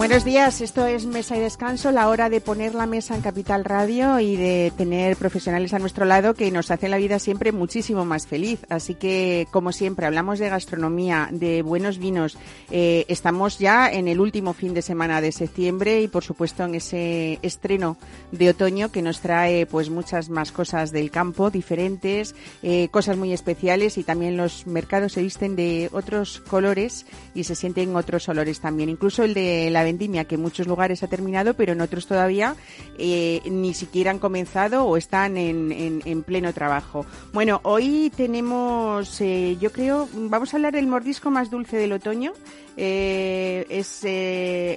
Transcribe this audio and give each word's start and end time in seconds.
Buenos 0.00 0.24
días, 0.24 0.62
esto 0.62 0.86
es 0.86 1.04
Mesa 1.04 1.36
y 1.36 1.40
Descanso, 1.40 1.92
la 1.92 2.08
hora 2.08 2.30
de 2.30 2.40
poner 2.40 2.74
la 2.74 2.86
mesa 2.86 3.14
en 3.14 3.20
Capital 3.20 3.66
Radio 3.66 4.18
y 4.18 4.34
de 4.34 4.72
tener 4.74 5.14
profesionales 5.14 5.74
a 5.74 5.78
nuestro 5.78 6.06
lado 6.06 6.32
que 6.32 6.50
nos 6.50 6.70
hacen 6.70 6.90
la 6.90 6.96
vida 6.96 7.18
siempre 7.18 7.52
muchísimo 7.52 8.06
más 8.06 8.26
feliz. 8.26 8.60
Así 8.70 8.94
que, 8.94 9.46
como 9.50 9.72
siempre, 9.72 10.06
hablamos 10.06 10.38
de 10.38 10.48
gastronomía, 10.48 11.28
de 11.30 11.60
buenos 11.60 11.98
vinos. 11.98 12.38
Eh, 12.70 13.04
estamos 13.08 13.58
ya 13.58 13.92
en 13.92 14.08
el 14.08 14.20
último 14.20 14.54
fin 14.54 14.72
de 14.72 14.80
semana 14.80 15.20
de 15.20 15.32
septiembre 15.32 16.00
y, 16.00 16.08
por 16.08 16.24
supuesto, 16.24 16.64
en 16.64 16.76
ese 16.76 17.38
estreno 17.42 17.98
de 18.32 18.48
otoño 18.48 18.90
que 18.90 19.02
nos 19.02 19.20
trae 19.20 19.66
pues 19.66 19.90
muchas 19.90 20.30
más 20.30 20.50
cosas 20.50 20.92
del 20.92 21.10
campo, 21.10 21.50
diferentes, 21.50 22.34
eh, 22.62 22.88
cosas 22.88 23.18
muy 23.18 23.34
especiales 23.34 23.98
y 23.98 24.02
también 24.02 24.38
los 24.38 24.66
mercados 24.66 25.12
se 25.12 25.20
visten 25.20 25.56
de 25.56 25.90
otros 25.92 26.40
colores 26.48 27.04
y 27.34 27.44
se 27.44 27.54
sienten 27.54 27.94
otros 27.96 28.30
olores 28.30 28.60
también. 28.60 28.88
Incluso 28.88 29.24
el 29.24 29.34
de 29.34 29.68
la 29.70 29.89
que 29.98 30.34
en 30.36 30.42
muchos 30.42 30.66
lugares 30.66 31.02
ha 31.02 31.08
terminado, 31.08 31.54
pero 31.54 31.72
en 31.72 31.80
otros 31.80 32.06
todavía 32.06 32.54
eh, 32.98 33.40
ni 33.50 33.74
siquiera 33.74 34.10
han 34.10 34.18
comenzado 34.18 34.84
o 34.84 34.96
están 34.96 35.36
en, 35.36 36.02
en, 36.04 36.22
pleno 36.22 36.52
trabajo. 36.52 37.06
Bueno, 37.32 37.60
hoy 37.64 38.12
tenemos, 38.16 39.20
eh, 39.20 39.56
yo 39.60 39.72
creo, 39.72 40.08
vamos 40.12 40.52
a 40.52 40.56
hablar 40.56 40.74
del 40.74 40.86
mordisco 40.86 41.30
más 41.30 41.50
dulce 41.50 41.76
del 41.76 41.92
otoño. 41.92 42.32
Eh, 42.76 43.66
es 43.68 44.04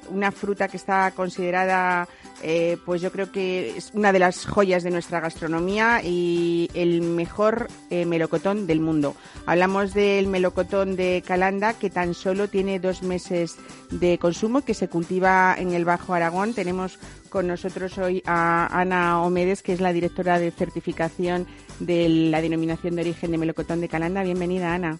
una 0.09 0.31
fruta 0.31 0.67
que 0.67 0.77
está 0.77 1.11
considerada 1.11 2.07
eh, 2.43 2.77
pues 2.85 3.01
yo 3.01 3.11
creo 3.11 3.31
que 3.31 3.77
es 3.77 3.91
una 3.93 4.11
de 4.11 4.19
las 4.19 4.45
joyas 4.45 4.83
de 4.83 4.91
nuestra 4.91 5.21
gastronomía 5.21 6.01
y 6.03 6.69
el 6.73 7.01
mejor 7.01 7.69
eh, 7.89 8.05
melocotón 8.05 8.67
del 8.67 8.81
mundo. 8.81 9.15
Hablamos 9.45 9.93
del 9.93 10.27
melocotón 10.27 10.97
de 10.97 11.23
Calanda, 11.25 11.73
que 11.73 11.89
tan 11.89 12.13
solo 12.13 12.49
tiene 12.49 12.79
dos 12.79 13.01
meses 13.01 13.55
de 13.91 14.17
consumo, 14.17 14.61
que 14.61 14.73
se 14.73 14.89
cultiva 14.89 15.55
en 15.57 15.73
el 15.73 15.85
Bajo 15.85 16.13
Aragón. 16.13 16.53
Tenemos 16.53 16.99
con 17.29 17.47
nosotros 17.47 17.97
hoy 17.97 18.21
a 18.25 18.67
Ana 18.77 19.21
Omedes, 19.21 19.63
que 19.63 19.71
es 19.71 19.79
la 19.79 19.93
directora 19.93 20.37
de 20.37 20.51
certificación 20.51 21.47
de 21.79 22.09
la 22.09 22.41
denominación 22.41 22.95
de 22.95 23.03
origen 23.03 23.31
de 23.31 23.37
melocotón 23.37 23.79
de 23.79 23.87
Calanda. 23.87 24.21
Bienvenida, 24.21 24.73
Ana. 24.73 24.99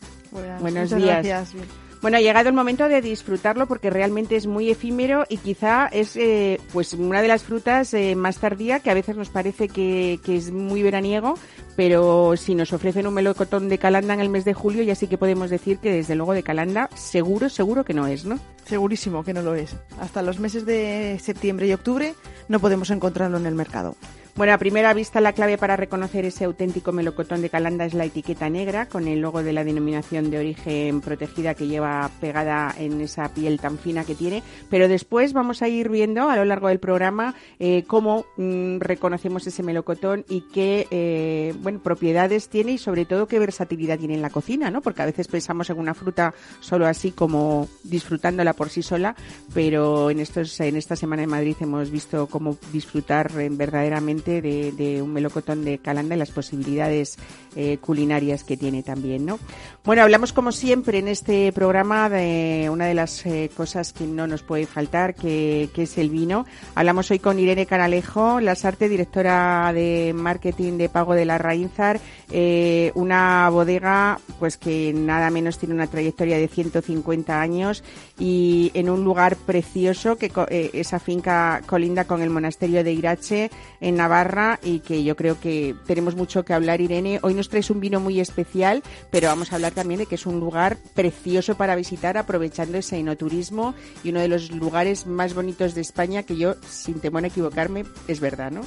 Buenos 0.62 0.96
días. 0.96 1.26
Gracias. 1.26 1.56
Bueno, 2.04 2.18
ha 2.18 2.20
llegado 2.20 2.50
el 2.50 2.54
momento 2.54 2.90
de 2.90 3.02
disfrutarlo 3.02 3.66
porque 3.66 3.90
realmente 3.90 4.36
es 4.36 4.46
muy 4.46 4.70
efímero 4.70 5.24
y 5.30 5.38
quizá 5.38 5.88
es 5.88 6.18
eh, 6.18 6.60
pues 6.74 6.92
una 6.96 7.22
de 7.22 7.30
las 7.30 7.44
frutas 7.44 7.94
eh, 7.94 8.18
más 8.18 8.40
tardía 8.40 8.82
que 8.82 8.92
a 8.92 8.94
veces 8.94 9.16
nos 9.16 9.30
parece 9.30 9.70
que, 9.70 10.20
que, 10.22 10.36
es 10.36 10.52
muy 10.52 10.84
veraniego, 10.84 11.36
pero 11.78 12.36
si 12.36 12.56
nos 12.56 12.74
ofrecen 12.74 13.08
un 13.08 13.14
melocotón 13.14 13.70
de 13.70 13.78
calanda 13.78 14.14
en 14.14 14.20
el 14.20 14.28
mes 14.28 14.44
de 14.44 14.54
julio 14.54 14.84
ya 14.84 14.96
sí 14.96 15.08
que 15.08 15.18
podemos 15.18 15.50
decir 15.50 15.78
que 15.78 15.94
desde 15.94 16.16
luego 16.16 16.34
de 16.34 16.44
calanda 16.44 16.90
seguro, 16.94 17.48
seguro 17.48 17.86
que 17.86 17.94
no 17.94 18.06
es, 18.06 18.26
¿no? 18.26 18.38
Segurísimo 18.66 19.24
que 19.24 19.34
no 19.34 19.42
lo 19.42 19.56
es. 19.56 19.74
Hasta 20.02 20.22
los 20.22 20.40
meses 20.40 20.66
de 20.66 21.18
septiembre 21.22 21.68
y 21.68 21.74
octubre 21.74 22.16
no 22.50 22.60
podemos 22.60 22.90
encontrarlo 22.90 23.38
en 23.38 23.46
el 23.46 23.56
mercado. 23.56 23.96
Bueno, 24.36 24.54
a 24.54 24.58
primera 24.58 24.96
vista 24.96 25.22
la 25.22 25.34
clave 25.34 25.60
para 25.60 25.76
reconocer 25.76 26.26
ese 26.26 26.46
auténtico 26.46 26.92
melocotón 26.92 27.44
de 27.44 27.52
Calanda 27.52 27.86
es 27.86 27.94
la 27.94 28.06
etiqueta 28.06 28.50
negra 28.50 28.88
con 28.88 29.08
el 29.08 29.20
logo 29.20 29.44
de 29.44 29.54
la 29.54 29.64
denominación 29.64 30.32
de 30.32 30.40
origen 30.40 31.02
protegida 31.02 31.54
que 31.54 31.68
lleva 31.68 32.10
pegada 32.20 32.74
en 32.80 33.00
esa 33.00 33.32
piel 33.32 33.60
tan 33.60 33.78
fina 33.78 34.06
que 34.06 34.16
tiene. 34.16 34.42
Pero 34.72 34.88
después 34.88 35.34
vamos 35.34 35.62
a 35.62 35.68
ir 35.68 35.90
viendo 35.90 36.32
a 36.32 36.36
lo 36.36 36.46
largo 36.46 36.70
del 36.70 36.80
programa 36.80 37.36
eh, 37.60 37.84
cómo 37.86 38.26
mm, 38.38 38.80
reconocemos 38.80 39.46
ese 39.46 39.62
melocotón 39.62 40.26
y 40.28 40.42
qué 40.52 40.88
eh, 40.90 41.54
bueno, 41.62 41.80
propiedades 41.84 42.50
tiene 42.50 42.72
y 42.72 42.78
sobre 42.80 43.06
todo 43.06 43.28
qué 43.28 43.38
versatilidad 43.38 44.00
tiene 44.00 44.16
en 44.16 44.24
la 44.24 44.32
cocina, 44.32 44.72
¿no? 44.72 44.82
Porque 44.82 45.04
a 45.04 45.06
veces 45.06 45.28
pensamos 45.28 45.70
en 45.70 45.78
una 45.78 45.94
fruta 45.94 46.34
solo 46.60 46.88
así 46.88 47.12
como 47.12 47.68
disfrutándola 47.84 48.54
por 48.54 48.70
sí 48.70 48.82
sola, 48.82 49.16
pero 49.54 50.10
en 50.10 50.20
estos 50.20 50.60
en 50.60 50.76
esta 50.76 50.96
semana 50.96 51.22
en 51.22 51.30
Madrid 51.30 51.56
hemos 51.60 51.92
visto 51.92 52.26
cómo 52.26 52.58
disfrutar 52.72 53.32
verdaderamente 53.32 54.23
de, 54.32 55.02
un 55.02 55.14
melocotón 55.14 55.64
de 55.64 55.78
Calanda 55.78 56.16
y 56.16 56.20
las 56.20 56.32
posibilidades 56.32 57.18
eh, 57.56 57.78
culinarias 57.80 58.44
que 58.44 58.58
tiene 58.58 58.84
también, 58.84 59.26
¿no? 59.26 59.40
Bueno, 59.86 60.02
hablamos 60.02 60.32
como 60.32 60.52
siempre 60.52 61.00
en 61.00 61.08
este 61.08 61.52
programa 61.52 62.10
de 62.10 62.70
una 62.72 62.86
de 62.86 62.94
las 62.94 63.26
eh, 63.26 63.52
cosas 63.56 63.92
que 63.92 64.06
no 64.06 64.28
nos 64.28 64.42
puede 64.42 64.66
faltar, 64.66 65.14
que, 65.14 65.70
es 65.76 65.98
el 65.98 66.10
vino. 66.10 66.46
Hablamos 66.74 67.12
hoy 67.12 67.20
con 67.20 67.38
Irene 67.38 67.66
Canalejo, 67.66 68.40
Lasarte, 68.40 68.88
directora 68.88 69.72
de 69.74 70.14
marketing 70.16 70.78
de 70.78 70.88
Pago 70.88 71.14
de 71.14 71.26
la 71.26 71.38
Rainzar, 71.38 72.00
eh, 72.32 72.92
una 72.96 73.50
bodega 73.50 74.20
pues 74.40 74.58
que 74.58 74.94
nada 74.96 75.30
menos 75.30 75.58
tiene 75.58 75.76
una 75.76 75.88
trayectoria 75.88 76.38
de 76.38 76.48
150 76.48 77.42
años 77.42 77.84
y 78.18 78.72
en 78.74 78.90
un 78.90 79.04
lugar 79.04 79.36
precioso 79.36 80.18
que 80.18 80.32
esa 80.74 81.00
finca 81.00 81.62
colinda 81.66 82.06
con 82.06 82.22
el 82.22 82.30
monasterio 82.30 82.84
de 82.84 82.94
Irache 82.94 83.52
en 83.82 83.96
Navarra 83.96 84.60
y 84.64 84.80
que 84.80 85.04
yo 85.04 85.16
creo 85.16 85.40
que 85.40 85.76
tenemos 85.86 86.16
mucho 86.16 86.46
que 86.46 86.54
hablar, 86.54 86.82
Irene. 86.82 87.20
Hoy 87.22 87.34
nos 87.34 87.43
traes 87.50 87.70
un 87.70 87.80
vino 87.80 88.00
muy 88.00 88.20
especial, 88.20 88.84
pero 89.10 89.28
vamos 89.28 89.52
a 89.52 89.56
hablar 89.56 89.74
también 89.74 90.00
de 90.00 90.06
que 90.06 90.16
es 90.16 90.26
un 90.26 90.40
lugar 90.40 90.78
precioso 90.94 91.56
para 91.56 91.76
visitar, 91.76 92.18
aprovechando 92.18 92.78
ese 92.78 92.98
enoturismo 92.98 93.74
y 94.04 94.10
uno 94.10 94.20
de 94.20 94.28
los 94.28 94.52
lugares 94.52 95.06
más 95.06 95.34
bonitos 95.34 95.76
de 95.76 95.82
España, 95.82 96.24
que 96.24 96.38
yo, 96.38 96.56
sin 96.68 97.00
temor 97.00 97.24
a 97.24 97.28
equivocarme, 97.28 97.86
es 98.08 98.20
verdad, 98.20 98.52
¿no? 98.52 98.62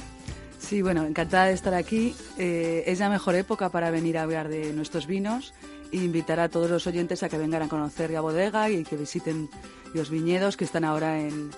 Sí, 0.59 0.81
bueno, 0.81 1.05
encantada 1.05 1.45
de 1.45 1.53
estar 1.53 1.73
aquí. 1.73 2.15
Eh, 2.37 2.83
es 2.87 2.99
la 2.99 3.09
mejor 3.09 3.35
época 3.35 3.69
para 3.69 3.91
venir 3.91 4.17
a 4.17 4.23
hablar 4.23 4.49
de 4.49 4.73
nuestros 4.73 5.07
vinos 5.07 5.53
e 5.91 5.97
invitar 5.97 6.39
a 6.39 6.49
todos 6.49 6.69
los 6.69 6.87
oyentes 6.87 7.23
a 7.23 7.29
que 7.29 7.37
vengan 7.37 7.61
a 7.61 7.69
conocer 7.69 8.11
la 8.11 8.21
bodega 8.21 8.69
y 8.69 8.83
que 8.83 8.97
visiten 8.97 9.49
los 9.93 10.09
viñedos 10.09 10.57
que 10.57 10.65
están 10.65 10.83
ahora 10.83 11.21
en, 11.21 11.51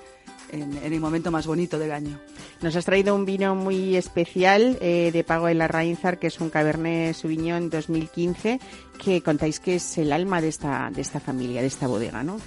en, 0.52 0.78
el 0.78 1.00
momento 1.00 1.32
más 1.32 1.48
bonito 1.48 1.80
del 1.80 1.92
año. 1.92 2.20
Nos 2.62 2.76
has 2.76 2.86
traído 2.86 3.16
un 3.16 3.26
vino 3.26 3.56
muy 3.56 3.96
especial 3.96 4.78
eh, 4.82 5.12
de 5.12 5.24
Pago 5.24 5.48
de 5.48 5.54
la 5.54 5.68
Rainzar, 5.68 6.20
que 6.20 6.28
es 6.28 6.40
un 6.40 6.50
Cabernet 6.50 7.16
Sauvignon 7.16 7.70
2015, 7.70 8.60
que 9.04 9.22
contáis 9.22 9.60
que 9.60 9.76
es 9.76 9.98
el 9.98 10.12
alma 10.12 10.42
de 10.42 10.50
esta, 10.50 10.90
de 10.94 11.02
esta 11.02 11.20
familia, 11.20 11.62
de 11.62 11.68
esta 11.68 11.88
bodega, 11.88 12.24
¿no? 12.24 12.40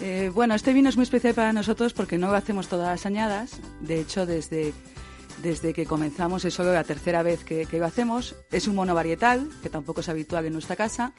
Eh, 0.00 0.30
bueno, 0.32 0.54
este 0.54 0.72
vino 0.72 0.88
es 0.88 0.96
muy 0.96 1.02
especial 1.02 1.34
para 1.34 1.52
nosotros 1.52 1.92
porque 1.92 2.16
no 2.16 2.32
hacemos 2.32 2.68
todas 2.68 2.88
las 2.88 3.06
añadas. 3.06 3.60
De 3.80 4.00
hecho, 4.00 4.24
desde, 4.24 4.72
desde 5.42 5.72
que 5.72 5.86
comenzamos 5.86 6.44
es 6.44 6.54
solo 6.54 6.72
la 6.72 6.84
tercera 6.84 7.22
vez 7.22 7.44
que, 7.44 7.66
que 7.66 7.78
lo 7.78 7.86
hacemos. 7.86 8.34
Es 8.50 8.68
un 8.68 8.74
monovarietal, 8.74 9.48
que 9.62 9.70
tampoco 9.70 10.00
es 10.00 10.08
habitual 10.08 10.46
en 10.46 10.52
nuestra 10.52 10.76
casa 10.76 11.12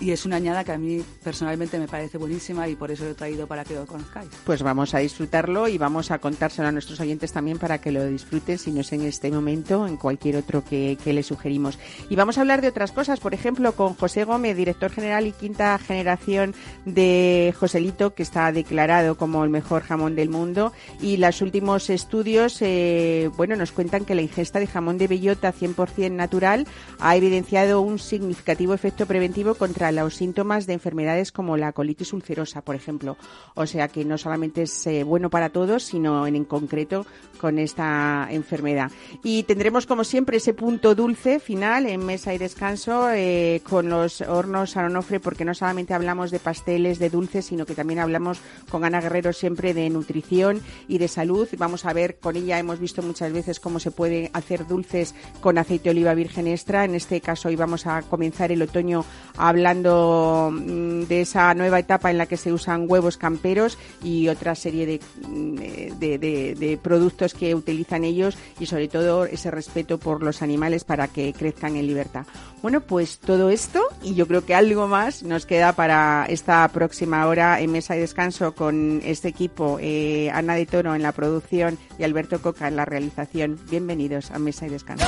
y 0.00 0.10
es 0.10 0.26
una 0.26 0.36
añada 0.36 0.64
que 0.64 0.72
a 0.72 0.78
mí 0.78 1.02
personalmente 1.22 1.78
me 1.78 1.88
parece 1.88 2.18
buenísima 2.18 2.68
y 2.68 2.76
por 2.76 2.90
eso 2.90 3.04
lo 3.04 3.10
he 3.10 3.14
traído 3.14 3.46
para 3.46 3.64
que 3.64 3.74
lo 3.74 3.86
conozcáis. 3.86 4.28
Pues 4.44 4.62
vamos 4.62 4.94
a 4.94 4.98
disfrutarlo 4.98 5.68
y 5.68 5.78
vamos 5.78 6.10
a 6.10 6.18
contárselo 6.18 6.68
a 6.68 6.72
nuestros 6.72 7.00
oyentes 7.00 7.32
también 7.32 7.58
para 7.58 7.80
que 7.80 7.92
lo 7.92 8.06
disfruten, 8.06 8.58
si 8.58 8.72
no 8.72 8.80
es 8.80 8.92
en 8.92 9.02
este 9.02 9.30
momento, 9.30 9.86
en 9.86 9.96
cualquier 9.96 10.36
otro 10.36 10.64
que, 10.64 10.98
que 11.02 11.12
le 11.12 11.22
sugerimos. 11.22 11.78
Y 12.10 12.16
vamos 12.16 12.38
a 12.38 12.42
hablar 12.42 12.60
de 12.60 12.68
otras 12.68 12.92
cosas, 12.92 13.20
por 13.20 13.34
ejemplo, 13.34 13.72
con 13.72 13.94
José 13.94 14.24
Gómez, 14.24 14.56
director 14.56 14.90
general 14.90 15.26
y 15.26 15.32
quinta 15.32 15.78
generación 15.78 16.54
de 16.84 17.54
Joselito, 17.58 18.14
que 18.14 18.22
está 18.22 18.52
declarado 18.52 19.16
como 19.16 19.44
el 19.44 19.50
mejor 19.50 19.82
jamón 19.82 20.14
del 20.14 20.28
mundo. 20.28 20.72
Y 21.00 21.16
los 21.16 21.40
últimos 21.40 21.88
estudios, 21.90 22.58
eh, 22.60 23.30
bueno, 23.36 23.56
nos 23.56 23.65
cuentan 23.72 24.04
que 24.04 24.14
la 24.14 24.22
ingesta 24.22 24.58
de 24.58 24.66
jamón 24.66 24.98
de 24.98 25.08
bellota 25.08 25.52
100% 25.52 26.12
natural 26.12 26.66
ha 26.98 27.16
evidenciado 27.16 27.80
un 27.80 27.98
significativo 27.98 28.74
efecto 28.74 29.06
preventivo 29.06 29.54
contra 29.54 29.92
los 29.92 30.14
síntomas 30.14 30.66
de 30.66 30.74
enfermedades 30.74 31.32
como 31.32 31.56
la 31.56 31.72
colitis 31.72 32.12
ulcerosa, 32.12 32.62
por 32.62 32.74
ejemplo. 32.74 33.16
O 33.54 33.66
sea 33.66 33.88
que 33.88 34.04
no 34.04 34.18
solamente 34.18 34.62
es 34.62 34.86
eh, 34.86 35.04
bueno 35.04 35.30
para 35.30 35.50
todos, 35.50 35.82
sino 35.82 36.26
en, 36.26 36.36
en 36.36 36.44
concreto 36.44 37.06
con 37.36 37.58
esta 37.58 38.28
enfermedad. 38.30 38.90
Y 39.22 39.42
tendremos, 39.44 39.86
como 39.86 40.04
siempre, 40.04 40.38
ese 40.38 40.54
punto 40.54 40.94
dulce 40.94 41.38
final 41.40 41.86
en 41.86 42.04
mesa 42.04 42.34
y 42.34 42.38
descanso 42.38 43.10
eh, 43.10 43.60
con 43.68 43.88
los 43.88 44.20
hornos 44.22 44.76
Aronofre, 44.76 45.20
porque 45.20 45.44
no 45.44 45.54
solamente 45.54 45.94
hablamos 45.94 46.30
de 46.30 46.38
pasteles, 46.38 46.98
de 46.98 47.10
dulces, 47.10 47.46
sino 47.46 47.66
que 47.66 47.74
también 47.74 48.00
hablamos 48.00 48.40
con 48.70 48.84
Ana 48.84 49.00
Guerrero 49.00 49.32
siempre 49.32 49.74
de 49.74 49.88
nutrición 49.90 50.60
y 50.88 50.98
de 50.98 51.08
salud. 51.08 51.48
Vamos 51.58 51.84
a 51.84 51.92
ver, 51.92 52.18
con 52.18 52.36
ella 52.36 52.58
hemos 52.58 52.80
visto 52.80 53.02
muchas 53.02 53.32
veces 53.32 53.55
cómo 53.60 53.80
se 53.80 53.90
puede 53.90 54.30
hacer 54.32 54.66
dulces 54.66 55.14
con 55.40 55.58
aceite 55.58 55.84
de 55.84 55.90
oliva 55.90 56.14
virgen 56.14 56.46
extra. 56.46 56.84
En 56.84 56.94
este 56.94 57.20
caso 57.20 57.50
íbamos 57.50 57.86
a 57.86 58.02
comenzar 58.02 58.52
el 58.52 58.62
otoño 58.62 59.04
hablando 59.36 60.50
mm, 60.52 61.02
de 61.02 61.20
esa 61.20 61.54
nueva 61.54 61.78
etapa 61.78 62.10
en 62.10 62.18
la 62.18 62.26
que 62.26 62.36
se 62.36 62.52
usan 62.52 62.86
huevos 62.88 63.16
camperos 63.16 63.78
y 64.02 64.28
otra 64.28 64.54
serie 64.54 65.00
mm, 65.26 65.54
de, 65.98 66.18
de, 66.18 66.78
productos 66.82 67.34
que 67.34 67.54
utilizan 67.54 68.04
ellos 68.04 68.36
y 68.60 68.66
sobre 68.66 68.88
todo 68.88 69.24
ese 69.24 69.50
respeto 69.50 69.98
por 69.98 70.22
los 70.22 70.42
animales 70.42 70.84
para 70.84 71.08
que 71.08 71.32
crezcan 71.32 71.76
en 71.76 71.86
libertad. 71.86 72.26
Bueno, 72.66 72.80
pues 72.80 73.20
todo 73.20 73.48
esto 73.50 73.80
y 74.02 74.16
yo 74.16 74.26
creo 74.26 74.44
que 74.44 74.52
algo 74.52 74.88
más 74.88 75.22
nos 75.22 75.46
queda 75.46 75.74
para 75.74 76.26
esta 76.28 76.66
próxima 76.66 77.24
hora 77.28 77.60
en 77.60 77.70
mesa 77.70 77.94
y 77.94 78.00
descanso 78.00 78.56
con 78.56 79.02
este 79.04 79.28
equipo, 79.28 79.78
eh, 79.80 80.32
Ana 80.32 80.56
de 80.56 80.66
Toro 80.66 80.96
en 80.96 81.02
la 81.02 81.12
producción 81.12 81.78
y 81.96 82.02
Alberto 82.02 82.42
Coca 82.42 82.66
en 82.66 82.74
la 82.74 82.84
realización. 82.84 83.56
Bienvenidos 83.70 84.32
a 84.32 84.40
mesa 84.40 84.66
y 84.66 84.70
descanso. 84.70 85.06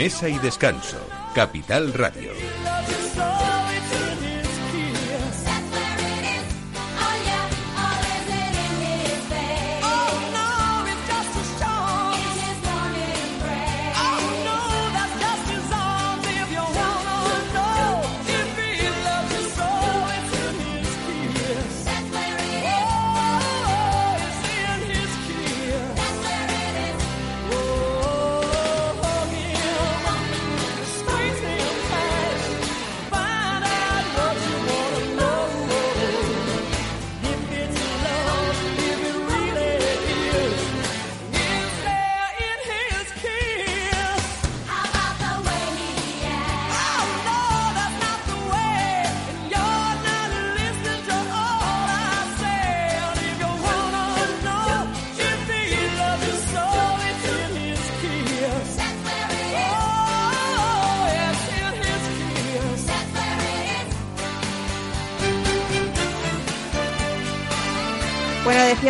Mesa 0.00 0.30
y 0.30 0.38
Descanso, 0.38 0.96
Capital 1.34 1.92
Radio. 1.92 2.39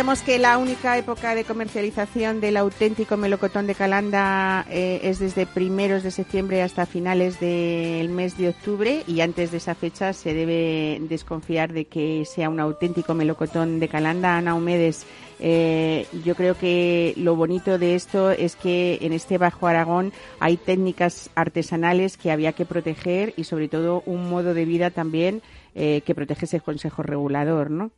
Decíamos 0.01 0.23
que 0.23 0.39
la 0.39 0.57
única 0.57 0.97
época 0.97 1.35
de 1.35 1.43
comercialización 1.43 2.41
del 2.41 2.57
auténtico 2.57 3.17
melocotón 3.17 3.67
de 3.67 3.75
Calanda 3.75 4.65
eh, 4.67 4.99
es 5.03 5.19
desde 5.19 5.45
primeros 5.45 6.01
de 6.01 6.09
septiembre 6.09 6.63
hasta 6.63 6.87
finales 6.87 7.39
del 7.39 8.09
mes 8.09 8.35
de 8.35 8.49
octubre 8.49 9.03
y 9.05 9.21
antes 9.21 9.51
de 9.51 9.57
esa 9.57 9.75
fecha 9.75 10.13
se 10.13 10.33
debe 10.33 10.97
desconfiar 11.07 11.71
de 11.71 11.85
que 11.85 12.25
sea 12.25 12.49
un 12.49 12.59
auténtico 12.59 13.13
melocotón 13.13 13.79
de 13.79 13.89
Calanda. 13.89 14.37
Ana 14.37 14.55
Humedes, 14.55 15.05
eh, 15.39 16.07
yo 16.25 16.33
creo 16.33 16.57
que 16.57 17.13
lo 17.17 17.35
bonito 17.35 17.77
de 17.77 17.93
esto 17.93 18.31
es 18.31 18.55
que 18.55 18.97
en 19.01 19.13
este 19.13 19.37
Bajo 19.37 19.67
Aragón 19.67 20.13
hay 20.39 20.57
técnicas 20.57 21.29
artesanales 21.35 22.17
que 22.17 22.31
había 22.31 22.53
que 22.53 22.65
proteger 22.65 23.35
y 23.37 23.43
sobre 23.43 23.67
todo 23.67 24.01
un 24.07 24.31
modo 24.31 24.55
de 24.55 24.65
vida 24.65 24.89
también 24.89 25.43
eh, 25.75 26.01
que 26.03 26.15
protege 26.15 26.45
ese 26.45 26.59
consejo 26.59 27.03
regulador, 27.03 27.69
¿no? 27.69 27.91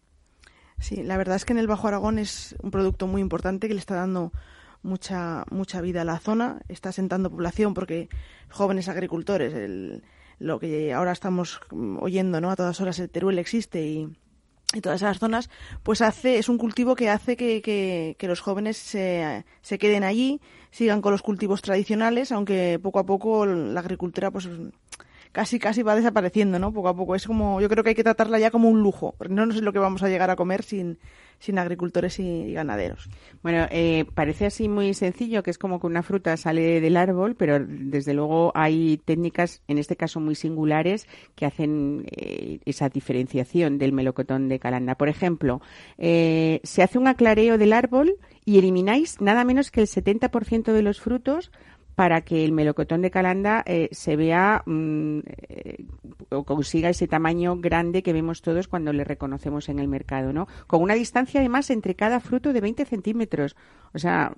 Sí, 0.80 1.04
la 1.04 1.18
verdad 1.18 1.36
es 1.36 1.46
que 1.46 1.54
en 1.54 1.60
el 1.60 1.68
Bajo 1.68 1.88
Aragón 1.88 2.20
es 2.20 2.56
un 2.62 2.72
producto 2.72 3.08
muy 3.08 3.22
importante 3.22 3.68
que 3.68 3.74
le 3.74 3.80
está 3.80 3.96
dando 3.96 4.32
mucha 4.82 5.46
mucha 5.50 5.82
vida 5.82 6.02
a 6.02 6.06
la 6.06 6.20
zona, 6.20 6.62
está 6.68 6.90
asentando 6.90 7.30
población 7.30 7.74
porque 7.74 8.10
jóvenes 8.50 8.90
agricultores, 8.90 9.54
el, 9.54 10.04
lo 10.40 10.60
que 10.60 10.94
ahora 10.94 11.14
estamos 11.14 11.62
oyendo, 12.00 12.42
¿no? 12.42 12.52
A 12.52 12.56
todas 12.56 12.80
horas 12.82 13.00
el 13.00 13.10
Teruel 13.10 13.40
existe 13.40 13.82
y, 13.86 14.10
y 14.74 14.82
todas 14.82 15.02
esas 15.02 15.20
zonas, 15.20 15.50
pues 15.84 16.02
hace, 16.02 16.38
es 16.38 16.50
un 16.50 16.58
cultivo 16.58 16.96
que 16.96 17.10
hace 17.10 17.38
que, 17.38 17.62
que, 17.62 18.16
que 18.20 18.28
los 18.28 18.42
jóvenes 18.42 18.78
se, 18.78 19.46
se, 19.62 19.78
queden 19.78 20.04
allí, 20.04 20.42
sigan 20.72 21.02
con 21.02 21.12
los 21.12 21.22
cultivos 21.22 21.62
tradicionales, 21.62 22.32
aunque 22.32 22.80
poco 22.82 23.00
a 23.00 23.06
poco 23.06 23.46
la 23.46 23.80
agricultura 23.80 24.32
pues 24.32 24.50
casi 25.34 25.60
casi 25.60 25.82
va 25.82 25.96
desapareciendo, 25.96 26.60
¿no? 26.60 26.72
Poco 26.72 26.88
a 26.88 26.96
poco. 26.96 27.16
Es 27.16 27.28
como, 27.28 27.60
yo 27.60 27.68
creo 27.68 27.84
que 27.84 27.90
hay 27.90 27.96
que 27.96 28.04
tratarla 28.04 28.40
ya 28.40 28.52
como 28.52 28.70
un 28.70 28.82
lujo. 28.82 29.16
No, 29.28 29.46
no 29.46 29.54
sé 29.54 29.62
lo 29.62 29.74
que 29.74 29.80
vamos 29.80 30.04
a 30.04 30.08
llegar 30.08 30.30
a 30.30 30.38
comer 30.38 30.64
sin, 30.64 31.00
sin 31.40 31.58
agricultores 31.58 32.20
y, 32.20 32.54
ganaderos. 32.54 33.10
Bueno, 33.42 33.68
eh, 33.72 34.06
parece 34.14 34.46
así 34.46 34.70
muy 34.70 34.94
sencillo, 34.94 35.44
que 35.44 35.50
es 35.50 35.58
como 35.58 35.80
que 35.80 35.88
una 35.88 36.04
fruta 36.04 36.38
sale 36.38 36.80
del 36.80 36.96
árbol, 36.96 37.36
pero 37.36 37.60
desde 37.60 38.14
luego 38.14 38.52
hay 38.56 39.02
técnicas, 39.04 39.62
en 39.68 39.80
este 39.80 39.96
caso 39.96 40.20
muy 40.20 40.36
singulares, 40.36 41.08
que 41.36 41.48
hacen 41.48 42.06
eh, 42.12 42.60
esa 42.66 42.90
diferenciación 42.90 43.80
del 43.80 43.92
melocotón 43.92 44.48
de 44.48 44.60
calanda. 44.60 44.96
Por 44.96 45.10
ejemplo, 45.10 45.62
eh, 45.98 46.62
se 46.64 46.84
hace 46.84 47.00
un 47.00 47.08
aclareo 47.08 47.58
del 47.58 47.74
árbol 47.74 48.16
y 48.46 48.60
elimináis 48.60 49.20
nada 49.20 49.44
menos 49.44 49.72
que 49.72 49.82
el 49.82 49.88
70% 49.88 50.74
de 50.74 50.82
los 50.82 51.02
frutos 51.02 51.52
para 51.96 52.22
que 52.22 52.44
el 52.44 52.52
melocotón 52.52 53.02
de 53.02 53.12
Calanda 53.12 53.64
eh, 53.66 53.90
se 53.92 54.16
vea 54.16 54.64
mm, 54.66 55.20
eh, 55.50 55.86
o 56.30 56.44
consiga 56.44 56.90
ese 56.90 57.08
tamaño 57.08 57.58
grande 57.58 58.02
que 58.02 58.14
vemos 58.14 58.42
todos 58.42 58.68
cuando 58.68 58.94
le 58.94 59.04
reconocemos 59.04 59.70
en 59.70 59.80
el 59.80 59.88
mercado, 59.88 60.34
¿no? 60.34 60.48
Con 60.68 60.82
una 60.82 60.96
distancia 60.96 61.40
además 61.40 61.70
entre 61.70 61.96
cada 61.96 62.20
fruto 62.20 62.54
de 62.54 62.62
20 62.62 62.86
centímetros. 62.86 63.56
O 63.94 64.00
sea, 64.00 64.34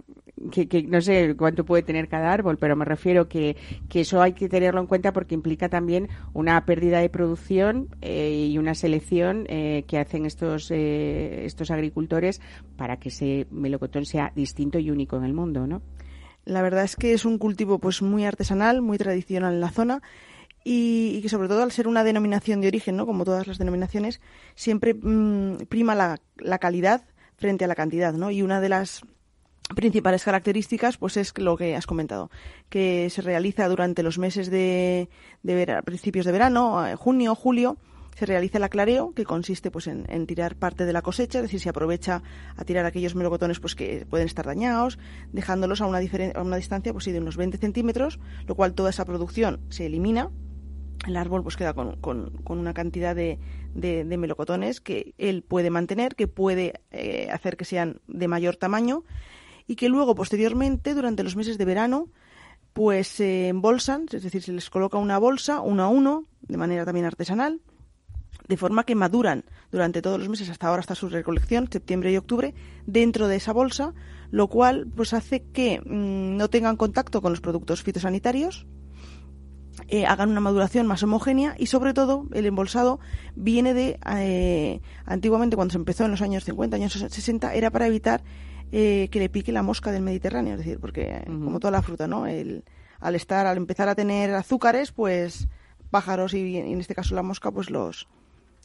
que, 0.52 0.84
no 0.84 1.00
sé 1.00 1.36
cuánto 1.38 1.64
puede 1.64 1.84
tener 1.84 2.10
cada 2.10 2.34
árbol, 2.34 2.58
pero 2.58 2.76
me 2.76 2.84
refiero 2.84 3.30
que, 3.30 3.56
que 3.88 4.02
eso 4.02 4.22
hay 4.22 4.34
que 4.34 4.50
tenerlo 4.50 4.82
en 4.82 4.88
cuenta 4.88 5.14
porque 5.14 5.34
implica 5.34 5.70
también 5.70 6.10
una 6.34 6.66
pérdida 6.66 7.00
de 7.00 7.10
producción 7.10 7.88
eh, 8.02 8.48
y 8.52 8.58
una 8.58 8.76
selección 8.76 9.46
que 9.46 9.98
hacen 9.98 10.26
estos, 10.26 10.72
estos 10.72 11.72
agricultores 11.72 12.42
para 12.76 12.98
que 12.98 13.10
ese 13.10 13.48
melocotón 13.50 14.06
sea 14.06 14.34
distinto 14.36 14.80
y 14.80 14.92
único 14.92 15.16
en 15.16 15.24
el 15.24 15.34
mundo, 15.34 15.68
¿no? 15.68 15.82
La 16.46 16.62
verdad 16.62 16.84
es 16.84 16.96
que 16.96 17.14
es 17.14 17.26
un 17.26 17.38
cultivo 17.38 17.80
pues 17.80 18.02
muy 18.02 18.26
artesanal, 18.26 18.82
muy 18.82 18.98
tradicional 18.98 19.54
en 19.54 19.62
la 19.62 19.72
zona 19.72 20.02
y, 20.64 21.22
que 21.22 21.30
sobre 21.30 21.48
todo 21.48 21.64
al 21.64 21.72
ser 21.72 21.88
una 21.88 22.04
denominación 22.04 22.62
de 22.62 22.68
origen, 22.68 22.98
¿no? 22.98 23.06
como 23.06 23.24
todas 23.24 23.48
las 23.48 23.58
denominaciones, 23.58 24.22
siempre 24.56 24.94
mm, 24.94 25.66
prima 25.70 25.96
la, 25.96 26.58
calidad 26.60 27.04
frente 27.38 27.66
a 27.66 27.68
la 27.68 27.76
cantidad, 27.76 28.14
¿no? 28.14 28.32
Y 28.32 28.42
una 28.42 28.62
de 28.62 28.70
las 28.70 29.02
principales 29.76 30.24
características 30.24 30.98
pues 30.98 31.18
es 31.18 31.38
lo 31.38 31.58
que 31.58 31.76
has 31.76 31.86
comentado, 31.86 32.32
que 32.70 33.10
se 33.10 33.22
realiza 33.22 33.68
durante 33.68 34.04
los 34.04 34.18
meses 34.18 34.50
de, 34.50 35.10
de 35.44 35.82
principios 35.84 36.26
de 36.26 36.32
verano, 36.32 36.86
eh, 36.88 36.96
junio, 36.96 37.36
julio, 37.36 37.78
se 38.16 38.26
realiza 38.26 38.58
el 38.58 38.64
aclareo, 38.64 39.14
que 39.14 39.26
consiste 39.26 39.70
pues 39.70 39.88
en, 39.88 40.26
tirar 40.26 40.56
parte 40.56 40.86
de 40.86 40.94
la 40.94 41.02
cosecha, 41.02 41.40
es 41.40 41.44
decir, 41.44 41.60
se 41.60 41.70
aprovecha 41.70 42.24
a 42.56 42.64
tirar 42.64 42.86
aquellos 42.86 43.14
melocotones 43.14 43.60
pues 43.60 43.76
que 43.76 44.06
pueden 44.10 44.26
estar 44.26 44.46
dañados, 44.46 44.98
dejándolos 45.34 45.82
a 45.82 45.86
una, 45.86 46.00
a 46.00 46.42
una 46.42 46.56
distancia 46.56 46.94
pues, 46.94 47.06
de 47.06 47.20
unos 47.20 47.36
20 47.36 47.58
centímetros, 47.58 48.20
lo 48.48 48.56
cual 48.56 48.74
toda 48.74 48.90
esa 48.90 49.06
producción 49.06 49.60
se 49.70 49.86
elimina. 49.86 50.32
El 51.06 51.18
árbol 51.18 51.44
pues 51.44 51.58
queda 51.58 51.74
con, 51.74 51.98
con, 51.98 52.32
una 52.48 52.74
cantidad 52.74 53.14
de, 53.16 53.38
de, 53.76 54.18
melocotones 54.18 54.80
que 54.80 55.14
él 55.18 55.44
puede 55.44 55.70
mantener, 55.70 56.16
que 56.16 56.28
puede 56.28 56.82
eh, 56.92 57.28
hacer 57.32 57.58
que 57.58 57.66
sean 57.66 58.00
de 58.08 58.28
mayor 58.28 58.56
tamaño 58.56 59.04
y 59.68 59.76
que 59.76 59.90
luego 59.90 60.16
posteriormente, 60.16 60.94
durante 60.94 61.22
los 61.22 61.36
meses 61.36 61.58
de 61.58 61.66
verano, 61.66 62.08
pues 62.74 63.08
se 63.08 63.50
embolsan, 63.50 64.06
es 64.12 64.24
decir, 64.24 64.42
se 64.42 64.54
les 64.54 64.70
coloca 64.70 64.98
una 64.98 65.20
bolsa 65.20 65.62
uno 65.62 65.84
a 65.84 65.90
uno, 65.90 66.26
de 66.42 66.58
manera 66.58 66.86
también 66.86 67.06
artesanal, 67.06 67.62
de 68.48 68.58
forma 68.58 68.84
que 68.84 68.96
maduran 68.96 69.44
durante 69.72 70.02
todos 70.02 70.20
los 70.20 70.30
meses 70.30 70.50
hasta 70.50 70.68
ahora 70.68 70.82
hasta 70.82 70.96
su 70.96 71.10
recolección, 71.10 71.70
septiembre 71.72 72.12
y 72.12 72.18
octubre, 72.18 72.54
dentro 72.86 73.28
de 73.28 73.38
esa 73.38 73.54
bolsa, 73.54 73.94
lo 74.32 74.48
cual 74.48 74.88
pues 74.96 75.14
hace 75.14 75.44
que 75.44 75.80
mm, 75.80 76.38
no 76.38 76.50
tengan 76.50 76.78
contacto 76.78 77.22
con 77.22 77.32
los 77.32 77.42
productos 77.42 77.84
fitosanitarios, 77.84 78.66
eh, 79.88 80.06
hagan 80.06 80.30
una 80.30 80.40
maduración 80.40 80.88
más 80.88 81.04
homogénea 81.04 81.56
y 81.58 81.68
sobre 81.68 81.94
todo 81.94 82.26
el 82.34 82.46
embolsado 82.46 83.00
viene 83.36 83.74
de 83.74 84.00
eh, 84.18 84.82
antiguamente 85.06 85.56
cuando 85.56 85.74
se 85.74 85.78
empezó 85.78 86.06
en 86.06 86.12
los 86.12 86.22
años 86.22 86.46
50, 86.46 86.76
años 86.78 86.94
60 86.94 87.54
era 87.54 87.70
para 87.72 87.88
evitar 87.88 88.24
eh, 88.72 89.10
que 89.12 89.20
le 89.20 89.30
pique 89.30 89.52
la 89.52 89.64
mosca 89.64 89.92
del 89.92 90.02
Mediterráneo, 90.02 90.54
es 90.54 90.60
decir, 90.60 90.80
porque 90.80 91.24
como 91.28 91.60
toda 91.60 91.72
la 91.72 91.82
fruta, 91.82 92.08
¿no? 92.08 92.26
El, 92.26 92.64
al 93.00 93.16
estar, 93.16 93.46
al 93.46 93.58
empezar 93.58 93.90
a 93.90 93.96
tener 93.96 94.34
azúcares, 94.34 94.92
pues 94.92 95.48
pájaros 95.92 96.34
y 96.34 96.58
en 96.58 96.80
este 96.80 96.96
caso 96.96 97.14
la 97.14 97.22
mosca, 97.22 97.52
pues 97.52 97.70
los, 97.70 98.08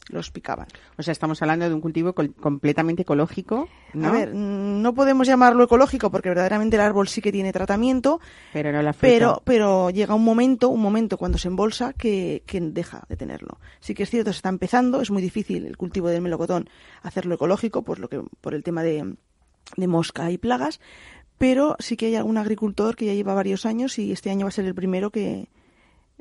los 0.09 0.31
picaban. 0.31 0.67
O 0.97 1.03
sea, 1.03 1.11
estamos 1.11 1.41
hablando 1.41 1.67
de 1.67 1.73
un 1.73 1.81
cultivo 1.81 2.13
completamente 2.13 3.03
ecológico. 3.03 3.69
¿no? 3.93 4.07
A 4.07 4.11
ver, 4.11 4.33
no 4.33 4.93
podemos 4.93 5.27
llamarlo 5.27 5.63
ecológico 5.63 6.09
porque 6.11 6.29
verdaderamente 6.29 6.75
el 6.75 6.81
árbol 6.81 7.07
sí 7.07 7.21
que 7.21 7.31
tiene 7.31 7.53
tratamiento, 7.53 8.19
pero 8.53 8.71
no 8.71 8.81
la 8.81 8.93
fruta. 8.93 9.11
Pero, 9.13 9.41
pero 9.45 9.89
llega 9.89 10.15
un 10.15 10.23
momento, 10.23 10.69
un 10.69 10.81
momento 10.81 11.17
cuando 11.17 11.37
se 11.37 11.47
embolsa 11.47 11.93
que, 11.93 12.43
que 12.45 12.59
deja 12.61 13.03
de 13.09 13.15
tenerlo. 13.15 13.59
Sí 13.79 13.93
que 13.93 14.03
es 14.03 14.09
cierto, 14.09 14.31
se 14.31 14.37
está 14.37 14.49
empezando, 14.49 15.01
es 15.01 15.11
muy 15.11 15.21
difícil 15.21 15.65
el 15.65 15.77
cultivo 15.77 16.09
del 16.09 16.21
melocotón 16.21 16.69
hacerlo 17.01 17.35
ecológico 17.35 17.83
por 17.83 17.99
lo 17.99 18.09
que 18.09 18.21
por 18.41 18.53
el 18.53 18.63
tema 18.63 18.83
de, 18.83 19.15
de 19.77 19.87
mosca 19.87 20.31
y 20.31 20.37
plagas, 20.37 20.79
pero 21.37 21.75
sí 21.79 21.97
que 21.97 22.07
hay 22.07 22.15
algún 22.15 22.37
agricultor 22.37 22.95
que 22.95 23.05
ya 23.05 23.13
lleva 23.13 23.33
varios 23.33 23.65
años 23.65 23.97
y 23.97 24.11
este 24.11 24.29
año 24.29 24.45
va 24.45 24.49
a 24.49 24.53
ser 24.53 24.65
el 24.65 24.75
primero 24.75 25.09
que, 25.09 25.47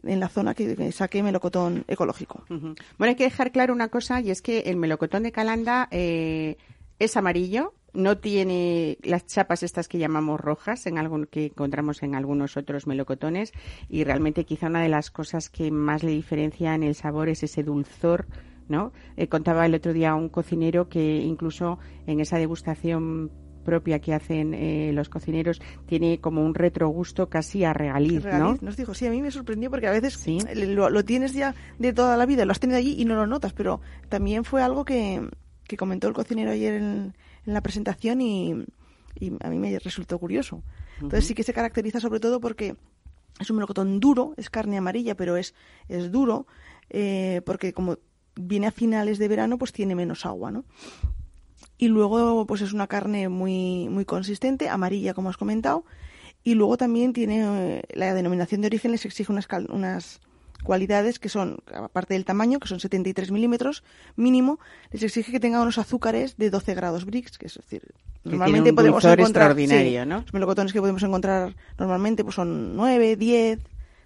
en 0.05 0.21
la 0.21 0.29
zona 0.29 0.55
que, 0.55 0.93
saque 0.93 1.23
melocotón 1.23 1.85
ecológico. 1.89 2.45
Bueno, 2.49 2.77
hay 2.99 3.15
que 3.17 3.25
dejar 3.25 3.53
claro 3.53 3.73
una 3.75 3.89
cosa 3.89 4.21
y 4.21 4.31
es 4.31 4.43
que 4.43 4.61
el 4.61 4.77
melocotón 4.77 5.23
de 5.23 5.33
Calanda 5.33 5.89
eh, 5.91 6.57
es 6.99 7.17
amarillo, 7.17 7.75
no 7.93 8.19
tiene 8.19 8.99
las 9.03 9.27
chapas 9.27 9.63
estas 9.63 9.89
que 9.89 9.99
llamamos 9.99 10.41
rojas 10.41 10.87
en 10.87 10.99
algún, 10.99 11.27
que 11.27 11.47
encontramos 11.47 12.03
en 12.03 12.15
algunos 12.15 12.57
otros 12.57 12.87
melocotones 12.87 13.53
y 13.89 14.05
realmente 14.05 14.45
quizá 14.45 14.69
una 14.69 14.83
de 14.83 14.89
las 14.89 15.11
cosas 15.11 15.51
que 15.51 15.71
más 15.71 16.03
le 16.03 16.13
diferencia 16.13 16.75
en 16.75 16.83
el 16.83 16.95
sabor 16.95 17.29
es 17.29 17.43
ese 17.43 17.63
dulzor 17.63 18.27
¿no? 18.69 18.93
Eh, 19.17 19.27
contaba 19.27 19.67
el 19.67 19.75
otro 19.75 19.93
día 19.93 20.15
un 20.15 20.29
cocinero 20.29 20.89
que 20.89 21.17
incluso 21.17 21.81
en 22.07 22.21
esa 22.21 22.39
degustación 22.39 23.33
propia 23.61 23.99
que 24.01 24.15
hacen 24.15 24.55
eh, 24.55 24.93
los 24.93 25.09
cocineros 25.09 25.61
tiene 25.87 26.21
como 26.21 26.45
un 26.45 26.55
retrogusto 26.55 27.29
casi 27.29 27.65
a 27.65 27.73
regaliz, 27.73 28.25
¿no? 28.25 28.57
Nos 28.61 28.77
dijo, 28.77 28.95
sí, 28.95 29.07
a 29.07 29.11
mí 29.11 29.23
me 29.23 29.31
sorprendió 29.31 29.71
porque 29.71 29.87
a 29.87 29.93
veces 29.93 30.15
¿Sí? 30.15 30.39
lo, 30.55 31.05
tienes 31.05 31.33
ya 31.33 31.55
de 31.79 31.93
toda 31.93 32.17
la 32.17 32.27
vida, 32.27 32.45
lo 32.45 32.53
has 32.53 32.61
tenido 32.61 32.79
allí 32.79 32.97
y 32.99 33.05
no 33.05 33.15
lo 33.15 33.27
notas, 33.27 33.53
pero 33.53 33.81
también 34.09 34.45
fue 34.45 34.63
algo 34.63 34.85
que, 34.85 35.29
que 35.67 35.77
comentó 35.77 36.09
el 36.09 36.15
cocinero 36.15 36.51
ayer 36.51 36.75
en, 36.75 37.15
la 37.45 37.63
presentación 37.63 38.21
y, 38.21 38.65
y, 39.19 39.33
a 39.41 39.49
mí 39.49 39.59
me 39.59 39.79
resultó 39.79 40.19
curioso. 40.19 40.63
Entonces 40.97 41.27
sí 41.27 41.35
que 41.35 41.43
se 41.43 41.55
caracteriza 41.55 42.01
sobre 42.01 42.21
todo 42.21 42.41
porque 42.41 42.77
es 43.41 43.51
un 43.51 43.57
melocotón 43.57 44.01
duro, 44.01 44.35
es 44.37 44.51
carne 44.51 44.77
amarilla, 44.77 45.15
pero 45.17 45.37
es, 45.37 45.55
es 45.89 46.13
duro, 46.13 46.47
eh, 46.91 47.41
porque 47.47 47.73
como 47.73 47.99
viene 48.35 48.67
a 48.67 48.71
finales 48.71 49.19
de 49.19 49.29
verano, 49.29 49.59
pues 49.59 49.73
tiene 49.73 49.95
menos 49.95 50.27
agua, 50.27 50.51
¿no? 50.51 50.65
Y 51.81 51.89
luego 51.89 52.45
pues 52.47 52.61
es 52.61 52.75
una 52.75 52.87
carne 52.87 53.31
muy, 53.31 53.89
muy 53.89 54.05
consistente, 54.05 54.69
amarilla 54.69 55.15
como 55.15 55.31
has 55.31 55.39
comentado, 55.39 55.83
y 56.45 56.55
luego 56.55 56.77
también 56.77 57.15
tiene 57.15 57.79
eh, 57.79 57.83
la 57.95 58.13
denominación 58.13 58.61
de 58.61 58.67
origen 58.67 58.91
les 58.93 59.07
exige 59.07 59.33
unas, 59.33 59.49
unas 59.71 60.21
cualidades 60.63 61.19
que 61.19 61.31
son, 61.31 61.61
aparte 61.75 62.13
del 62.13 62.27
tamaño, 62.27 62.59
que 62.59 62.69
son 62.69 62.81
73 62.81 63.31
milímetros 63.31 63.83
mínimo, 64.15 64.61
les 64.93 65.03
exige 65.03 65.33
que 65.33 65.41
tenga 65.41 65.63
unos 65.63 65.79
azúcares 65.79 66.37
de 66.37 66.51
12 66.51 66.75
grados 66.75 67.07
Brix, 67.07 67.39
que 67.39 67.47
es 67.47 67.55
decir, 67.55 67.83
normalmente 68.25 68.75
podemos 68.75 69.03
encontrar 69.03 69.57
¿no? 70.07 70.21
los 70.21 70.35
melocotones 70.35 70.75
que 70.75 70.81
podemos 70.81 71.03
encontrar 71.03 71.57
normalmente 71.79 72.25
pues 72.25 72.35
son 72.35 72.77
9, 72.77 73.17
10, 73.17 73.59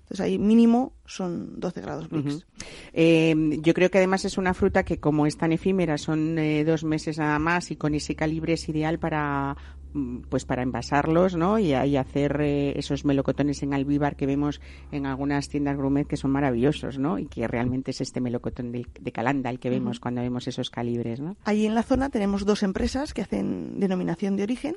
entonces 0.05 0.21
ahí 0.27 0.39
mínimo 0.39 0.93
son 1.07 1.59
12 1.59 1.81
grados 1.81 2.11
Brix. 2.11 2.47
Eh, 2.93 3.35
yo 3.63 3.73
creo 3.73 3.91
que 3.91 3.97
además 3.97 4.27
es 4.27 4.37
una 4.37 4.53
fruta 4.53 4.85
que 4.85 4.99
como 4.99 5.27
es 5.27 5.39
tan 5.39 5.51
efímera, 5.51 5.97
son 5.97 6.39
eh, 6.39 6.63
dos 6.65 6.85
meses 6.85 7.19
nada 7.19 7.39
más 7.39 7.71
y 7.71 7.77
con 7.77 7.95
ese 7.95 8.15
calibre 8.15 8.53
es 8.53 8.69
ideal 8.69 8.99
para 8.99 9.57
mm, 9.95 10.25
pues 10.29 10.45
para 10.45 10.63
envasarlos, 10.63 11.37
¿no? 11.37 11.59
Y, 11.59 11.73
hacer 11.73 12.39
eh, 12.43 12.79
esos 12.79 13.07
melocotones 13.07 13.63
en 13.63 13.73
almíbar 13.73 14.15
que 14.15 14.27
vemos 14.27 14.61
en 14.93 15.07
algunas 15.07 15.49
tiendas 15.49 15.79
gourmet 15.79 16.07
que 16.07 16.19
son 16.19 16.33
maravillosos, 16.33 16.99
¿no? 16.99 17.19
Y 17.19 17.25
que 17.25 17.49
realmente 17.49 17.93
es 17.93 18.03
este 18.03 18.21
melocotón 18.21 18.73
de, 18.73 18.85
Calanda 19.11 19.49
el 19.49 19.59
que 19.59 19.71
vemos 19.71 20.01
cuando 20.01 20.21
vemos 20.21 20.47
esos 20.49 20.69
calibres, 20.69 21.19
¿no? 21.21 21.37
Allí 21.45 21.65
en 21.65 21.75
la 21.75 21.83
zona 21.83 22.11
tenemos 22.11 22.45
dos 22.45 22.63
empresas 22.63 23.15
que 23.15 23.23
hacen 23.23 23.81
denominación 23.81 24.37
de 24.37 24.43
origen 24.43 24.77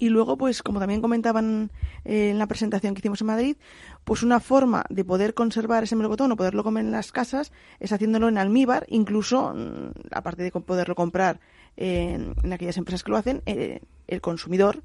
y 0.00 0.08
luego, 0.08 0.38
pues, 0.38 0.62
como 0.62 0.80
también 0.80 1.02
comentaban 1.02 1.70
eh, 2.06 2.30
en 2.30 2.38
la 2.38 2.46
presentación 2.46 2.94
que 2.94 3.00
hicimos 3.00 3.20
en 3.20 3.26
Madrid, 3.26 3.56
pues 4.04 4.22
una 4.22 4.40
forma 4.40 4.84
de 4.88 5.04
poder 5.04 5.34
conservar 5.34 5.84
ese 5.84 5.94
melocotón 5.94 6.32
o 6.32 6.36
poderlo 6.36 6.64
comer 6.64 6.86
en 6.86 6.90
las 6.90 7.12
casas 7.12 7.52
es 7.80 7.92
haciéndolo 7.92 8.28
en 8.28 8.38
almíbar, 8.38 8.86
incluso, 8.88 9.52
mm, 9.54 9.90
aparte 10.10 10.42
de 10.42 10.50
poderlo 10.50 10.94
comprar 10.94 11.38
en, 11.76 12.34
aquellas 12.50 12.78
empresas 12.78 13.04
que 13.04 13.10
lo 13.10 13.18
hacen, 13.18 13.42
eh, 13.44 13.80
el 14.08 14.20
consumidor 14.22 14.82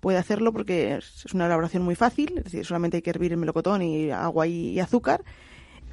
puede 0.00 0.18
hacerlo 0.18 0.52
porque 0.52 0.96
es 0.96 1.32
una 1.34 1.46
elaboración 1.46 1.82
muy 1.82 1.94
fácil, 1.94 2.38
es 2.38 2.44
decir, 2.44 2.64
solamente 2.64 2.98
hay 2.98 3.02
que 3.02 3.10
hervir 3.10 3.32
el 3.32 3.38
melocotón 3.38 3.82
y 3.82 4.10
agua 4.10 4.46
y, 4.46 4.78
azúcar, 4.80 5.24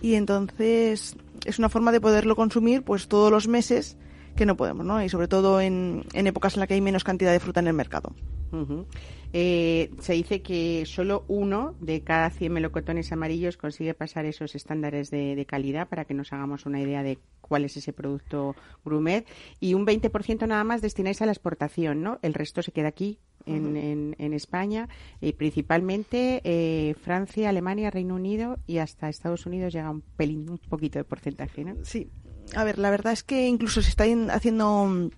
y 0.02 0.16
entonces 0.16 1.16
es 1.46 1.60
una 1.60 1.70
forma 1.70 1.92
de 1.92 2.02
poderlo 2.02 2.36
consumir 2.36 2.84
pues 2.84 3.08
todos 3.08 3.32
los 3.32 3.48
meses 3.48 3.98
que 4.36 4.46
no 4.46 4.56
podemos, 4.58 4.86
¿no? 4.86 5.04
Y 5.04 5.10
sobre 5.10 5.28
todo 5.28 5.62
en, 5.62 6.04
en 6.14 6.28
épocas 6.28 6.56
en 6.56 6.62
las 6.62 6.68
que 6.68 6.76
hay 6.76 6.82
menos 6.82 7.04
cantidad 7.04 7.32
de 7.32 7.40
fruta 7.40 7.60
en 7.60 7.68
el 7.68 7.74
mercado. 7.74 8.14
Eh, 9.34 9.92
se 10.00 10.14
dice 10.14 10.42
que 10.42 10.86
solo 10.86 11.24
uno 11.30 11.76
de 11.80 12.02
cada 12.02 12.30
100 12.30 12.52
melocotones 12.52 13.12
amarillos 13.14 13.56
consigue 13.56 13.94
pasar 13.94 14.26
esos 14.26 14.56
estándares 14.56 15.10
de, 15.10 15.46
calidad 15.48 15.88
para 15.88 16.06
que 16.06 16.14
nos 16.14 16.34
hagamos 16.34 16.66
una 16.66 16.82
idea 16.82 17.02
de 17.02 17.18
cuál 17.40 17.64
es 17.66 17.78
ese 17.78 17.94
producto 17.94 18.56
grumet 18.84 19.26
y 19.60 19.74
un 19.74 19.86
20% 19.86 20.48
nada 20.48 20.64
más 20.64 20.82
destináis 20.82 21.22
a 21.22 21.26
la 21.26 21.32
exportación, 21.32 22.02
¿no? 22.02 22.20
El 22.22 22.34
resto 22.34 22.62
se 22.62 22.72
queda 22.72 22.90
aquí 22.90 23.20
en, 23.46 24.16
en, 24.18 24.34
España 24.34 24.88
y 25.20 25.34
principalmente 25.34 26.42
eh, 26.44 26.94
Francia, 27.02 27.50
Alemania, 27.50 27.90
Reino 27.90 28.16
Unido 28.16 28.60
y 28.68 28.78
hasta 28.78 29.10
Estados 29.10 29.46
Unidos 29.46 29.74
llega 29.74 29.90
un 29.90 30.02
pelín, 30.02 30.50
un 30.50 30.58
poquito 30.58 31.00
de 31.00 31.06
porcentaje, 31.06 31.64
¿no? 31.64 31.76
Sí. 31.84 32.10
A 32.56 32.64
ver, 32.64 32.80
la 32.80 32.90
verdad 32.90 33.14
es 33.14 33.24
que 33.24 33.48
incluso 33.48 33.82
se 33.82 33.90
está 33.90 34.06
haciendo 34.30 34.86
mm, 34.86 35.10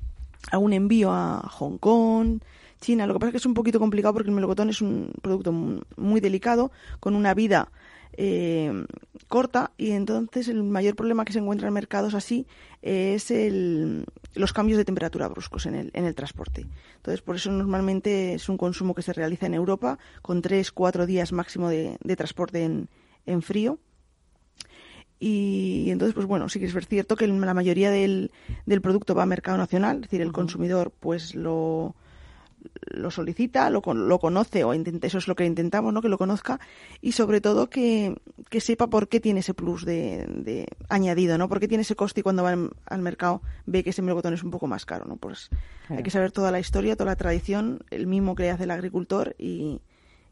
algún 0.52 0.74
envío 0.74 1.12
a 1.12 1.40
Hong 1.50 1.78
Kong, 1.78 2.40
China. 2.80 3.08
Lo 3.08 3.14
que 3.14 3.20
pasa 3.20 3.30
es 3.30 3.34
que 3.34 3.38
es 3.38 3.46
un 3.46 3.54
poquito 3.54 3.80
complicado 3.80 4.14
porque 4.14 4.30
el 4.30 4.36
melocotón 4.36 4.70
es 4.70 4.82
un 4.82 5.14
producto 5.22 5.52
muy 5.52 6.22
delicado, 6.22 6.72
con 7.00 7.16
una 7.16 7.34
vida 7.34 7.72
eh, 8.16 8.72
corta 9.28 9.72
y 9.78 9.92
entonces 9.92 10.48
el 10.48 10.64
mayor 10.64 10.96
problema 10.96 11.26
que 11.26 11.34
se 11.34 11.40
encuentra 11.40 11.68
en 11.68 11.74
mercados 11.74 12.14
así 12.14 12.46
es 12.84 13.32
el, 13.32 14.06
los 14.36 14.54
cambios 14.54 14.78
de 14.78 14.86
temperatura 14.86 15.28
bruscos 15.28 15.66
en 15.66 15.76
el, 15.76 15.92
en 15.94 16.06
el 16.06 16.14
transporte. 16.14 16.68
Entonces, 16.98 17.22
por 17.22 17.36
eso 17.36 17.52
normalmente 17.52 18.36
es 18.36 18.50
un 18.50 18.58
consumo 18.58 18.94
que 18.94 19.02
se 19.02 19.14
realiza 19.14 19.46
en 19.46 19.54
Europa 19.54 19.98
con 20.22 20.42
tres, 20.42 20.72
cuatro 20.72 21.06
días 21.06 21.32
máximo 21.32 21.70
de, 21.70 21.98
transporte 22.16 22.64
en, 22.64 22.90
en 23.26 23.42
frío. 23.42 23.80
Y, 25.26 25.90
entonces, 25.90 26.14
pues 26.14 26.26
bueno, 26.26 26.50
sí 26.50 26.60
que 26.60 26.66
es 26.66 26.88
cierto 26.90 27.16
que 27.16 27.28
la 27.28 27.54
mayoría 27.54 27.90
del, 27.90 28.32
del 28.66 28.82
producto 28.82 29.16
va 29.16 29.24
a 29.24 29.26
mercado 29.26 29.58
nacional, 29.58 29.96
es 29.96 30.02
decir, 30.02 30.20
el 30.20 30.34
consumidor 30.34 30.92
pues 31.00 31.34
lo, 31.34 31.96
lo 32.88 33.10
solicita, 33.10 33.70
lo, 33.70 33.82
lo 33.94 34.20
conoce 34.20 34.66
o 34.66 34.74
intenta, 34.74 35.08
eso 35.08 35.20
es 35.20 35.30
lo 35.30 35.36
que 35.38 35.46
intentamos, 35.46 35.94
¿no? 35.94 36.02
Que 36.02 36.10
lo 36.10 36.18
conozca 36.18 36.60
y 37.00 37.14
sobre 37.14 37.40
todo 37.40 37.70
que, 37.70 38.18
que 38.50 38.60
sepa 38.60 38.88
por 38.88 39.08
qué 39.08 39.22
tiene 39.22 39.40
ese 39.40 39.54
plus 39.54 39.86
de, 39.86 40.26
de 40.28 40.68
añadido, 40.90 41.38
¿no? 41.38 41.48
Por 41.48 41.62
qué 41.62 41.70
tiene 41.70 41.84
ese 41.84 41.96
coste 41.96 42.20
y 42.20 42.24
cuando 42.24 42.44
va 42.44 42.58
al 42.88 43.02
mercado 43.02 43.42
ve 43.66 43.82
que 43.82 43.92
ese 43.92 44.02
melocotón 44.02 44.34
es 44.34 44.44
un 44.44 44.52
poco 44.52 44.68
más 44.68 44.86
caro, 44.86 45.06
¿no? 45.06 45.16
Pues 45.16 45.50
hay 45.88 46.04
que 46.04 46.12
saber 46.12 46.34
toda 46.34 46.52
la 46.52 46.60
historia, 46.60 46.98
toda 46.98 47.12
la 47.12 47.16
tradición, 47.16 47.80
el 47.92 48.08
mismo 48.08 48.36
que 48.36 48.50
hace 48.50 48.66
el 48.66 48.72
agricultor 48.72 49.38
y, 49.40 49.80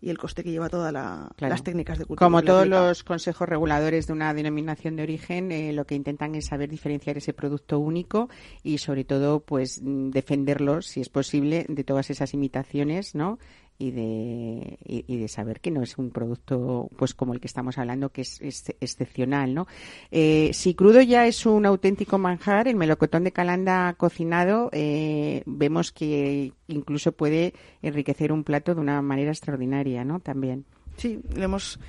y 0.01 0.09
el 0.09 0.17
coste 0.17 0.43
que 0.43 0.51
lleva 0.51 0.67
todas 0.67 0.91
las 0.91 1.63
técnicas 1.63 1.99
de 1.99 2.05
cultivo. 2.05 2.25
Como 2.25 2.41
todos 2.41 2.67
los 2.67 3.03
consejos 3.03 3.47
reguladores 3.47 4.07
de 4.07 4.13
una 4.13 4.33
denominación 4.33 4.95
de 4.95 5.03
origen, 5.03 5.51
eh, 5.51 5.73
lo 5.73 5.85
que 5.85 5.95
intentan 5.95 6.33
es 6.35 6.47
saber 6.47 6.69
diferenciar 6.69 7.17
ese 7.17 7.33
producto 7.33 7.79
único 7.79 8.29
y 8.63 8.79
sobre 8.79 9.03
todo 9.03 9.41
pues 9.41 9.79
defenderlo, 9.83 10.81
si 10.81 11.01
es 11.01 11.09
posible, 11.09 11.65
de 11.69 11.83
todas 11.83 12.09
esas 12.09 12.33
imitaciones, 12.33 13.13
¿no? 13.13 13.37
Y 13.81 13.91
de, 13.91 14.77
y, 14.85 15.17
de 15.17 15.27
saber 15.27 15.59
que 15.59 15.71
no 15.71 15.81
es 15.81 15.97
un 15.97 16.11
producto 16.11 16.87
pues 16.97 17.15
como 17.15 17.33
el 17.33 17.39
que 17.39 17.47
estamos 17.47 17.79
hablando 17.79 18.09
que 18.09 18.21
es, 18.21 18.39
excepcional 18.79 19.55
no 19.55 19.67
eh, 20.11 20.51
si 20.53 20.75
crudo 20.75 21.01
ya 21.01 21.25
es 21.25 21.45
un 21.47 21.65
auténtico 21.65 22.19
manjar 22.19 22.67
el 22.67 22.75
melocotón 22.75 23.23
de 23.23 23.31
calanda 23.31 23.93
cocinado 23.97 24.69
eh, 24.71 25.41
vemos 25.47 25.91
que 25.91 26.53
incluso 26.67 27.11
puede 27.11 27.53
enriquecer 27.81 28.31
un 28.31 28.43
plato 28.43 28.75
de 28.75 28.81
una 28.81 29.01
manera 29.01 29.31
extraordinaria 29.31 30.05
no 30.05 30.19
también. 30.19 30.65
Sí 30.97 31.19
lo 31.35 31.43
hemos 31.43 31.79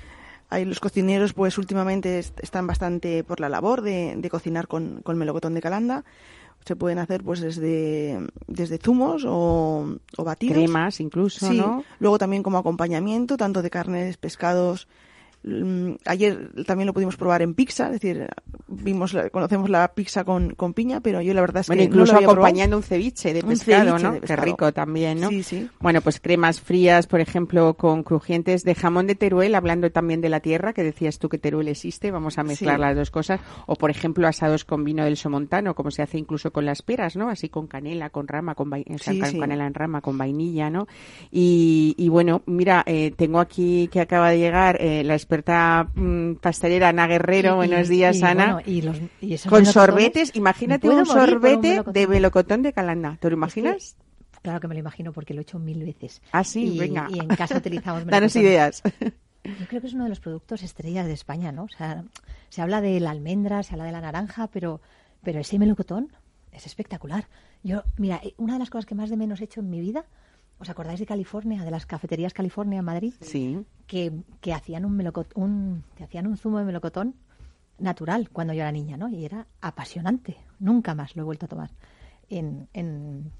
Ahí 0.49 0.65
los 0.65 0.79
cocineros, 0.79 1.33
pues 1.33 1.57
últimamente 1.57 2.19
están 2.19 2.67
bastante 2.67 3.23
por 3.23 3.39
la 3.39 3.49
labor 3.49 3.81
de, 3.81 4.27
cocinar 4.29 4.67
con 4.67 5.01
melocotón 5.17 5.55
de 5.55 5.61
calanda 5.61 6.03
se 6.65 6.75
pueden 6.75 6.99
hacer 6.99 7.23
pues 7.23 7.41
desde, 7.41 8.19
desde 8.47 8.77
zumos 8.77 9.23
o, 9.27 9.97
batidos. 10.17 10.55
Cremas 10.57 10.99
incluso, 10.99 11.83
Luego 11.99 12.17
también 12.17 12.43
como 12.43 12.57
acompañamiento, 12.57 13.37
tanto 13.37 13.61
de 13.61 13.69
carnes, 13.69 14.17
pescados, 14.17 14.87
ayer 16.05 16.51
también 16.65 16.87
lo 16.87 16.93
pudimos 16.93 17.17
probar 17.17 17.41
en 17.41 17.53
pizza, 17.53 17.87
es 17.87 17.93
decir, 17.93 18.27
vimos, 18.67 19.15
conocemos 19.31 19.69
la 19.69 19.93
pizza 19.93 20.23
con, 20.23 20.55
con 20.55 20.73
piña, 20.73 21.01
pero 21.01 21.21
yo 21.21 21.33
la 21.33 21.41
verdad 21.41 21.61
es 21.61 21.67
bueno, 21.67 21.81
que 21.81 21.85
incluso 21.87 22.13
no 22.13 22.21
lo 22.21 22.31
acompañando 22.31 22.77
un 22.77 22.83
ceviche 22.83 23.33
de 23.33 23.43
pescado, 23.43 23.89
ceviche 23.91 24.03
¿no? 24.03 24.11
de 24.13 24.19
Qué 24.21 24.27
pescado. 24.27 24.45
rico 24.45 24.71
también, 24.73 25.19
¿no? 25.19 25.29
Sí, 25.29 25.43
sí. 25.43 25.69
Bueno, 25.79 26.01
pues 26.01 26.19
cremas 26.19 26.61
frías, 26.61 27.07
por 27.07 27.19
ejemplo, 27.19 27.73
con 27.75 28.03
crujientes 28.03 28.63
de 28.63 28.75
jamón 28.75 29.07
de 29.07 29.15
Teruel, 29.15 29.55
hablando 29.55 29.91
también 29.91 30.21
de 30.21 30.29
la 30.29 30.39
tierra, 30.39 30.73
que 30.73 30.83
decías 30.83 31.19
tú 31.19 31.29
que 31.29 31.37
Teruel 31.37 31.67
existe, 31.67 32.11
vamos 32.11 32.37
a 32.37 32.43
mezclar 32.43 32.75
Sí. 32.77 32.81
las 32.81 32.95
dos 32.95 33.11
cosas. 33.11 33.39
O, 33.67 33.75
por 33.75 33.89
ejemplo, 33.91 34.27
asados 34.27 34.65
con 34.65 34.83
vino 34.83 35.03
del 35.03 35.17
Somontano, 35.17 35.75
como 35.75 35.91
se 35.91 36.01
hace 36.01 36.17
incluso 36.17 36.51
con 36.51 36.65
las 36.65 36.81
peras, 36.81 37.15
¿no? 37.15 37.29
Así 37.29 37.49
con 37.49 37.67
canela, 37.67 38.09
con 38.09 38.27
rama, 38.27 38.55
con, 38.55 38.71
o 38.73 38.77
sea, 38.97 39.13
Sí, 39.13 39.19
con 39.19 39.29
sí. 39.29 39.39
canela 39.39 39.67
en 39.67 39.73
rama, 39.73 40.01
con 40.01 40.17
vainilla, 40.17 40.69
¿no? 40.69 40.87
Y, 41.31 41.95
y 41.97 42.09
bueno, 42.09 42.41
mira, 42.45 42.83
eh, 42.85 43.11
tengo 43.15 43.39
aquí 43.39 43.89
que 43.91 43.99
acaba 44.01 44.29
de 44.29 44.37
llegar 44.39 44.77
eh, 44.81 45.03
la 45.03 45.15
experta 45.33 45.89
mm, 45.95 46.35
pastelera 46.35 46.89
Ana 46.89 47.07
Guerrero. 47.07 47.53
Y- 47.53 47.67
Buenos 47.67 47.87
días, 47.89 48.17
y, 48.17 48.23
Ana. 48.23 48.53
bueno, 48.55 48.61
y 48.69 48.81
los- 48.81 48.97
y 49.21 49.33
esos 49.33 49.49
con 49.49 49.65
sorbetes, 49.65 50.31
imagínate 50.35 50.87
¿me 50.87 50.95
un 50.95 51.05
sorbete 51.05 51.69
melocotón? 51.69 51.93
de 51.93 52.07
melocotón 52.07 52.61
de 52.61 52.73
Calanda. 52.73 53.17
¿Te 53.19 53.29
lo 53.29 53.35
imaginas? 53.35 53.75
Es 53.77 53.95
que, 54.31 54.39
claro 54.41 54.59
que 54.59 54.67
me 54.67 54.75
lo 54.75 54.79
imagino 54.79 55.11
porque 55.13 55.33
lo 55.33 55.41
he 55.41 55.43
hecho 55.43 55.59
mil 55.59 55.83
veces. 55.83 56.21
Ah, 56.31 56.43
sí, 56.43 56.75
y, 56.75 56.79
venga. 56.79 57.07
Y 57.09 57.19
en 57.19 57.27
casa 57.29 57.57
utilizamos 57.57 58.05
Danos 58.07 58.35
ideas. 58.35 58.81
Yo 59.43 59.67
creo 59.67 59.81
que 59.81 59.87
es 59.87 59.93
uno 59.93 60.03
de 60.03 60.09
los 60.09 60.19
productos 60.19 60.63
estrellas 60.63 61.05
de 61.05 61.13
España, 61.13 61.51
¿no? 61.51 61.63
O 61.63 61.69
sea, 61.69 62.03
se 62.49 62.61
habla 62.61 62.79
de 62.81 62.99
la 62.99 63.11
almendra, 63.11 63.63
se 63.63 63.73
habla 63.73 63.85
de 63.85 63.91
la 63.91 64.01
naranja, 64.01 64.47
pero, 64.47 64.79
pero 65.23 65.39
ese 65.39 65.59
melocotón 65.59 66.13
es 66.51 66.65
espectacular. 66.65 67.27
Yo, 67.63 67.83
mira, 67.97 68.21
eh, 68.23 68.35
una 68.37 68.53
de 68.53 68.59
las 68.59 68.69
cosas 68.69 68.85
que 68.85 68.95
más 68.95 69.09
de 69.09 69.17
menos 69.17 69.41
he 69.41 69.45
hecho 69.45 69.59
en 69.61 69.69
mi 69.69 69.79
vida, 69.81 70.05
¿os 70.59 70.69
acordáis 70.69 70.99
de 70.99 71.05
California, 71.05 71.63
de 71.63 71.71
las 71.71 71.85
cafeterías 71.85 72.33
California 72.33 72.79
en 72.79 72.85
Madrid? 72.85 73.13
Sí. 73.21 73.63
que, 73.87 74.11
que 74.41 74.53
hacían 74.53 74.85
un 74.85 74.97
melocot- 74.97 75.31
un, 75.35 75.83
que 75.95 76.03
hacían 76.05 76.25
un 76.27 76.37
zumo 76.37 76.57
de 76.59 76.65
melocotón 76.65 77.15
natural 77.79 78.29
cuando 78.29 78.53
yo 78.53 78.61
era 78.61 78.71
niña, 78.71 78.95
¿no? 78.97 79.09
Y 79.09 79.25
era 79.25 79.45
apasionante. 79.61 80.37
Nunca 80.59 80.95
más 80.95 81.15
lo 81.15 81.23
he 81.23 81.25
vuelto 81.25 81.45
a 81.47 81.49
tomar 81.49 81.71
en, 82.29 82.67
en 82.73 83.31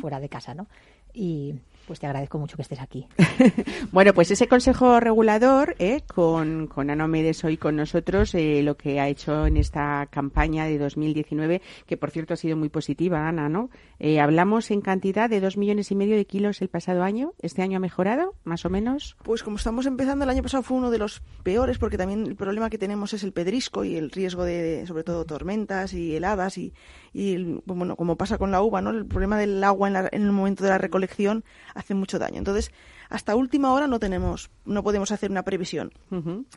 fuera 0.00 0.20
de 0.20 0.28
casa, 0.28 0.54
¿no? 0.54 0.66
Y 1.12 1.54
pues 1.88 1.98
te 1.98 2.06
agradezco 2.06 2.38
mucho 2.38 2.54
que 2.56 2.62
estés 2.62 2.80
aquí. 2.80 3.08
Bueno, 3.90 4.12
pues 4.12 4.30
ese 4.30 4.46
consejo 4.48 5.00
regulador, 5.00 5.74
eh, 5.78 6.02
con, 6.14 6.66
con 6.66 6.90
Ana 6.90 7.08
Medes 7.08 7.42
hoy 7.44 7.56
con 7.56 7.74
nosotros, 7.76 8.34
eh, 8.34 8.62
lo 8.62 8.76
que 8.76 9.00
ha 9.00 9.08
hecho 9.08 9.46
en 9.46 9.56
esta 9.56 10.06
campaña 10.10 10.66
de 10.66 10.78
2019, 10.78 11.62
que 11.86 11.96
por 11.96 12.10
cierto 12.10 12.34
ha 12.34 12.36
sido 12.36 12.56
muy 12.56 12.68
positiva, 12.68 13.26
Ana, 13.26 13.48
¿no? 13.48 13.70
Eh, 13.98 14.20
hablamos 14.20 14.70
en 14.70 14.82
cantidad 14.82 15.28
de 15.30 15.40
dos 15.40 15.56
millones 15.56 15.90
y 15.90 15.94
medio 15.94 16.16
de 16.16 16.26
kilos 16.26 16.60
el 16.60 16.68
pasado 16.68 17.02
año. 17.02 17.32
¿Este 17.40 17.62
año 17.62 17.78
ha 17.78 17.80
mejorado, 17.80 18.34
más 18.44 18.64
o 18.66 18.70
menos? 18.70 19.16
Pues 19.22 19.42
como 19.42 19.56
estamos 19.56 19.86
empezando, 19.86 20.24
el 20.24 20.30
año 20.30 20.42
pasado 20.42 20.62
fue 20.62 20.76
uno 20.76 20.90
de 20.90 20.98
los 20.98 21.22
peores 21.42 21.78
porque 21.78 21.96
también 21.96 22.26
el 22.26 22.36
problema 22.36 22.68
que 22.70 22.78
tenemos 22.78 23.14
es 23.14 23.22
el 23.24 23.32
pedrisco 23.32 23.84
y 23.84 23.96
el 23.96 24.10
riesgo 24.10 24.44
de, 24.44 24.84
sobre 24.86 25.02
todo, 25.04 25.24
tormentas 25.24 25.94
y 25.94 26.14
heladas 26.14 26.58
y, 26.58 26.74
y 27.14 27.58
bueno, 27.64 27.96
como 27.96 28.16
pasa 28.16 28.36
con 28.38 28.50
la 28.50 28.60
uva, 28.62 28.82
¿no? 28.82 28.90
El 28.90 29.06
problema 29.06 29.38
del 29.38 29.64
agua 29.64 29.88
en, 29.88 29.94
la- 29.94 30.08
en 30.12 30.22
el 30.22 30.32
momento 30.32 30.62
de 30.62 30.70
la 30.70 30.78
recolección 30.78 31.42
hace 31.78 31.94
mucho 31.94 32.18
daño. 32.18 32.38
Entonces, 32.38 32.70
hasta 33.08 33.34
última 33.36 33.72
hora 33.72 33.86
no 33.86 33.98
tenemos, 33.98 34.50
no 34.64 34.82
podemos 34.82 35.10
hacer 35.12 35.30
una 35.30 35.42
previsión. 35.44 35.92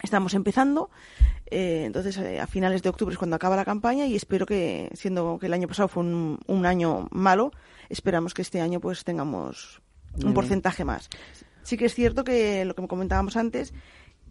Estamos 0.03 0.33
empezando, 0.33 0.89
eh, 1.45 1.83
entonces 1.85 2.17
eh, 2.17 2.39
a 2.39 2.47
finales 2.47 2.81
de 2.81 2.89
octubre 2.89 3.13
es 3.13 3.17
cuando 3.17 3.35
acaba 3.35 3.55
la 3.55 3.65
campaña 3.65 4.05
y 4.05 4.15
espero 4.15 4.45
que, 4.45 4.89
siendo 4.93 5.37
que 5.39 5.45
el 5.45 5.53
año 5.53 5.67
pasado 5.67 5.87
fue 5.87 6.03
un, 6.03 6.39
un 6.47 6.65
año 6.65 7.07
malo, 7.11 7.51
esperamos 7.89 8.33
que 8.33 8.41
este 8.41 8.59
año 8.61 8.79
pues 8.79 9.03
tengamos 9.03 9.81
Muy 10.13 10.15
un 10.17 10.21
bien. 10.21 10.33
porcentaje 10.33 10.83
más. 10.85 11.07
Sí 11.63 11.77
que 11.77 11.85
es 11.85 11.93
cierto 11.93 12.23
que 12.23 12.65
lo 12.65 12.73
que 12.75 12.87
comentábamos 12.87 13.37
antes, 13.37 13.73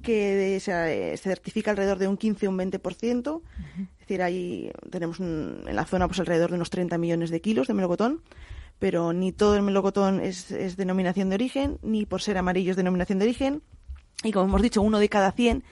que 0.03 0.59
se, 0.61 1.13
eh, 1.13 1.17
certifica 1.19 1.71
alrededor 1.71 1.99
de 1.99 2.09
un 2.09 2.17
15 2.17 2.49
o 2.49 2.51
un 2.51 2.57
20%, 2.59 3.43
es 3.79 3.99
decir, 4.01 4.23
ahí 4.23 4.73
tenemos 4.91 5.21
un- 5.21 5.63
en 5.67 5.77
la 5.77 5.85
zona 5.85 6.09
pues 6.09 6.19
alrededor 6.21 6.51
de 6.51 6.57
unos 6.57 6.71
30 6.71 6.99
millones 6.99 7.31
de 7.31 7.41
kilos 7.41 7.69
de 7.69 7.75
melocotón, 7.75 8.23
pero 8.81 9.13
ni 9.13 9.31
todo 9.31 9.55
el 9.55 9.63
melocotón 9.63 10.21
es, 10.21 10.51
es 10.51 10.77
denominación 10.77 11.29
de 11.29 11.37
origen, 11.37 11.79
ni 11.83 12.07
por 12.07 12.23
ser 12.23 12.37
amarillo 12.39 12.73
es 12.73 12.77
denominación 12.77 13.21
de 13.21 13.27
origen, 13.27 13.63
y 14.25 14.33
como 14.33 14.47
hemos 14.47 14.63
dicho, 14.63 14.83
uno 14.83 14.99
de 14.99 15.09
cada 15.09 15.31
100 15.31 15.63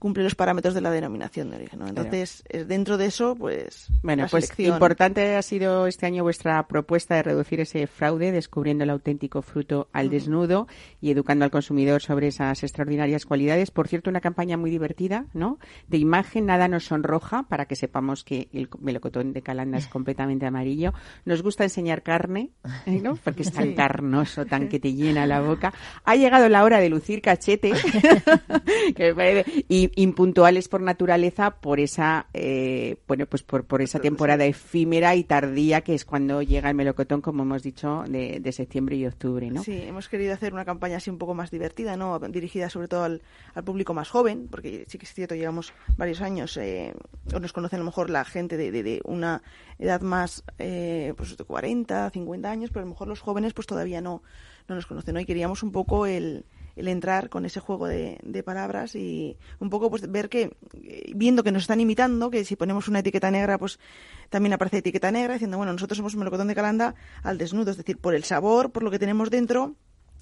cumple 0.00 0.24
los 0.24 0.34
parámetros 0.34 0.74
de 0.74 0.80
la 0.80 0.90
denominación 0.90 1.50
de 1.50 1.56
origen. 1.58 1.78
¿no? 1.78 1.86
Entonces, 1.86 2.42
eh, 2.48 2.64
dentro 2.64 2.96
de 2.98 3.06
eso, 3.06 3.36
pues. 3.36 3.86
Bueno, 4.02 4.26
pues 4.28 4.46
selección- 4.46 4.74
importante 4.74 5.36
ha 5.36 5.42
sido 5.42 5.86
este 5.86 6.06
año 6.06 6.24
vuestra 6.24 6.66
propuesta 6.66 7.14
de 7.14 7.22
reducir 7.22 7.60
ese 7.60 7.86
fraude, 7.86 8.32
descubriendo 8.32 8.82
el 8.82 8.90
auténtico 8.90 9.42
fruto 9.42 9.88
al 9.92 10.10
desnudo 10.10 10.66
y 11.00 11.12
educando 11.12 11.44
al 11.44 11.52
consumidor 11.52 12.02
sobre 12.02 12.26
esas 12.26 12.62
extraordinarias 12.64 13.26
cualidades. 13.26 13.70
Por 13.70 13.86
cierto, 13.86 14.10
una 14.10 14.20
campaña 14.20 14.56
muy 14.56 14.70
divertida, 14.70 15.26
¿no? 15.34 15.58
De 15.86 15.98
imagen, 15.98 16.46
nada 16.46 16.66
nos 16.66 16.86
sonroja, 16.86 17.44
para 17.44 17.66
que 17.66 17.76
sepamos 17.76 18.24
que 18.24 18.48
el 18.52 18.68
melocotón 18.80 19.32
de 19.32 19.42
Calanda 19.42 19.78
es 19.78 19.86
completamente 19.86 20.46
amarillo. 20.46 20.92
Nos 21.26 21.42
gusta 21.42 21.62
enseñar 21.64 22.02
carne, 22.02 22.50
¿eh, 22.86 23.00
¿no? 23.02 23.16
Porque 23.22 23.42
es 23.42 23.52
tan 23.52 23.64
Sí. 23.68 23.74
carnoso, 23.74 24.46
tan 24.46 24.68
que 24.68 24.80
te 24.80 24.94
llena 24.94 25.26
la 25.26 25.42
boca. 25.42 25.74
Ha 26.04 26.16
llegado 26.16 26.48
la 26.48 26.64
hora 26.64 26.80
de 26.80 26.88
lucir 26.88 27.20
cachete, 27.20 27.72
que 28.96 29.04
me 29.08 29.14
parece- 29.14 29.64
y 29.68 29.89
impuntuales 29.96 30.68
por 30.68 30.80
naturaleza 30.80 31.50
por 31.60 31.80
esa, 31.80 32.26
eh, 32.34 32.96
bueno, 33.08 33.26
pues 33.26 33.42
por, 33.42 33.64
por 33.64 33.82
esa 33.82 33.98
temporada 34.00 34.44
efímera 34.44 35.14
y 35.16 35.24
tardía 35.24 35.80
que 35.82 35.94
es 35.94 36.04
cuando 36.04 36.42
llega 36.42 36.68
el 36.68 36.74
melocotón, 36.74 37.20
como 37.20 37.42
hemos 37.42 37.62
dicho, 37.62 38.04
de, 38.08 38.40
de 38.40 38.52
septiembre 38.52 38.96
y 38.96 39.06
octubre, 39.06 39.50
¿no? 39.50 39.62
Sí, 39.64 39.82
hemos 39.82 40.08
querido 40.08 40.32
hacer 40.34 40.52
una 40.52 40.64
campaña 40.64 40.96
así 40.98 41.10
un 41.10 41.18
poco 41.18 41.34
más 41.34 41.50
divertida, 41.50 41.96
¿no? 41.96 42.18
Dirigida 42.18 42.70
sobre 42.70 42.88
todo 42.88 43.04
al, 43.04 43.22
al 43.54 43.64
público 43.64 43.94
más 43.94 44.08
joven, 44.10 44.48
porque 44.50 44.84
sí 44.88 44.98
que 44.98 45.06
es 45.06 45.12
cierto, 45.14 45.34
llevamos 45.34 45.72
varios 45.96 46.20
años, 46.20 46.56
eh, 46.56 46.94
o 47.34 47.40
nos 47.40 47.52
conocen 47.52 47.76
a 47.78 47.80
lo 47.80 47.86
mejor 47.86 48.10
la 48.10 48.24
gente 48.24 48.56
de, 48.56 48.70
de- 48.70 48.82
de 48.82 49.00
una 49.04 49.42
edad 49.78 50.00
más, 50.00 50.42
eh, 50.58 51.14
pues 51.16 51.36
de 51.36 51.44
40, 51.44 52.10
50 52.10 52.50
años, 52.50 52.70
pero 52.70 52.80
a 52.82 52.84
lo 52.86 52.90
mejor 52.90 53.08
los 53.08 53.20
jóvenes 53.20 53.52
pues 53.54 53.66
todavía 53.66 54.00
no, 54.00 54.22
no 54.68 54.74
nos 54.74 54.86
conocen, 54.86 55.14
¿no? 55.14 55.20
Y 55.20 55.26
queríamos 55.26 55.62
un 55.62 55.72
poco 55.72 56.06
el, 56.06 56.44
el 56.80 56.88
entrar 56.88 57.28
con 57.28 57.44
ese 57.44 57.60
juego 57.60 57.86
de, 57.86 58.18
de 58.22 58.42
palabras 58.42 58.94
y 58.94 59.36
un 59.58 59.70
poco 59.70 59.90
pues 59.90 60.10
ver 60.10 60.28
que, 60.28 60.56
eh, 60.82 61.12
viendo 61.14 61.44
que 61.44 61.52
nos 61.52 61.62
están 61.62 61.80
imitando, 61.80 62.30
que 62.30 62.44
si 62.44 62.56
ponemos 62.56 62.88
una 62.88 63.00
etiqueta 63.00 63.30
negra, 63.30 63.58
pues 63.58 63.78
también 64.30 64.52
aparece 64.52 64.78
etiqueta 64.78 65.10
negra, 65.10 65.34
diciendo, 65.34 65.56
bueno, 65.56 65.72
nosotros 65.72 65.96
somos 65.96 66.16
melocotón 66.16 66.48
de 66.48 66.54
calanda 66.54 66.94
al 67.22 67.38
desnudo, 67.38 67.70
es 67.70 67.76
decir, 67.76 67.98
por 67.98 68.14
el 68.14 68.24
sabor, 68.24 68.70
por 68.72 68.82
lo 68.82 68.90
que 68.90 68.98
tenemos 68.98 69.30
dentro, 69.30 69.76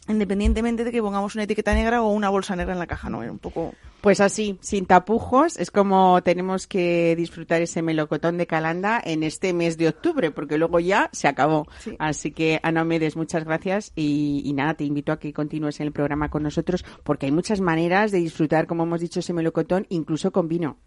independientemente 0.09 0.85
de 0.85 0.92
que 0.92 1.03
pongamos 1.03 1.35
una 1.35 1.44
etiqueta 1.44 1.75
negra 1.75 2.03
o 2.03 2.11
una 2.11 2.29
bolsa 2.29 2.57
negra 2.57 2.73
en 2.73 2.79
la 2.79 2.87
caja, 2.87 3.11
¿no? 3.11 3.23
Era 3.23 3.33
un 3.33 3.38
poco... 3.38 3.75
Pues 4.01 4.21
así, 4.21 4.59
sin 4.61 4.87
tapujos, 4.87 5.57
es 5.59 5.73
como 5.73 6.23
tenemos 6.23 6.68
que 6.68 7.14
disfrutar 7.16 7.62
ese 7.62 7.83
melocotón 7.83 8.38
de 8.38 8.47
Calanda 8.47 9.01
en 9.05 9.25
este 9.25 9.53
mes 9.53 9.77
de 9.77 9.88
octubre, 9.88 10.31
porque 10.31 10.57
luego 10.57 10.79
ya 10.79 11.11
se 11.12 11.27
acabó. 11.27 11.66
Sí. 11.81 11.97
Así 11.99 12.31
que, 12.31 12.61
Ana 12.62 12.85
Medes, 12.85 13.16
muchas 13.16 13.44
gracias 13.44 13.92
y, 13.97 14.42
y 14.44 14.53
nada, 14.53 14.75
te 14.75 14.85
invito 14.85 15.11
a 15.11 15.18
que 15.18 15.33
continúes 15.33 15.81
en 15.81 15.88
el 15.88 15.92
programa 15.92 16.31
con 16.31 16.44
nosotros, 16.44 16.85
porque 17.03 17.27
hay 17.27 17.33
muchas 17.33 17.61
maneras 17.61 18.12
de 18.12 18.18
disfrutar, 18.18 18.68
como 18.68 18.85
hemos 18.85 19.01
dicho, 19.01 19.18
ese 19.18 19.33
melocotón, 19.33 19.87
incluso 19.88 20.31
con 20.31 20.47
vino. 20.47 20.79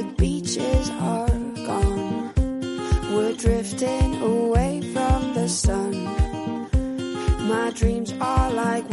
The 0.00 0.06
beaches 0.16 0.88
are 0.90 1.28
gone. 1.66 2.32
We're 3.12 3.34
drifting 3.34 4.22
away 4.22 4.80
from 4.94 5.34
the 5.34 5.46
sun. 5.46 5.92
My 7.48 7.70
dreams 7.74 8.14
are 8.18 8.50
like 8.50 8.89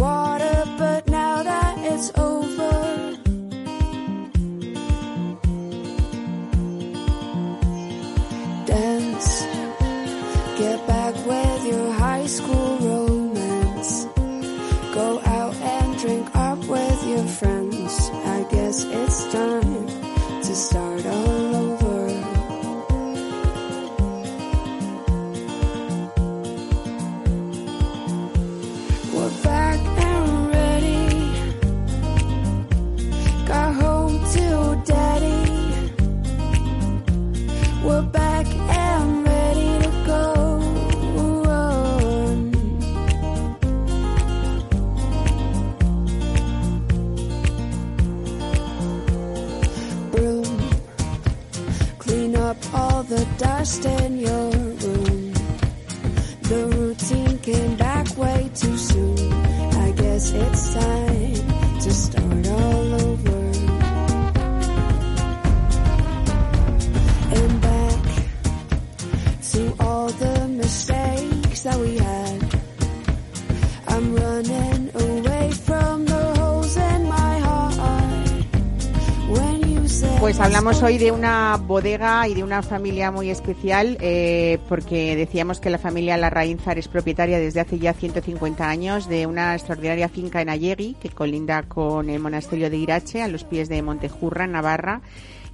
hablamos 80.68 80.84
hoy 80.84 80.98
de 80.98 81.14
una 81.14 81.56
bodega 81.56 82.28
y 82.28 82.34
de 82.34 82.44
una 82.44 82.62
familia 82.62 83.10
muy 83.10 83.30
especial, 83.30 83.98
eh, 84.02 84.60
porque 84.68 85.16
decíamos 85.16 85.62
que 85.62 85.70
la 85.70 85.78
familia 85.78 86.18
Larraínzar 86.18 86.78
es 86.78 86.90
propietaria 86.90 87.40
desde 87.40 87.62
hace 87.62 87.80
ya 87.80 87.94
150 87.94 88.68
años 88.68 89.08
de 89.08 89.28
una 89.28 89.54
extraordinaria 89.54 90.10
finca 90.10 90.42
en 90.42 90.50
Allegui, 90.50 90.98
que 91.00 91.08
colinda 91.08 91.64
con 91.64 92.10
el 92.10 92.20
monasterio 92.20 92.70
de 92.70 92.76
Irache, 92.76 93.22
a 93.22 93.30
los 93.30 93.46
pies 93.46 93.70
de 93.70 93.82
Montejurra, 93.82 94.46
Navarra. 94.46 95.00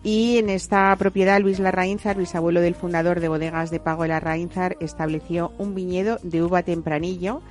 Y 0.04 0.40
en 0.40 0.50
esta 0.50 0.96
propiedad, 0.96 1.40
Luis 1.40 1.60
Larraínzar, 1.60 2.18
bisabuelo 2.18 2.60
del 2.60 2.74
fundador 2.74 3.20
de 3.20 3.28
Bodegas 3.28 3.70
de 3.70 3.80
Pago 3.80 4.04
de 4.04 4.10
Larraínzar, 4.10 4.78
estableció 4.80 5.52
un 5.60 5.76
viñedo 5.76 6.18
de 6.24 6.42
uva 6.42 6.64
tempranillo 6.64 7.44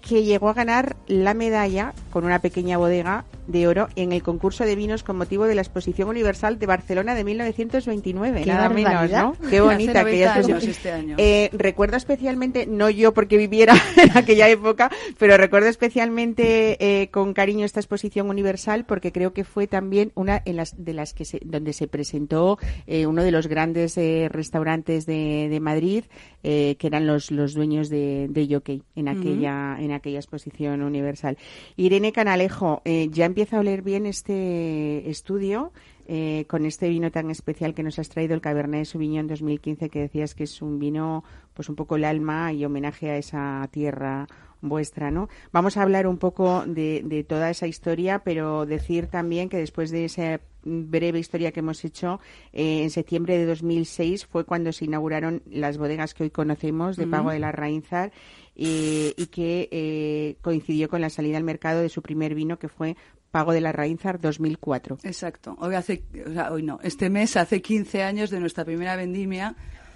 que 0.00 0.24
llegó 0.24 0.48
a 0.48 0.54
ganar 0.54 0.96
la 1.06 1.34
medalla 1.34 1.92
con 2.10 2.24
una 2.24 2.40
pequeña 2.40 2.78
bodega 2.78 3.24
de 3.46 3.66
oro 3.66 3.88
en 3.96 4.12
el 4.12 4.22
concurso 4.22 4.64
de 4.64 4.76
vinos 4.76 5.02
con 5.02 5.16
motivo 5.16 5.46
de 5.46 5.54
la 5.54 5.62
Exposición 5.62 6.08
Universal 6.08 6.58
de 6.58 6.66
Barcelona 6.66 7.14
de 7.14 7.24
1929, 7.24 8.42
Qué 8.42 8.46
nada 8.46 8.68
menos. 8.68 9.10
¿no? 9.10 9.36
Qué 9.48 9.60
bonita 9.60 10.00
aquella 10.00 10.34
90 10.34 10.34
años 10.34 10.48
exposición. 10.48 10.70
este 10.70 10.92
año. 10.92 11.16
Eh, 11.18 11.50
recuerdo 11.52 11.96
especialmente, 11.96 12.66
no 12.66 12.90
yo 12.90 13.12
porque 13.12 13.36
viviera 13.36 13.74
en 13.96 14.16
aquella 14.16 14.48
época, 14.48 14.90
pero 15.18 15.36
recuerdo 15.36 15.68
especialmente 15.68 16.76
eh, 16.80 17.08
con 17.10 17.34
cariño 17.34 17.64
esta 17.64 17.80
exposición 17.80 18.30
universal 18.30 18.84
porque 18.84 19.12
creo 19.12 19.32
que 19.32 19.44
fue 19.44 19.66
también 19.66 20.12
una 20.14 20.42
en 20.44 20.56
las, 20.56 20.82
de 20.82 20.94
las 20.94 21.12
que 21.12 21.24
se, 21.24 21.40
donde 21.44 21.72
se 21.72 21.88
presentó 21.88 22.58
eh, 22.86 23.06
uno 23.06 23.22
de 23.22 23.30
los 23.30 23.46
grandes 23.46 23.96
eh, 23.98 24.28
restaurantes 24.30 25.06
de, 25.06 25.48
de 25.50 25.60
Madrid, 25.60 26.04
eh, 26.42 26.76
que 26.78 26.86
eran 26.86 27.06
los, 27.06 27.30
los 27.30 27.54
dueños 27.54 27.88
de, 27.88 28.28
de 28.30 28.48
Jockey 28.50 28.82
en 28.94 29.08
aquella, 29.08 29.76
en 29.78 29.89
aquella 29.92 30.18
exposición 30.18 30.82
universal. 30.82 31.38
Irene 31.76 32.12
Canalejo, 32.12 32.82
eh, 32.84 33.08
ya 33.10 33.24
empieza 33.24 33.56
a 33.56 33.60
oler 33.60 33.82
bien 33.82 34.06
este 34.06 35.08
estudio 35.10 35.72
eh, 36.06 36.44
con 36.48 36.66
este 36.66 36.88
vino 36.88 37.10
tan 37.10 37.30
especial 37.30 37.72
que 37.72 37.84
nos 37.84 37.98
has 37.98 38.08
traído, 38.08 38.34
el 38.34 38.40
Cabernet 38.40 38.84
Sauvignon 38.84 39.28
2015, 39.28 39.90
que 39.90 40.00
decías 40.00 40.34
que 40.34 40.44
es 40.44 40.60
un 40.60 40.78
vino, 40.80 41.22
pues 41.54 41.68
un 41.68 41.76
poco 41.76 41.96
el 41.96 42.04
alma 42.04 42.52
y 42.52 42.64
homenaje 42.64 43.10
a 43.10 43.16
esa 43.16 43.68
tierra 43.70 44.26
vuestra, 44.60 45.10
¿no? 45.10 45.28
Vamos 45.52 45.76
a 45.76 45.82
hablar 45.82 46.06
un 46.06 46.18
poco 46.18 46.64
de, 46.66 47.02
de 47.04 47.24
toda 47.24 47.50
esa 47.50 47.66
historia, 47.66 48.20
pero 48.24 48.66
decir 48.66 49.06
también 49.06 49.48
que 49.48 49.56
después 49.56 49.90
de 49.90 50.04
esa 50.04 50.40
breve 50.64 51.18
historia 51.18 51.52
que 51.52 51.60
hemos 51.60 51.84
hecho, 51.84 52.20
eh, 52.52 52.82
en 52.82 52.90
septiembre 52.90 53.38
de 53.38 53.46
2006 53.46 54.26
fue 54.26 54.44
cuando 54.44 54.72
se 54.72 54.84
inauguraron 54.84 55.42
las 55.50 55.78
bodegas 55.78 56.14
que 56.14 56.24
hoy 56.24 56.30
conocemos 56.30 56.96
de 56.96 57.06
Pago 57.06 57.30
de 57.30 57.38
la 57.38 57.52
Rainzar 57.52 58.12
eh, 58.56 59.14
y 59.16 59.26
que 59.26 59.68
eh, 59.70 60.36
coincidió 60.42 60.88
con 60.88 61.00
la 61.00 61.10
salida 61.10 61.36
al 61.36 61.44
mercado 61.44 61.80
de 61.80 61.88
su 61.88 62.02
primer 62.02 62.34
vino 62.34 62.58
que 62.58 62.68
fue 62.68 62.96
Pago 63.30 63.52
de 63.52 63.60
la 63.60 63.72
Rainzar 63.72 64.20
2004. 64.20 64.98
Exacto. 65.04 65.56
Hoy 65.60 65.74
hace, 65.74 66.02
o 66.26 66.32
sea, 66.32 66.52
hoy 66.52 66.62
no. 66.62 66.80
Este 66.82 67.10
mes 67.10 67.36
hace 67.36 67.62
15 67.62 68.02
años 68.02 68.30
de 68.30 68.40
nuestra 68.40 68.64
primera 68.64 68.96
vendimia, 68.96 69.54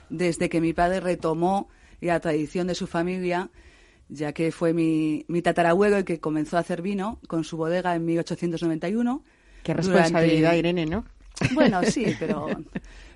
desde 0.08 0.48
que 0.48 0.60
mi 0.60 0.72
padre 0.72 1.00
retomó 1.00 1.68
la 2.00 2.20
tradición 2.20 2.66
de 2.66 2.74
su 2.74 2.86
familia, 2.86 3.50
ya 4.08 4.32
que 4.32 4.52
fue 4.52 4.72
mi, 4.72 5.24
mi 5.26 5.42
tatarabuelo 5.42 5.96
el 5.96 6.04
que 6.04 6.20
comenzó 6.20 6.56
a 6.56 6.60
hacer 6.60 6.80
vino 6.80 7.18
con 7.26 7.42
su 7.42 7.56
bodega 7.56 7.94
en 7.96 8.04
1891. 8.04 9.24
Qué 9.64 9.74
responsabilidad, 9.74 10.54
Irene, 10.54 10.86
¿no? 10.86 11.04
Bueno, 11.52 11.82
sí, 11.84 12.14
pero 12.18 12.46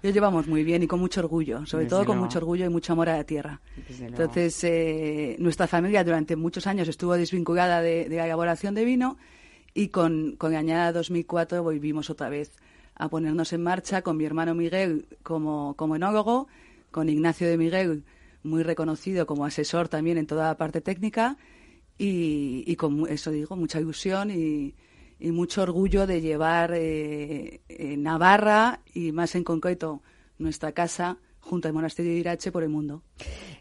lo 0.03 0.11
llevamos 0.11 0.47
muy 0.47 0.65
bien 0.65 0.83
y 0.83 0.87
con 0.87 1.01
mucho 1.01 1.21
orgullo, 1.21 1.65
sobre 1.67 1.85
Desde 1.85 1.91
todo 1.91 2.05
con 2.05 2.17
luego. 2.17 2.27
mucho 2.27 2.39
orgullo 2.39 2.65
y 2.67 2.69
mucho 2.69 2.93
amor 2.93 3.09
a 3.09 3.17
la 3.17 3.25
tierra. 3.25 3.61
Desde. 3.89 4.07
Entonces, 4.07 4.65
eh, 4.65 5.37
nuestra 5.39 5.67
familia 5.67 6.05
durante 6.05 6.37
muchos 6.37 6.67
años 6.67 6.89
estuvo 6.89 7.15
desvinculada 7.15 7.81
de, 7.81 8.09
de 8.09 8.17
la 8.17 8.27
elaboración 8.27 8.75
de 8.75 8.85
vino 8.85 9.17
y 9.75 9.89
con, 9.89 10.37
con 10.37 10.53
la 10.53 10.59
añada 10.61 10.93
2004 10.93 11.63
volvimos 11.63 12.11
otra 12.11 12.29
vez 12.29 12.53
a 12.95 13.09
ponernos 13.09 13.53
en 13.53 13.63
marcha 13.63 14.03
con 14.03 14.17
mi 14.17 14.25
hermano 14.25 14.55
Miguel 14.55 15.07
como, 15.23 15.75
como 15.77 15.97
enólogo, 15.97 16.49
con 16.91 17.09
Ignacio 17.09 17.49
de 17.49 17.57
Miguel, 17.57 18.03
muy 18.43 18.63
reconocido 18.63 19.27
como 19.27 19.45
asesor 19.45 19.89
también 19.89 20.19
en 20.19 20.27
toda 20.27 20.47
la 20.49 20.57
parte 20.57 20.81
técnica 20.81 21.37
y, 21.97 22.65
y 22.67 22.77
con 22.77 23.07
eso 23.09 23.31
digo, 23.31 23.57
mucha 23.57 23.81
ilusión 23.81 24.31
y, 24.31 24.75
y 25.19 25.33
mucho 25.33 25.63
orgullo 25.63 26.07
de 26.07 26.21
llevar 26.21 26.73
eh, 26.75 27.61
eh, 27.69 27.97
Navarra 27.97 28.81
y 28.93 29.13
más 29.13 29.35
en 29.35 29.45
concreto 29.45 30.03
nuestra 30.39 30.73
casa 30.73 31.19
junto 31.41 31.69
al 31.69 31.75
monasterio 31.75 32.13
de 32.13 32.19
Irache 32.19 32.53
por 32.53 32.63
el 32.63 32.69
mundo. 32.69 33.03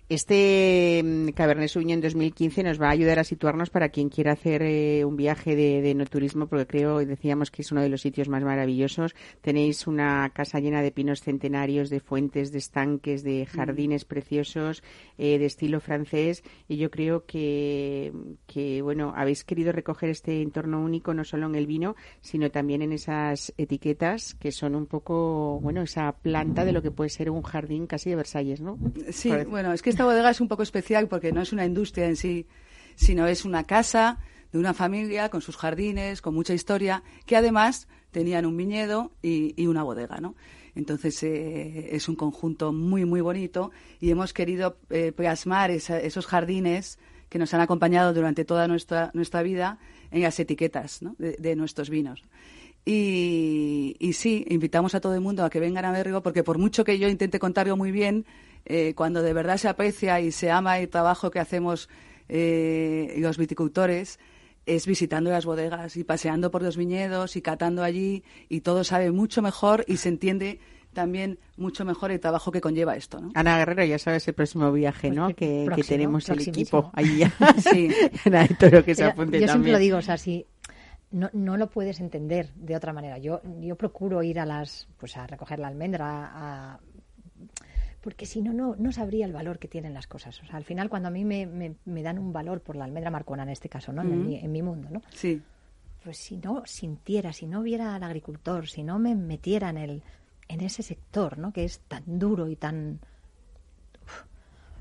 Este 0.09 1.03
mm, 1.03 1.31
Cabernet 1.31 1.67
Sauvignon 1.67 1.99
2015 1.99 2.63
nos 2.63 2.81
va 2.81 2.87
a 2.87 2.91
ayudar 2.91 3.19
a 3.19 3.25
situarnos 3.25 3.69
para 3.69 3.89
quien 3.89 4.07
quiera 4.07 4.31
hacer 4.31 4.61
eh, 4.61 5.03
un 5.03 5.17
viaje 5.17 5.57
de, 5.57 5.81
de 5.81 5.93
noturismo, 5.95 6.47
porque 6.47 6.65
creo, 6.65 6.99
decíamos 7.05 7.51
que 7.51 7.61
es 7.61 7.73
uno 7.73 7.81
de 7.81 7.89
los 7.89 7.99
sitios 7.99 8.29
más 8.29 8.41
maravillosos. 8.41 9.15
Tenéis 9.41 9.85
una 9.85 10.29
casa 10.29 10.61
llena 10.61 10.81
de 10.81 10.91
pinos 10.91 11.19
centenarios, 11.19 11.89
de 11.89 11.99
fuentes, 11.99 12.53
de 12.53 12.57
estanques, 12.59 13.21
de 13.21 13.45
jardines 13.47 14.05
preciosos, 14.05 14.81
eh, 15.17 15.39
de 15.39 15.45
estilo 15.45 15.81
francés, 15.81 16.41
y 16.69 16.77
yo 16.77 16.89
creo 16.89 17.25
que, 17.25 18.13
que, 18.45 18.81
bueno, 18.81 19.11
habéis 19.13 19.43
querido 19.43 19.73
recoger 19.73 20.09
este 20.09 20.41
entorno 20.41 20.81
único 20.81 21.13
no 21.13 21.25
solo 21.25 21.47
en 21.47 21.55
el 21.55 21.67
vino, 21.67 21.97
sino 22.21 22.49
también 22.49 22.81
en 22.81 22.93
esas 22.93 23.53
etiquetas 23.57 24.35
que 24.35 24.53
son 24.53 24.73
un 24.73 24.85
poco, 24.85 25.59
bueno, 25.59 25.81
esa 25.81 26.13
planta 26.13 26.63
de 26.63 26.71
lo 26.71 26.81
que 26.81 26.91
puede 26.91 27.09
ser 27.09 27.29
un 27.29 27.41
jardín 27.41 27.87
casi 27.87 28.09
de 28.09 28.15
Versalles, 28.15 28.61
¿no? 28.61 28.77
Sí, 29.09 29.31
bueno, 29.49 29.73
es 29.73 29.81
que 29.81 29.96
esta 29.97 30.05
bodega 30.05 30.29
es 30.29 30.41
un 30.41 30.47
poco 30.47 30.61
especial 30.61 31.07
porque 31.07 31.31
no 31.31 31.41
es 31.41 31.51
una 31.51 31.65
industria 31.65 32.05
en 32.05 32.15
sí, 32.15 32.45
sino 32.93 33.25
es 33.25 33.45
una 33.45 33.63
casa 33.63 34.19
de 34.51 34.59
una 34.59 34.75
familia 34.75 35.29
con 35.29 35.41
sus 35.41 35.57
jardines, 35.57 36.21
con 36.21 36.35
mucha 36.35 36.53
historia, 36.53 37.01
que 37.25 37.35
además 37.35 37.87
tenían 38.11 38.45
un 38.45 38.55
viñedo 38.55 39.11
y, 39.23 39.65
una 39.65 39.81
bodega, 39.81 40.19
¿no? 40.19 40.35
Entonces 40.75 41.23
eh, 41.23 41.95
es 41.95 42.07
un 42.09 42.15
conjunto 42.15 42.71
muy, 42.71 43.05
muy 43.05 43.21
bonito 43.21 43.71
y 43.99 44.11
hemos 44.11 44.33
querido 44.33 44.77
eh, 44.91 45.13
plasmar 45.13 45.71
esos 45.71 46.27
jardines 46.27 46.99
que 47.27 47.39
nos 47.39 47.51
han 47.55 47.61
acompañado 47.61 48.13
durante 48.13 48.45
toda 48.45 48.67
nuestra, 48.67 49.09
nuestra 49.15 49.41
vida 49.41 49.79
en 50.11 50.21
las 50.21 50.39
etiquetas 50.39 50.99
de 51.17 51.55
nuestros 51.55 51.89
vinos. 51.89 52.21
Y, 52.85 53.95
y 53.97 54.13
sí, 54.13 54.45
invitamos 54.47 54.93
a 54.93 55.01
todo 55.01 55.15
el 55.15 55.21
mundo 55.21 55.43
a 55.43 55.49
que 55.49 55.59
vengan 55.59 55.85
a 55.85 55.91
verlo, 55.91 56.21
porque 56.21 56.43
por 56.43 56.59
mucho 56.59 56.83
que 56.83 56.99
yo 56.99 57.09
intente 57.09 57.39
contarlo 57.39 57.75
muy 57.75 57.91
bien, 57.91 58.27
eh, 58.67 58.93
cuando 58.95 59.21
de 59.23 59.33
verdad 59.33 59.57
se 59.57 59.67
aprecia 59.67 60.19
y 60.21 60.31
se 60.31 60.51
ama 60.51 60.77
el 60.79 60.89
trabajo 60.89 61.31
que 61.31 61.39
hacemos 61.39 61.89
eh, 62.29 63.15
los 63.17 63.37
viticultores, 63.37 64.19
es 64.65 64.85
visitando 64.85 65.29
las 65.31 65.45
bodegas 65.45 65.95
y 65.97 66.03
paseando 66.03 66.51
por 66.51 66.61
los 66.61 66.75
viñedos 66.77 67.35
y 67.37 67.41
catando 67.41 67.83
allí, 67.83 68.23
y 68.49 68.61
todo 68.61 68.83
sabe 68.83 69.11
mucho 69.11 69.41
mejor 69.41 69.85
y 69.87 69.97
se 69.97 70.09
entiende 70.09 70.59
también 70.93 71.39
mucho 71.57 71.85
mejor 71.85 72.11
el 72.11 72.19
trabajo 72.19 72.51
que 72.51 72.59
conlleva 72.59 72.95
esto. 72.95 73.21
¿no? 73.21 73.31
Ana 73.35 73.57
Guerrero, 73.59 73.83
ya 73.85 73.99
sabes 73.99 74.27
el 74.27 74.33
próximo 74.33 74.71
viaje, 74.71 75.11
¿no? 75.11 75.25
Pues 75.25 75.35
que- 75.35 75.45
Que, 75.45 75.59
que 75.59 75.65
próximo, 75.67 75.87
tenemos 75.87 76.29
el 76.29 76.41
equipo 76.41 76.91
ahí 76.93 77.19
ya. 77.19 77.33
Sí. 77.71 77.89
Ana 78.25 78.45
de 78.47 78.55
Toro 78.55 78.83
que 78.83 78.95
se 78.95 79.03
Pero 79.03 79.11
apunte 79.13 79.33
yo 79.39 79.47
siempre 79.47 79.53
también. 79.53 79.73
lo 79.73 79.79
digo, 79.79 79.97
o 79.97 80.01
sea, 80.01 80.17
si 80.17 80.45
no, 81.11 81.29
no 81.33 81.55
lo 81.55 81.69
puedes 81.69 81.99
entender 82.01 82.51
de 82.55 82.75
otra 82.75 82.91
manera. 82.93 83.17
Yo, 83.19 83.41
yo 83.61 83.75
procuro 83.77 84.21
ir 84.23 84.39
a 84.39 84.45
las, 84.45 84.87
pues 84.97 85.15
a 85.17 85.25
recoger 85.27 85.59
la 85.59 85.67
almendra, 85.69 86.31
a- 86.33 86.79
porque 88.07 88.25
si 88.25 88.41
no, 88.41 88.53
no, 88.53 88.73
no 88.79 88.93
sabría 88.93 89.25
el 89.25 89.33
valor 89.33 89.59
que 89.59 89.67
tienen 89.67 89.93
las 89.93 90.07
cosas. 90.07 90.41
O 90.41 90.45
sea, 90.45 90.55
al 90.55 90.63
final 90.63 90.89
cuando 90.89 91.09
a 91.09 91.11
mí 91.11 91.25
me, 91.25 91.45
me, 91.45 91.75
me 91.83 92.03
dan 92.03 92.17
un 92.17 92.31
valor 92.31 92.61
por 92.61 92.77
la 92.77 92.85
almendra 92.85 93.11
marcona 93.11 93.43
en 93.43 93.49
este 93.49 93.67
caso, 93.67 93.91
¿no? 93.91 94.01
En, 94.01 94.25
mi, 94.25 94.37
en 94.37 94.49
mi 94.49 94.61
mundo, 94.61 94.87
¿no? 94.89 95.01
Sí. 95.09 95.41
Pues 96.05 96.15
si 96.15 96.37
no 96.37 96.63
sintiera, 96.65 97.33
si 97.33 97.47
no 97.47 97.61
viera 97.63 97.93
al 97.93 98.03
agricultor, 98.03 98.69
si 98.69 98.81
no 98.81 98.97
me 98.97 99.13
metiera 99.13 99.69
en 99.71 99.77
el, 99.77 100.03
en 100.47 100.61
ese 100.61 100.83
sector, 100.83 101.37
¿no? 101.37 101.51
Que 101.51 101.65
es 101.65 101.81
tan 101.81 102.17
duro 102.17 102.47
y 102.47 102.55
tan 102.55 103.01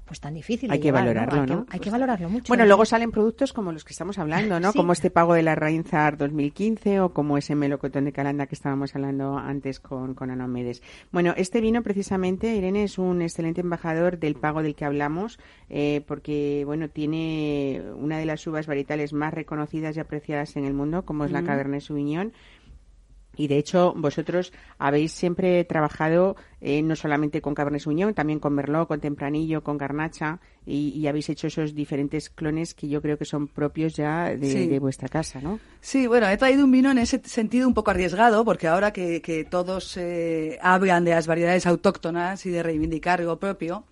pues 0.06 0.20
tan 0.20 0.34
difícil. 0.34 0.68
de 0.68 0.74
Hay 0.74 0.78
que 0.80 0.84
llevar, 0.88 1.02
valorarlo, 1.02 1.40
Hay 1.42 1.46
que- 1.46 1.54
¿no? 1.54 1.66
Hay 1.68 1.80
que 1.80 1.90
valorarlo 1.90 2.30
mucho. 2.30 2.48
Bueno, 2.48 2.64
luego 2.64 2.84
salen 2.84 3.10
productos 3.10 3.52
como 3.52 3.72
los 3.72 3.84
que 3.84 3.92
estamos 3.92 4.18
hablando, 4.18 4.60
¿no? 4.60 4.72
Sí. 4.72 4.78
Como 4.78 4.92
este 4.92 5.10
pago 5.10 5.34
de 5.34 5.42
la 5.42 5.54
Rainzar 5.56 6.16
2015 6.16 7.00
o 7.00 7.10
como 7.12 7.36
ese 7.36 7.54
melocotón 7.54 8.04
de 8.04 8.12
Calanda 8.12 8.46
que 8.46 8.54
estábamos 8.54 8.94
hablando 8.94 9.36
antes 9.36 9.80
con, 9.80 10.14
con 10.14 10.30
Ana 10.30 10.46
Medes. 10.46 10.82
Bueno, 11.10 11.34
este 11.36 11.60
vino 11.60 11.82
precisamente, 11.82 12.54
Irene, 12.54 12.84
es 12.84 12.98
un 12.98 13.20
excelente 13.20 13.60
embajador 13.62 14.18
del 14.18 14.36
pago 14.36 14.62
del 14.62 14.74
que 14.74 14.84
hablamos 14.84 15.38
eh, 15.68 16.02
porque, 16.06 16.62
bueno, 16.64 16.88
tiene 16.88 17.82
una 17.96 18.18
de 18.18 18.26
las 18.26 18.46
uvas 18.46 18.66
varietales 18.66 19.12
más 19.12 19.34
reconocidas 19.34 19.96
y 19.96 20.00
apreciadas 20.00 20.56
en 20.56 20.64
el 20.64 20.72
mundo, 20.74 21.04
como 21.04 21.24
es 21.24 21.32
la 21.32 21.40
Ujú. 21.40 21.48
Cabernet 21.48 21.80
Sauvignon. 21.80 22.32
Y 23.36 23.48
de 23.48 23.58
hecho, 23.58 23.92
vosotros 23.96 24.52
habéis 24.78 25.12
siempre 25.12 25.62
trabajado 25.64 26.36
eh, 26.60 26.82
no 26.82 26.96
solamente 26.96 27.40
con 27.40 27.54
Cabernet 27.54 27.82
Sauvignon, 27.82 28.14
también 28.14 28.38
con 28.40 28.54
Merlot, 28.54 28.88
con 28.88 29.00
Tempranillo, 29.00 29.62
con 29.62 29.76
Garnacha, 29.78 30.40
y, 30.64 30.88
y 30.88 31.06
habéis 31.06 31.28
hecho 31.28 31.46
esos 31.46 31.74
diferentes 31.74 32.30
clones 32.30 32.74
que 32.74 32.88
yo 32.88 33.00
creo 33.02 33.18
que 33.18 33.24
son 33.24 33.46
propios 33.46 33.94
ya 33.94 34.34
de, 34.34 34.50
Sí. 34.50 34.66
de 34.66 34.78
vuestra 34.78 35.08
casa, 35.08 35.40
¿no? 35.40 35.60
Sí, 35.80 36.06
bueno, 36.06 36.28
he 36.28 36.36
traído 36.36 36.64
un 36.64 36.70
vino 36.72 36.90
en 36.90 36.98
ese 36.98 37.20
sentido 37.24 37.68
un 37.68 37.74
poco 37.74 37.90
arriesgado, 37.90 38.44
porque 38.44 38.66
ahora 38.68 38.92
que, 38.92 39.20
que 39.22 39.44
todos 39.44 39.96
eh, 39.96 40.58
hablan 40.62 41.04
de 41.04 41.10
las 41.12 41.26
variedades 41.26 41.66
autóctonas 41.66 42.44
y 42.46 42.50
de 42.50 42.62
reivindicar 42.62 43.20
algo 43.20 43.38
propio, 43.38 43.84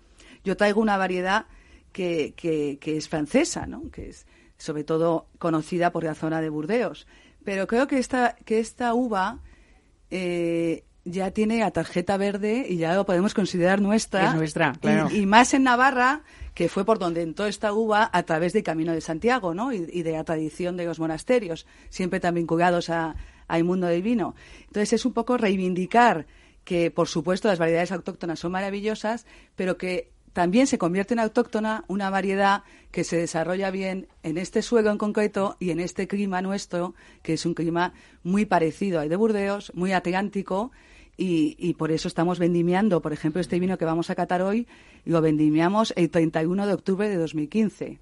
yo 0.43 0.57
traigo 0.57 0.81
una 0.81 0.97
variedad 0.97 1.45
que, 1.91 2.33
que, 2.35 2.77
que 2.81 2.97
es 2.97 3.07
francesa, 3.07 3.65
¿no? 3.67 3.89
que 3.91 4.09
es 4.09 4.25
sobre 4.57 4.83
todo 4.83 5.27
conocida 5.37 5.91
por 5.91 6.03
la 6.03 6.15
zona 6.15 6.39
de 6.41 6.49
Burdeos. 6.49 7.07
Pero 7.45 7.67
creo 7.67 7.87
que 7.87 7.97
esta, 7.99 8.35
que 8.43 8.59
esta 8.59 8.93
uva 8.93 9.39
eh, 10.09 10.83
ya 11.05 11.31
tiene 11.31 11.59
la 11.59 11.71
tarjeta 11.71 12.17
verde 12.17 12.65
y 12.67 12.77
ya 12.77 12.95
lo 12.95 13.05
podemos 13.05 13.33
considerar 13.33 13.79
nuestra. 13.81 14.29
Es 14.29 14.35
nuestra, 14.35 14.73
Y- 14.75 14.79
claro. 14.79 15.09
y 15.11 15.25
más 15.25 15.53
en 15.53 15.63
Navarra, 15.63 16.23
que 16.53 16.67
fue 16.69 16.83
por 16.85 16.97
donde 16.99 17.21
entró 17.21 17.45
esta 17.45 17.71
uva 17.73 18.09
a 18.11 18.23
través 18.23 18.53
del 18.53 18.63
Camino 18.63 18.91
de 18.93 19.01
Santiago, 19.01 19.53
¿no? 19.53 19.71
Y, 19.71 19.87
y 19.91 20.03
de 20.03 20.13
la 20.13 20.23
tradición 20.23 20.75
de 20.77 20.85
los 20.85 20.99
monasterios, 20.99 21.65
siempre 21.89 22.19
tan 22.19 22.33
vinculados 22.35 22.89
a- 22.89 23.15
al 23.47 23.63
mundo 23.63 23.85
del 23.87 24.01
vino. 24.01 24.35
Entonces 24.61 24.93
es 24.93 25.05
un 25.05 25.13
poco 25.13 25.37
reivindicar 25.37 26.25
que, 26.63 26.89
por 26.89 27.07
supuesto, 27.07 27.47
las 27.47 27.59
variedades 27.59 27.91
autóctonas 27.91 28.39
son 28.39 28.51
maravillosas, 28.53 29.27
pero 29.55 29.77
que 29.77 30.09
también 30.35 30.67
se 30.67 30.77
convierte 30.77 31.13
en 31.13 31.21
autóctona 31.21 31.85
una 31.87 32.09
variedad 32.09 32.63
que 32.91 33.05
se 33.05 33.15
desarrolla 33.15 33.71
bien 33.71 34.09
en 34.21 34.37
este 34.37 34.61
suelo 34.61 34.91
en 34.91 34.97
concreto 34.97 35.55
y 35.61 35.69
en 35.69 35.79
este 35.79 36.09
clima 36.09 36.41
nuestro, 36.41 36.93
que 37.23 37.35
es 37.35 37.45
un 37.45 37.53
clima 37.53 37.93
muy 38.21 38.45
parecido 38.45 38.99
al 38.99 39.07
de 39.07 39.15
Burdeos, 39.15 39.71
muy 39.75 39.93
atlántico, 39.93 40.73
y, 41.17 41.55
y 41.57 41.73
por 41.75 41.91
eso 41.91 42.07
estamos 42.07 42.39
vendimiando, 42.39 43.01
por 43.01 43.13
ejemplo, 43.13 43.39
este 43.41 43.59
vino 43.59 43.77
que 43.77 43.85
vamos 43.85 44.09
a 44.09 44.15
catar 44.15 44.41
hoy, 44.41 44.67
lo 45.05 45.21
vendimiamos 45.21 45.93
el 45.95 46.09
31 46.09 46.65
de 46.67 46.73
octubre 46.73 47.07
de 47.07 47.15
2015. 47.17 47.99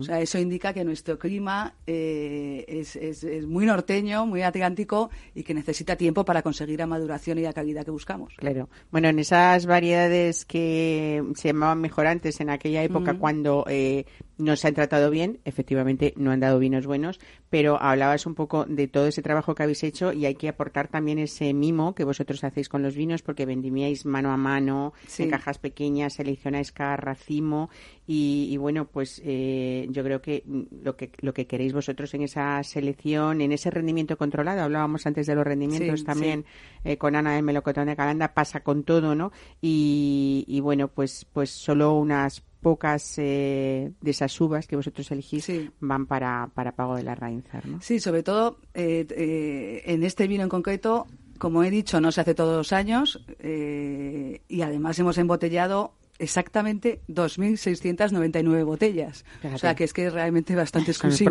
O 0.00 0.04
sea, 0.04 0.20
eso 0.20 0.38
indica 0.38 0.72
que 0.72 0.84
nuestro 0.84 1.18
clima 1.18 1.74
eh, 1.86 2.64
es, 2.68 2.96
es- 2.96 3.24
es 3.24 3.46
muy 3.46 3.66
norteño, 3.66 4.24
muy 4.26 4.42
atlántico 4.42 5.10
y 5.34 5.42
que 5.42 5.52
necesita 5.54 5.96
tiempo 5.96 6.24
para 6.24 6.42
conseguir 6.42 6.78
la 6.78 6.86
maduración 6.86 7.38
y 7.38 7.42
la 7.42 7.52
calidad 7.52 7.84
que 7.84 7.90
buscamos. 7.90 8.32
Claro. 8.36 8.68
Bueno, 8.92 9.08
en 9.08 9.18
esas 9.18 9.66
variedades 9.66 10.44
que 10.44 11.22
se 11.34 11.48
llamaban 11.48 11.80
mejorantes 11.80 12.40
en 12.40 12.50
aquella 12.50 12.82
época 12.82 13.14
cuando 13.18 13.64
eh, 13.68 14.06
no 14.38 14.56
se 14.56 14.68
han 14.68 14.74
tratado 14.74 15.10
bien, 15.10 15.40
efectivamente 15.44 16.12
no 16.16 16.30
han 16.32 16.40
dado 16.40 16.58
vinos 16.58 16.86
buenos, 16.86 17.20
pero 17.50 17.80
hablabas 17.80 18.26
un 18.26 18.34
poco 18.34 18.64
de 18.64 18.88
todo 18.88 19.06
ese 19.06 19.22
trabajo 19.22 19.54
que 19.54 19.62
habéis 19.62 19.82
hecho 19.84 20.12
y 20.12 20.26
hay 20.26 20.34
que 20.34 20.48
aportar 20.48 20.88
también 20.88 21.18
ese 21.18 21.52
mimo 21.54 21.94
que 21.94 22.04
vosotros 22.04 22.42
hacéis 22.44 22.68
con 22.68 22.82
los 22.82 22.96
vinos 22.96 23.22
porque 23.22 23.46
vendimiáis 23.46 24.04
mano 24.06 24.32
a 24.32 24.36
mano, 24.36 24.92
Sí. 25.06 25.22
en 25.24 25.30
cajas 25.30 25.58
pequeñas, 25.58 26.14
seleccionáis 26.14 26.72
cada 26.72 26.96
racimo 26.96 27.70
y, 28.06 28.48
y 28.50 28.56
bueno, 28.56 28.86
pues 28.86 29.22
eh, 29.24 29.86
yo 29.90 30.02
creo 30.02 30.20
que 30.20 30.42
lo 30.82 30.96
que 30.96 31.10
lo 31.20 31.32
que 31.32 31.46
queréis 31.46 31.72
vosotros 31.72 32.12
en 32.14 32.22
esa 32.22 32.62
selección, 32.62 33.40
en 33.40 33.52
ese 33.52 33.70
rendimiento 33.70 34.16
controlado, 34.18 34.62
hablábamos 34.62 35.06
antes 35.06 35.26
de 35.26 35.34
los 35.34 35.44
rendimientos 35.44 36.00
Sí, 36.00 36.06
también 36.06 36.44
eh, 36.82 36.98
con 36.98 37.14
Ana 37.16 37.34
del 37.34 37.44
Melocotón 37.44 37.86
de 37.86 37.96
Calanda, 37.96 38.34
pasa 38.34 38.60
con 38.60 38.82
todo, 38.84 39.14
¿no? 39.14 39.32
Y, 39.62 40.44
y 40.48 40.60
bueno, 40.60 40.88
pues 40.88 41.26
pues 41.32 41.50
solo 41.50 41.94
unas 41.94 42.42
pocas 42.64 43.14
eh, 43.18 43.92
de 44.00 44.10
esas 44.10 44.40
uvas 44.40 44.66
que 44.66 44.74
vosotros 44.74 45.08
elegís 45.12 45.44
Sí. 45.44 45.70
van 45.80 46.06
para, 46.06 46.48
para 46.54 46.72
pago 46.72 46.96
de 46.96 47.04
la 47.04 47.14
Rainzar, 47.14 47.64
¿no? 47.66 47.80
Sí, 47.80 48.00
sobre 48.00 48.22
todo 48.24 48.58
eh, 48.74 49.06
eh, 49.10 49.82
en 49.86 50.02
este 50.02 50.26
vino 50.26 50.42
en 50.42 50.48
concreto, 50.48 51.06
como 51.38 51.62
he 51.62 51.70
dicho, 51.70 52.00
no 52.00 52.10
se 52.10 52.20
hace 52.22 52.34
todos 52.34 52.56
los 52.56 52.72
años 52.72 53.24
eh, 53.38 54.40
y 54.48 54.62
además 54.62 54.98
hemos 54.98 55.18
embotellado 55.18 55.92
exactamente 56.18 57.00
2.699 57.08 58.64
botellas. 58.64 59.24
O 59.52 59.58
sea, 59.58 59.74
que 59.74 59.84
es 59.84 59.92
que 59.92 60.06
es 60.06 60.12
realmente 60.12 60.54
bastante 60.54 60.92
Son 60.92 61.10
exclusivo. 61.10 61.30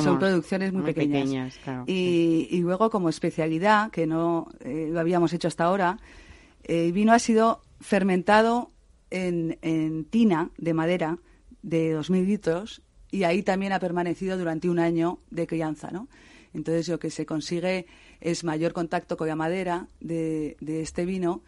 Son 0.00 0.18
producciones 0.18 0.72
muy, 0.72 0.82
muy 0.82 0.92
pequeñas. 0.92 1.22
pequeñas, 1.24 1.58
claro, 1.62 1.84
y, 1.86 2.48
y 2.50 2.60
luego, 2.60 2.90
como 2.90 3.08
especialidad, 3.08 3.90
que 3.90 4.06
no 4.06 4.48
eh, 4.60 4.88
lo 4.90 4.98
habíamos 5.00 5.32
hecho 5.32 5.46
hasta 5.48 5.64
ahora, 5.64 5.98
eh, 6.64 6.86
el 6.86 6.92
vino 6.92 7.12
ha 7.12 7.18
sido 7.18 7.60
fermentado 7.80 8.70
en, 9.12 9.58
en 9.62 10.04
tina 10.04 10.50
de 10.58 10.74
madera 10.74 11.18
de 11.62 11.96
2.000 11.96 12.26
litros 12.26 12.82
y 13.10 13.24
ahí 13.24 13.42
también 13.42 13.72
ha 13.72 13.78
permanecido 13.78 14.38
durante 14.38 14.68
un 14.68 14.78
año 14.78 15.18
de 15.30 15.46
crianza, 15.46 15.90
¿no? 15.90 16.08
Entonces 16.54 16.88
lo 16.88 16.98
que 16.98 17.10
se 17.10 17.24
consigue 17.26 17.86
es 18.20 18.44
mayor 18.44 18.72
contacto 18.72 19.16
con 19.16 19.28
la 19.28 19.36
madera 19.36 19.86
de, 20.00 20.56
de 20.60 20.82
este 20.82 21.04
vino 21.06 21.42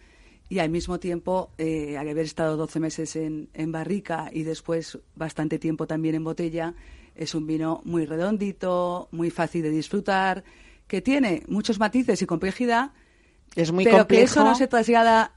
y 0.49 0.59
al 0.59 0.71
mismo 0.71 0.99
tiempo, 1.01 1.51
eh, 1.59 1.97
al 1.99 2.09
haber 2.09 2.25
estado 2.27 2.57
12 2.57 2.81
meses 2.81 3.17
en, 3.17 3.49
en 3.55 3.73
barrica 3.73 4.31
y 4.33 4.43
después 4.45 4.99
bastante 5.17 5.59
tiempo 5.59 5.87
también 5.87 6.15
en 6.15 6.25
botella, 6.25 6.75
es 7.17 7.35
un 7.35 7.47
vino 7.47 7.81
muy 7.85 8.05
redondito, 8.07 9.09
muy 9.11 9.31
fácil 9.31 9.63
de 9.63 9.71
disfrutar, 9.71 10.45
que 10.87 11.01
tiene 11.01 11.43
muchos 11.49 11.79
matices 11.79 12.21
y 12.23 12.27
complejidad, 12.27 12.93
Es 13.57 13.73
muy 13.73 13.85
pero 13.85 13.99
complejo. 13.99 14.21
que 14.21 14.25
eso 14.25 14.45
no 14.45 14.55
se 14.55 14.67
traslada 14.69 15.33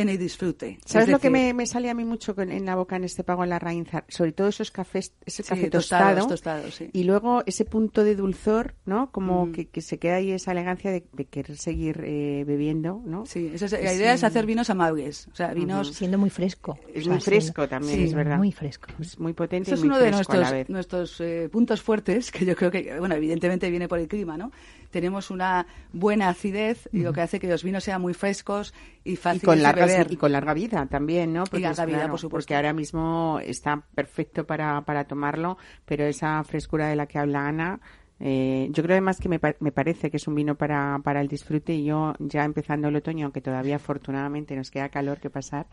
en 0.00 0.08
el 0.08 0.18
disfrute. 0.18 0.78
¿Sabes 0.84 1.08
Es 1.08 1.12
lo 1.12 1.18
que 1.18 1.30
me, 1.30 1.52
me 1.54 1.66
sale 1.66 1.90
a 1.90 1.94
mí 1.94 2.04
mucho 2.04 2.34
con- 2.34 2.50
en 2.50 2.64
la 2.64 2.74
boca 2.76 2.96
en 2.96 3.04
este 3.04 3.24
pago 3.24 3.44
en 3.44 3.50
la 3.50 3.58
Rainzar? 3.58 4.04
Sobre 4.08 4.32
todo 4.32 4.48
esos 4.48 4.70
cafés, 4.70 5.12
ese 5.26 5.42
Sí, 5.42 5.48
café 5.48 5.70
tostados, 5.70 6.08
tostado. 6.26 6.28
tostados, 6.28 6.74
sí. 6.74 6.90
Y 6.92 7.04
luego 7.04 7.42
ese 7.46 7.64
punto 7.64 8.04
de 8.04 8.14
dulzor, 8.16 8.74
¿no? 8.86 9.10
Como 9.10 9.46
Mm. 9.46 9.52
que, 9.52 9.68
que 9.68 9.80
se 9.80 9.98
queda 9.98 10.16
ahí 10.16 10.30
esa 10.32 10.52
elegancia 10.52 10.90
de, 10.90 11.04
de 11.12 11.24
querer 11.24 11.56
seguir 11.56 12.02
eh, 12.04 12.44
bebiendo, 12.46 13.02
¿no? 13.04 13.26
Sí, 13.26 13.50
esa 13.54 13.66
es- 13.66 13.72
la 13.72 13.92
idea 13.94 14.12
es 14.14 14.24
hacer 14.24 14.46
vinos 14.46 14.70
amables, 14.70 15.28
o 15.32 15.34
sea, 15.36 15.52
vinos... 15.54 15.94
Siendo 15.94 16.18
muy 16.18 16.30
fresco. 16.30 16.78
Es 16.94 17.06
muy 17.06 17.20
fresco 17.20 17.62
siendo- 17.62 17.68
también, 17.68 17.94
sí, 17.98 18.04
es 18.04 18.14
verdad. 18.14 18.38
Muy 18.38 18.52
fresco. 18.52 18.88
Es 19.00 19.18
muy 19.18 19.32
potente 19.32 19.70
Eso 19.70 19.72
y 19.72 19.74
es 19.74 19.80
muy 19.80 19.88
uno 19.88 19.98
de 19.98 20.10
nuestros, 20.10 20.68
nuestros 20.68 21.20
eh, 21.20 21.48
puntos 21.50 21.82
fuertes, 21.82 22.30
que 22.30 22.44
yo 22.44 22.54
creo 22.56 22.70
que, 22.70 22.98
bueno, 22.98 23.14
evidentemente 23.14 23.68
viene 23.70 23.88
por 23.88 23.98
el 23.98 24.08
clima, 24.08 24.36
¿no? 24.36 24.50
Tenemos 24.90 25.30
una 25.30 25.66
buena 25.92 26.28
acidez 26.28 26.88
y 26.92 27.00
lo 27.00 27.12
que 27.12 27.20
hace 27.20 27.38
que 27.40 27.48
los 27.48 27.62
vinos 27.62 27.84
sean 27.84 28.00
muy 28.00 28.14
frescos 28.14 28.72
y 29.04 29.12
y 29.12 29.16
fáciles 29.16 29.44
con 29.44 29.56
de 29.56 29.62
larga 29.62 29.86
beber. 29.86 30.12
y 30.12 30.16
con 30.16 30.32
larga 30.32 30.54
vida 30.54 30.86
también 30.86 31.32
no 31.32 31.44
Porque 31.44 31.60
larga 31.60 31.82
es 31.82 31.86
vida, 31.86 31.98
claro, 31.98 32.10
por 32.12 32.20
supuesto. 32.20 32.46
porque 32.48 32.56
ahora 32.56 32.72
mismo 32.72 33.38
está 33.42 33.82
perfecto 33.94 34.46
para, 34.46 34.80
para 34.82 35.04
tomarlo 35.04 35.56
pero 35.84 36.04
esa 36.04 36.42
frescura 36.44 36.88
de 36.88 36.96
la 36.96 37.06
que 37.06 37.18
habla 37.18 37.46
Ana 37.48 37.80
eh, 38.20 38.68
yo 38.72 38.82
creo 38.82 38.94
además 38.94 39.18
que 39.20 39.28
me, 39.28 39.38
pa- 39.38 39.56
me 39.60 39.72
parece 39.72 40.10
que 40.10 40.16
es 40.16 40.26
un 40.28 40.34
vino 40.34 40.56
para, 40.56 41.00
para 41.04 41.20
el 41.20 41.28
disfrute 41.28 41.74
y 41.74 41.84
yo 41.84 42.14
ya 42.18 42.44
empezando 42.44 42.88
el 42.88 42.96
otoño 42.96 43.26
aunque 43.26 43.40
todavía 43.40 43.76
afortunadamente 43.76 44.56
nos 44.56 44.70
queda 44.70 44.88
calor 44.88 45.18
que 45.18 45.30
pasar 45.30 45.66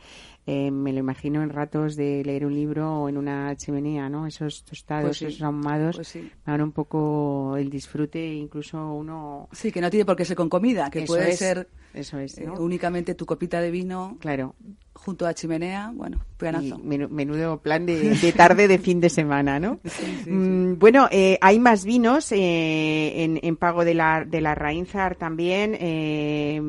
eh, 0.46 0.70
me 0.72 0.94
lo 0.94 1.00
imagino 1.00 1.42
en 1.44 1.50
ratos 1.50 1.96
de 1.96 2.24
leer 2.24 2.46
un 2.46 2.54
libro 2.54 3.02
o 3.02 3.10
en 3.10 3.18
una 3.18 3.56
chimenea 3.56 4.10
no 4.10 4.28
esos 4.28 4.64
tostados 4.64 5.06
Pues 5.08 5.18
sí, 5.18 5.26
esos 5.26 5.42
ahumados 5.42 5.96
pues 5.96 6.08
sí. 6.08 6.32
dan 6.46 6.62
un 6.62 6.72
poco 6.72 7.56
el 7.58 7.70
disfrute 7.70 8.20
e 8.20 8.36
incluso 8.36 8.78
uno 8.94 9.48
Sí, 9.52 9.72
que 9.72 9.82
no 9.82 9.90
tiene 9.90 10.06
por 10.06 10.16
qué 10.16 10.26
ser 10.26 10.36
con 10.38 10.50
comida, 10.50 10.90
que 10.90 11.00
Eso 11.00 11.14
puede 11.14 11.32
es, 11.32 11.40
ser 11.40 11.68
eso 11.94 12.20
es 12.20 12.38
eh, 12.38 12.48
únicamente 12.60 13.16
tu 13.16 13.26
copita 13.26 13.62
de 13.62 13.72
vino. 13.72 14.18
Claro 14.20 14.56
junto 14.96 15.28
a 15.28 15.34
chimenea, 15.34 15.92
bueno, 15.94 16.20
planazo. 16.38 16.80
menu- 16.80 17.10
menudo 17.10 17.60
plan 17.62 17.86
de, 17.86 18.16
de 18.16 18.32
tarde 18.32 18.68
de 18.68 18.80
fin 18.80 19.00
de 19.02 19.10
semana, 19.10 19.60
¿no? 19.60 19.80
Sí, 19.86 20.06
sí, 20.24 20.30
Mm, 20.32 20.80
Bueno, 20.80 21.08
eh, 21.12 21.38
hay 21.42 21.60
más 21.60 21.86
vinos 21.86 22.32
eh, 22.32 23.24
en, 23.24 23.40
en 23.44 23.56
pago 23.58 23.86
de 23.86 23.94
la, 23.94 24.26
de 24.26 24.42
la 24.42 24.56
Rainzar 24.56 25.16
también. 25.16 25.78
eh, 25.80 26.62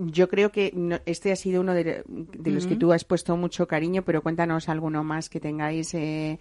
yo 0.00 0.28
creo 0.28 0.50
que 0.52 0.72
no- 0.74 1.00
este 1.06 1.32
ha 1.32 1.36
sido 1.36 1.60
uno 1.60 1.74
de, 1.74 2.04
de 2.06 2.50
los 2.52 2.66
que 2.66 2.76
tú 2.76 2.92
has 2.92 3.04
puesto 3.04 3.36
mucho 3.36 3.66
cariño, 3.66 4.02
pero 4.02 4.22
cuéntanos 4.22 4.68
alguno 4.68 5.02
más 5.04 5.28
que 5.28 5.40
tengáis, 5.40 5.92
eh, 5.94 6.38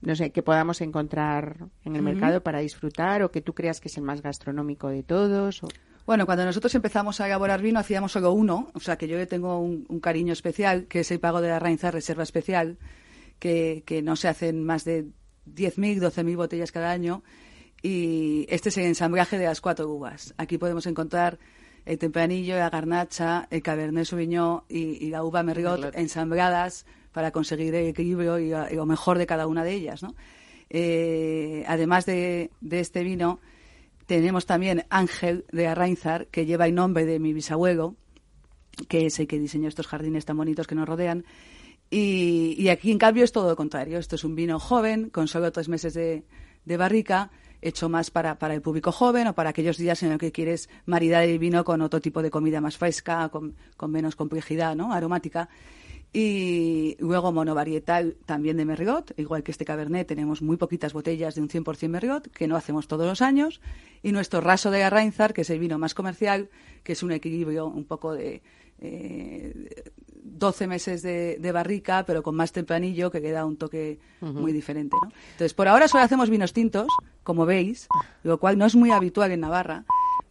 no 0.00 0.16
sé, 0.16 0.30
que 0.32 0.42
podamos 0.42 0.80
encontrar 0.80 1.56
en 1.84 1.94
el 1.94 2.02
mercado 2.02 2.42
para 2.42 2.58
disfrutar 2.60 3.22
o 3.22 3.30
que 3.30 3.40
tú 3.42 3.52
creas 3.54 3.80
que 3.80 3.88
es 3.88 3.96
el 3.98 4.02
más 4.02 4.22
gastronómico 4.22 4.88
de 4.88 5.02
todos. 5.02 5.62
o- 5.62 5.68
Bueno, 6.06 6.24
cuando 6.24 6.44
nosotros 6.44 6.72
empezamos 6.76 7.20
a 7.20 7.26
elaborar 7.26 7.60
vino 7.60 7.80
hacíamos 7.80 8.12
solo 8.12 8.30
uno, 8.30 8.70
o 8.74 8.80
sea 8.80 8.96
que 8.96 9.08
yo 9.08 9.16
le 9.16 9.26
tengo 9.26 9.58
un, 9.58 9.84
un 9.88 9.98
cariño 9.98 10.32
especial, 10.32 10.86
que 10.86 11.00
es 11.00 11.10
el 11.10 11.18
pago 11.18 11.40
de 11.40 11.48
la 11.48 11.58
Rainza 11.58 11.90
Reserva 11.90 12.22
Especial, 12.22 12.78
que, 13.40 13.82
que 13.84 14.02
no 14.02 14.14
se 14.14 14.28
hacen 14.28 14.62
más 14.64 14.84
de 14.84 15.06
10.000, 15.52 15.98
12.000 15.98 16.36
botellas 16.36 16.70
cada 16.70 16.92
año, 16.92 17.24
y 17.82 18.46
este 18.48 18.68
es 18.68 18.78
el 18.78 18.84
ensamblaje 18.84 19.36
de 19.36 19.46
las 19.46 19.60
cuatro 19.60 19.88
uvas. 19.90 20.32
Aquí 20.38 20.58
podemos 20.58 20.86
encontrar 20.86 21.40
el 21.84 21.98
tempranillo, 21.98 22.56
la 22.56 22.70
garnacha, 22.70 23.48
el 23.50 23.62
cabernet 23.62 24.04
sauvignon 24.04 24.62
y, 24.68 25.04
y 25.04 25.10
la 25.10 25.24
uva 25.24 25.42
merlot, 25.42 25.80
Merlot. 25.80 25.96
ensambladas 25.96 26.86
para 27.12 27.32
conseguir 27.32 27.74
el 27.74 27.88
equilibrio 27.88 28.38
y, 28.38 28.52
y 28.52 28.76
lo 28.76 28.86
mejor 28.86 29.18
de 29.18 29.26
cada 29.26 29.48
una 29.48 29.64
de 29.64 29.72
ellas, 29.72 30.02
¿no? 30.04 30.14
Eh, 30.70 31.64
además 31.66 32.06
de, 32.06 32.50
de 32.60 32.80
este 32.80 33.02
vino, 33.02 33.40
tenemos 34.06 34.46
también 34.46 34.86
Ángel 34.88 35.44
de 35.52 35.66
Arrainzar, 35.66 36.28
que 36.28 36.46
lleva 36.46 36.66
el 36.66 36.74
nombre 36.74 37.04
de 37.04 37.18
mi 37.18 37.32
bisabuelo, 37.32 37.96
que 38.88 39.06
es 39.06 39.18
el 39.18 39.26
que 39.26 39.38
diseñó 39.38 39.68
estos 39.68 39.86
jardines 39.86 40.24
tan 40.24 40.36
bonitos 40.36 40.66
que 40.66 40.74
nos 40.74 40.88
rodean. 40.88 41.24
Y, 41.90 42.68
aquí, 42.68 42.90
en 42.90 42.98
cambio, 42.98 43.24
es 43.24 43.32
todo 43.32 43.48
lo 43.48 43.56
contrario. 43.56 43.98
Esto 43.98 44.16
es 44.16 44.24
un 44.24 44.34
vino 44.34 44.58
joven, 44.58 45.10
con 45.10 45.28
solo 45.28 45.52
tres 45.52 45.68
meses 45.68 45.94
de, 45.94 46.24
de 46.64 46.76
barrica, 46.76 47.30
hecho 47.62 47.88
más 47.88 48.10
para, 48.10 48.38
para 48.38 48.54
el 48.54 48.62
público 48.62 48.92
joven 48.92 49.28
o 49.28 49.34
para 49.34 49.50
aquellos 49.50 49.76
días 49.76 50.02
en 50.02 50.10
los 50.10 50.18
que 50.18 50.32
quieres 50.32 50.68
maridar 50.84 51.22
el 51.22 51.38
vino 51.38 51.64
con 51.64 51.80
otro 51.82 52.00
tipo 52.00 52.22
de 52.22 52.30
comida 52.30 52.60
más 52.60 52.76
fresca, 52.76 53.28
con, 53.28 53.54
con 53.76 53.90
menos 53.90 54.16
complejidad 54.16 54.74
¿no? 54.74 54.92
aromática. 54.92 55.48
Y 56.18 56.96
luego 56.98 57.30
monovarietal 57.30 58.16
también 58.24 58.56
de 58.56 58.64
Merriot, 58.64 59.12
igual 59.18 59.42
que 59.42 59.50
este 59.50 59.66
Cabernet, 59.66 60.08
tenemos 60.08 60.40
muy 60.40 60.56
poquitas 60.56 60.94
botellas 60.94 61.34
de 61.34 61.42
un 61.42 61.50
100% 61.50 61.90
Merriot, 61.90 62.30
que 62.30 62.48
no 62.48 62.56
hacemos 62.56 62.88
todos 62.88 63.06
los 63.06 63.20
años. 63.20 63.60
Y 64.02 64.12
nuestro 64.12 64.40
raso 64.40 64.70
de 64.70 64.82
Arrainzar, 64.82 65.34
que 65.34 65.42
es 65.42 65.50
el 65.50 65.58
vino 65.58 65.76
más 65.78 65.92
comercial, 65.92 66.48
que 66.84 66.94
es 66.94 67.02
un 67.02 67.12
equilibrio 67.12 67.66
un 67.66 67.84
poco 67.84 68.14
de 68.14 68.40
eh, 68.78 69.84
12 70.22 70.66
meses 70.66 71.02
de, 71.02 71.36
de 71.38 71.52
barrica, 71.52 72.06
pero 72.06 72.22
con 72.22 72.34
más 72.34 72.50
tempranillo, 72.50 73.10
que 73.10 73.20
queda 73.20 73.44
un 73.44 73.58
toque 73.58 73.98
muy 74.22 74.52
diferente. 74.52 74.96
¿no? 75.02 75.10
Entonces, 75.32 75.52
por 75.52 75.68
ahora 75.68 75.86
solo 75.86 76.04
hacemos 76.04 76.30
vinos 76.30 76.54
tintos, 76.54 76.88
como 77.24 77.44
veis, 77.44 77.88
lo 78.22 78.40
cual 78.40 78.56
no 78.56 78.64
es 78.64 78.74
muy 78.74 78.90
habitual 78.90 79.32
en 79.32 79.40
Navarra. 79.40 79.84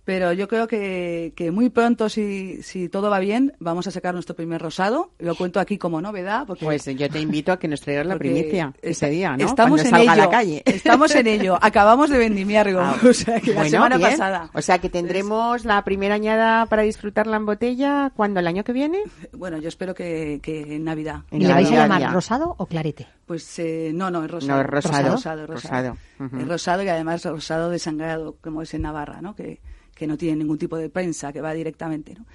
Pero 0.06 0.32
yo 0.34 0.48
creo 0.48 0.68
que, 0.68 1.34
que 1.36 1.50
muy 1.50 1.70
pronto, 1.72 2.10
si, 2.10 2.62
si 2.62 2.90
todo 2.90 3.10
va 3.10 3.18
bien, 3.18 3.54
vamos 3.60 3.88
a 3.88 3.92
sacar 3.92 4.14
nuestro 4.14 4.36
primer 4.36 4.62
rosado. 4.62 5.10
Lo 5.18 5.34
cuento 5.34 5.60
aquí 5.60 5.80
como 5.80 6.00
novedad. 6.00 6.46
Porque, 6.46 6.64
Pues 6.64 6.86
yo 6.86 7.10
te 7.10 7.20
invito 7.20 7.52
a 7.52 7.58
que 7.58 7.68
nos 7.68 7.82
traigas 7.82 8.06
la 8.06 8.16
primicia 8.16 8.72
ese 8.84 9.10
día, 9.10 9.36
¿no? 9.36 9.44
Estamos 9.44 9.82
Cuando 9.82 9.98
en 9.98 10.06
salga 10.06 10.14
ello. 10.14 10.22
a 10.22 10.26
la 10.26 10.30
calle. 10.30 10.62
Estamos 10.66 11.16
en 11.16 11.26
ello. 11.26 11.58
Acabamos 11.60 12.12
de 12.12 12.20
vendimiarlo. 12.20 12.82
Ah, 12.82 12.96
o 13.10 13.14
sea, 13.14 13.42
que 13.42 13.52
la 13.54 13.68
semana 13.68 13.98
bien. 13.98 14.12
pasada. 14.12 14.52
O 14.54 14.62
sea 14.62 14.78
que 14.78 14.90
tendremos 14.90 15.66
la 15.66 15.84
primera 15.84 16.14
añada 16.16 16.68
para 16.68 16.84
disfrutarla 16.84 17.38
en 17.38 17.48
botella 17.48 18.12
cuando 18.16 18.40
el 18.40 18.46
año 18.46 18.64
que 18.64 18.74
viene. 18.74 19.00
Bueno, 19.34 19.58
yo 19.58 19.70
espero 19.70 19.96
que, 19.96 20.40
que 20.44 20.76
en 20.76 20.84
Navidad. 20.84 21.22
¿Y 21.32 21.40
le 21.40 21.52
vais 21.52 21.72
a 21.72 21.76
llamar 21.88 22.14
rosado 22.14 22.54
o 22.60 22.68
clarete? 22.68 23.08
Pues 23.26 23.58
eh, 23.58 23.90
no, 23.92 24.12
no, 24.12 24.24
es 24.24 24.30
rosado. 24.30 24.54
No, 24.60 24.62
es 24.62 24.70
rosado. 24.70 25.12
Rosado, 25.14 25.48
rosado. 25.48 25.48
Rosado, 25.48 25.98
ujú. 26.20 26.40
Es 26.42 26.48
rosado 26.48 26.84
y 26.84 26.90
además 26.90 27.26
rosado 27.26 27.72
desangrado, 27.72 28.36
como 28.40 28.62
es 28.62 28.72
en 28.76 28.84
Navarra, 28.84 29.20
¿no? 29.20 29.36
Que, 29.36 29.60
que 29.96 30.06
no 30.06 30.18
tiene 30.18 30.38
ningún 30.38 30.60
tipo 30.60 30.78
de 30.78 30.90
prensa, 30.90 31.34
que 31.34 31.42
va 31.42 31.54
directamente, 31.54 32.14
¿no? 32.14 32.26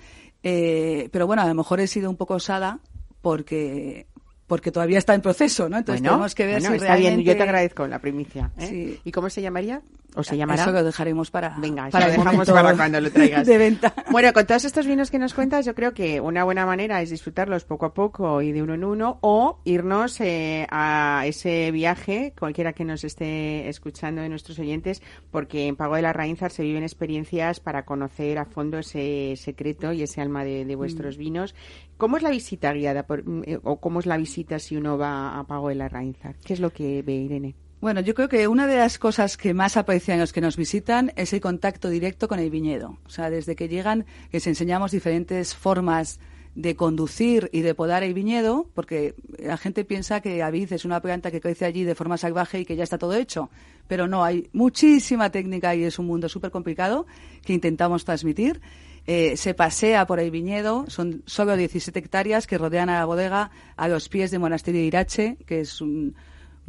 Eh, 0.42 1.08
pero 1.12 1.26
bueno, 1.26 1.42
a 1.42 1.46
lo 1.46 1.54
mejor 1.54 1.80
he 1.80 1.86
sido 1.86 2.08
un 2.08 2.16
poco 2.16 2.34
osada 2.34 2.80
porque 3.20 4.06
porque 4.46 4.72
todavía 4.72 4.98
está 4.98 5.14
en 5.14 5.20
proceso, 5.20 5.68
¿no? 5.68 5.78
Entonces 5.78 6.00
bueno, 6.00 6.14
tenemos 6.14 6.34
que 6.34 6.46
ver 6.46 6.60
bueno, 6.60 6.70
si 6.70 6.82
está 6.82 6.96
bien. 6.96 7.22
Yo 7.22 7.36
te 7.36 7.42
agradezco 7.44 7.86
la 7.86 8.00
primicia. 8.00 8.50
¿eh? 8.58 8.66
Sí. 8.66 9.00
¿Y 9.04 9.12
cómo 9.12 9.30
se 9.30 9.42
llamaría? 9.42 9.80
¿O 10.16 10.22
se 10.22 10.36
llamará? 10.36 10.62
Eso 10.62 10.72
lo 10.72 10.82
dejaremos 10.84 11.30
para, 11.30 11.56
Venga, 11.58 11.88
para 11.90 12.06
lo 12.06 12.12
dejamos 12.12 12.48
para 12.50 12.74
cuando 12.76 13.00
lo 13.00 13.10
traigas. 13.12 13.46
de 13.46 13.58
venta. 13.58 13.94
Bueno, 14.10 14.32
con 14.32 14.44
todos 14.46 14.64
estos 14.64 14.86
vinos 14.86 15.10
que 15.10 15.18
nos 15.18 15.34
cuentas, 15.34 15.64
yo 15.64 15.74
creo 15.74 15.94
que 15.94 16.20
una 16.20 16.44
buena 16.44 16.66
manera 16.66 17.00
es 17.00 17.10
disfrutarlos 17.10 17.64
poco 17.64 17.86
a 17.86 17.94
poco 17.94 18.42
y 18.42 18.50
de 18.52 18.62
uno 18.62 18.74
en 18.74 18.84
uno, 18.84 19.18
o 19.20 19.60
irnos 19.64 20.20
eh, 20.20 20.66
a 20.70 21.22
ese 21.26 21.70
viaje, 21.70 22.34
cualquiera 22.38 22.72
que 22.72 22.84
nos 22.84 23.04
esté 23.04 23.68
escuchando 23.68 24.20
de 24.22 24.28
nuestros 24.28 24.58
oyentes, 24.58 25.02
porque 25.30 25.66
en 25.68 25.76
Pago 25.76 25.94
de 25.96 26.02
la 26.02 26.12
Rainzar 26.12 26.50
se 26.50 26.62
viven 26.62 26.82
experiencias 26.82 27.60
para 27.60 27.84
conocer 27.84 28.38
a 28.38 28.44
fondo 28.46 28.78
ese 28.78 29.34
secreto 29.36 29.92
y 29.92 30.02
ese 30.02 30.20
alma 30.20 30.44
de, 30.44 30.64
de 30.64 30.74
vuestros 30.74 31.16
Mm. 31.16 31.20
vinos. 31.20 31.54
¿Cómo 31.96 32.16
es 32.16 32.22
la 32.22 32.30
visita 32.30 32.72
guiada 32.72 33.06
por- 33.06 33.22
eh, 33.44 33.58
o 33.62 33.76
cómo 33.80 34.00
es 34.00 34.06
la 34.06 34.16
visita 34.16 34.58
si 34.58 34.76
uno 34.76 34.98
va 34.98 35.38
a 35.38 35.44
Pago 35.46 35.68
de 35.68 35.74
la 35.76 35.88
Rainzar? 35.88 36.34
¿Qué 36.44 36.54
es 36.54 36.60
lo 36.60 36.70
que 36.70 37.02
ve 37.02 37.12
Irene? 37.14 37.54
Bueno, 37.80 38.02
yo 38.02 38.14
creo 38.14 38.28
que 38.28 38.46
una 38.46 38.66
de 38.66 38.76
las 38.76 38.98
cosas 38.98 39.38
que 39.38 39.54
más 39.54 39.78
aprecian 39.78 40.18
los 40.18 40.34
que 40.34 40.42
nos 40.42 40.58
visitan 40.58 41.12
es 41.16 41.32
el 41.32 41.40
contacto 41.40 41.88
directo 41.88 42.28
con 42.28 42.38
el 42.38 42.50
viñedo. 42.50 42.98
O 43.06 43.08
sea, 43.08 43.30
desde 43.30 43.56
que 43.56 43.68
llegan, 43.68 44.04
les 44.32 44.46
enseñamos 44.46 44.90
diferentes 44.90 45.54
formas 45.54 46.20
de 46.54 46.76
conducir 46.76 47.48
y 47.52 47.62
de 47.62 47.74
podar 47.74 48.02
el 48.02 48.12
viñedo, 48.12 48.68
porque 48.74 49.14
la 49.38 49.56
gente 49.56 49.86
piensa 49.86 50.20
que 50.20 50.42
avid 50.42 50.74
es 50.74 50.84
una 50.84 51.00
planta 51.00 51.30
que 51.30 51.40
crece 51.40 51.64
allí 51.64 51.84
de 51.84 51.94
forma 51.94 52.18
salvaje 52.18 52.60
y 52.60 52.64
que 52.66 52.76
ya 52.76 52.84
está 52.84 52.98
todo 52.98 53.14
hecho. 53.14 53.48
Pero 53.88 54.06
no, 54.06 54.24
hay 54.24 54.50
muchísima 54.52 55.30
técnica 55.30 55.74
y 55.74 55.84
es 55.84 55.98
un 55.98 56.06
mundo 56.06 56.28
súper 56.28 56.50
complicado 56.50 57.06
que 57.46 57.54
intentamos 57.54 58.04
transmitir. 58.04 58.60
Eh, 59.06 59.38
se 59.38 59.54
pasea 59.54 60.06
por 60.06 60.20
el 60.20 60.30
viñedo, 60.30 60.84
son 60.88 61.22
solo 61.24 61.56
17 61.56 61.98
hectáreas 61.98 62.46
que 62.46 62.58
rodean 62.58 62.90
a 62.90 62.98
la 62.98 63.06
bodega 63.06 63.50
a 63.76 63.88
los 63.88 64.10
pies 64.10 64.30
del 64.30 64.40
monasterio 64.40 64.82
de 64.82 64.86
Irache, 64.86 65.36
que 65.46 65.60
es 65.60 65.80
un 65.80 66.14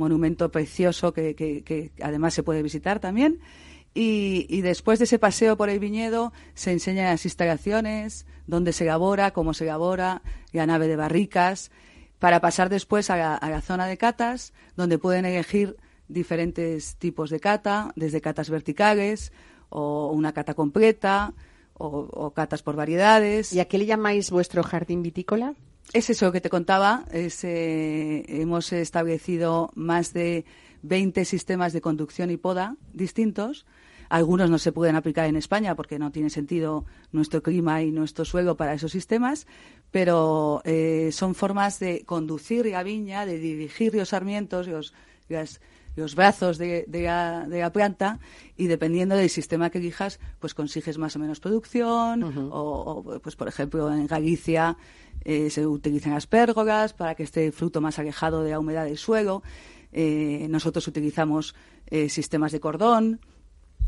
monumento 0.02 0.52
precioso 0.52 1.14
que, 1.14 1.36
que- 1.36 1.92
además 2.02 2.34
se 2.34 2.44
puede 2.44 2.62
visitar 2.64 3.00
también. 3.00 3.40
Y, 3.94 4.46
y 4.50 4.62
después 4.62 5.00
de 5.00 5.06
ese 5.06 5.20
paseo 5.20 5.58
por 5.58 5.70
el 5.70 5.80
viñedo 5.80 6.32
se 6.54 6.72
enseñan 6.72 7.06
las 7.06 7.26
instalaciones, 7.26 8.26
dónde 8.48 8.72
se 8.74 8.84
elabora, 8.86 9.32
cómo 9.32 9.54
se 9.54 9.66
elabora, 9.66 10.22
la 10.54 10.66
nave 10.66 10.88
de 10.88 10.96
barricas, 10.96 11.72
para 12.20 12.40
pasar 12.40 12.70
después 12.70 13.10
a 13.10 13.18
la, 13.18 13.36
a 13.36 13.50
la 13.50 13.62
zona 13.62 13.88
de 13.88 13.98
catas, 13.98 14.54
donde 14.78 14.98
pueden 14.98 15.26
elegir 15.26 15.76
diferentes 16.08 16.96
tipos 16.98 17.30
de 17.30 17.40
cata, 17.40 17.92
desde 17.96 18.22
catas 18.22 18.50
verticales 18.50 19.32
o 19.70 20.12
una 20.14 20.32
cata 20.34 20.54
completa 20.54 21.34
o, 21.74 21.88
o 22.12 22.32
catas 22.32 22.62
por 22.64 22.76
variedades. 22.76 23.52
¿Y 23.54 23.60
a 23.60 23.66
qué 23.66 23.78
le 23.78 23.86
llamáis 23.88 24.30
vuestro 24.32 24.62
jardín 24.64 25.02
vitícola? 25.04 25.54
Es 25.94 26.10
eso 26.10 26.32
que 26.32 26.42
te 26.42 26.50
contaba. 26.50 27.06
Es, 27.12 27.44
eh, 27.44 28.24
hemos 28.28 28.72
establecido 28.74 29.72
más 29.76 30.14
de 30.14 30.46
20 30.84 31.26
sistemas 31.26 31.74
de 31.74 31.82
conducción 31.82 32.32
y 32.32 32.38
poda 32.38 32.78
distintos. 32.94 33.66
Algunos 34.10 34.50
no 34.50 34.58
se 34.58 34.72
pueden 34.74 34.96
aplicar 34.96 35.28
en 35.28 35.38
España 35.38 35.76
porque 35.76 35.98
no 36.00 36.12
tiene 36.12 36.30
sentido 36.30 36.86
nuestro 37.12 37.42
clima 37.42 37.82
y 37.82 37.92
nuestro 37.92 38.26
suelo 38.26 38.58
para 38.58 38.74
esos 38.74 38.92
sistemas, 38.92 39.48
pero 39.90 40.62
eh, 40.66 41.10
son 41.14 41.34
formas 41.36 41.80
de 41.80 42.04
conducir 42.06 42.66
la 42.66 42.84
viña, 42.84 43.26
de 43.26 43.38
dirigir 43.40 43.96
los 43.96 44.10
sarmientos, 44.10 44.68
los, 44.68 44.94
las- 45.30 45.62
los 45.98 46.16
brazos 46.16 46.58
de, 46.58 46.86
de 46.88 47.02
la, 47.04 47.46
de 47.50 47.60
la 47.60 47.72
planta 47.74 48.20
y 48.56 48.68
dependiendo 48.68 49.16
del 49.18 49.30
sistema 49.30 49.70
que 49.70 49.80
elijas, 49.80 50.22
pues 50.40 50.54
consigues 50.54 50.98
más 50.98 51.18
o 51.18 51.20
menos 51.20 51.42
producción 51.42 52.24
o, 52.24 53.04
o, 53.16 53.20
pues 53.20 53.36
por 53.36 53.50
ejemplo 53.50 53.92
en 53.92 54.08
Galicia 54.08 54.78
eh, 55.24 55.50
se 55.50 55.66
utilizan 55.66 56.14
las 56.14 56.28
pérgolas 56.28 56.94
para 56.94 57.16
que 57.16 57.24
esté 57.24 57.46
el 57.46 57.54
fruto 57.54 57.82
más 57.82 58.00
alejado 58.00 58.44
de 58.44 58.52
la 58.52 58.60
humedad 58.60 58.86
del 58.86 58.98
suelo. 58.98 59.44
Eh, 59.92 60.48
nosotros 60.50 60.88
utilizamos 60.88 61.56
eh, 61.88 62.10
sistemas 62.10 62.52
de 62.52 62.60
cordón. 62.60 63.20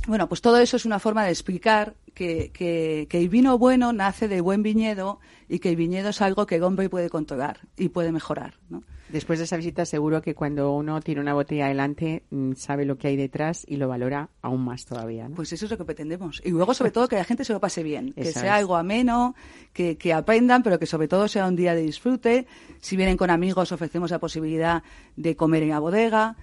Bueno, 0.08 0.28
pues 0.28 0.42
todo 0.42 0.58
eso 0.58 0.76
es 0.78 0.86
una 0.86 1.00
forma 1.00 1.24
de 1.24 1.30
explicar 1.32 1.96
que, 2.14 2.52
que- 2.52 3.08
que 3.10 3.20
el 3.20 3.30
vino 3.30 3.58
bueno 3.58 3.94
nace 3.94 4.28
de 4.28 4.42
buen 4.42 4.62
viñedo 4.62 5.20
y 5.48 5.60
que 5.60 5.70
el 5.70 5.76
viñedo 5.78 6.10
es 6.10 6.22
algo 6.22 6.46
que 6.46 6.56
el 6.56 6.64
hombre 6.64 6.90
puede 6.90 7.10
controlar 7.10 7.62
y 7.78 7.90
puede 7.90 8.12
mejorar. 8.12 8.56
¿no? 8.70 8.84
Después 9.10 9.40
de 9.40 9.46
esa 9.46 9.56
visita, 9.58 9.86
seguro 9.86 10.22
que 10.22 10.36
cuando 10.36 10.74
uno 10.74 11.00
tiene 11.00 11.22
una 11.22 11.34
botella 11.34 11.68
delante, 11.68 12.24
mm, 12.32 12.54
sabe 12.56 12.84
lo 12.84 12.98
que 12.98 13.08
hay 13.08 13.16
detrás 13.16 13.64
y 13.68 13.78
lo 13.78 13.88
valora 13.88 14.30
aún 14.42 14.66
más 14.66 14.86
todavía. 14.86 15.30
¿no? 15.30 15.36
Pues 15.36 15.54
eso 15.54 15.66
es 15.66 15.72
lo 15.72 15.78
que 15.78 15.86
pretendemos. 15.86 16.42
Y 16.44 16.50
luego, 16.50 16.74
sobre 16.74 16.92
todo, 16.92 17.08
que 17.08 17.16
la 17.16 17.24
gente 17.24 17.46
se 17.46 17.54
lo 17.54 17.60
pase 17.62 17.82
bien, 17.84 18.12
que 18.14 18.26
sea 18.26 18.44
es. 18.44 18.52
algo 18.52 18.76
ameno, 18.76 19.36
que, 19.72 19.98
que 19.98 20.12
aprendan, 20.14 20.64
pero 20.64 20.80
que 20.80 20.86
sobre 20.86 21.08
todo 21.08 21.28
sea 21.30 21.48
un 21.48 21.56
día 21.56 21.76
de 21.76 21.82
disfrute. 21.84 22.46
Si 22.82 22.98
vienen 22.98 23.16
con 23.18 23.30
amigos, 23.30 23.72
ofrecemos 23.72 24.12
la 24.12 24.20
posibilidad 24.20 24.84
de 25.16 25.36
comer 25.38 25.64
en 25.64 25.70
la 25.70 25.80
bodega. 25.80 26.36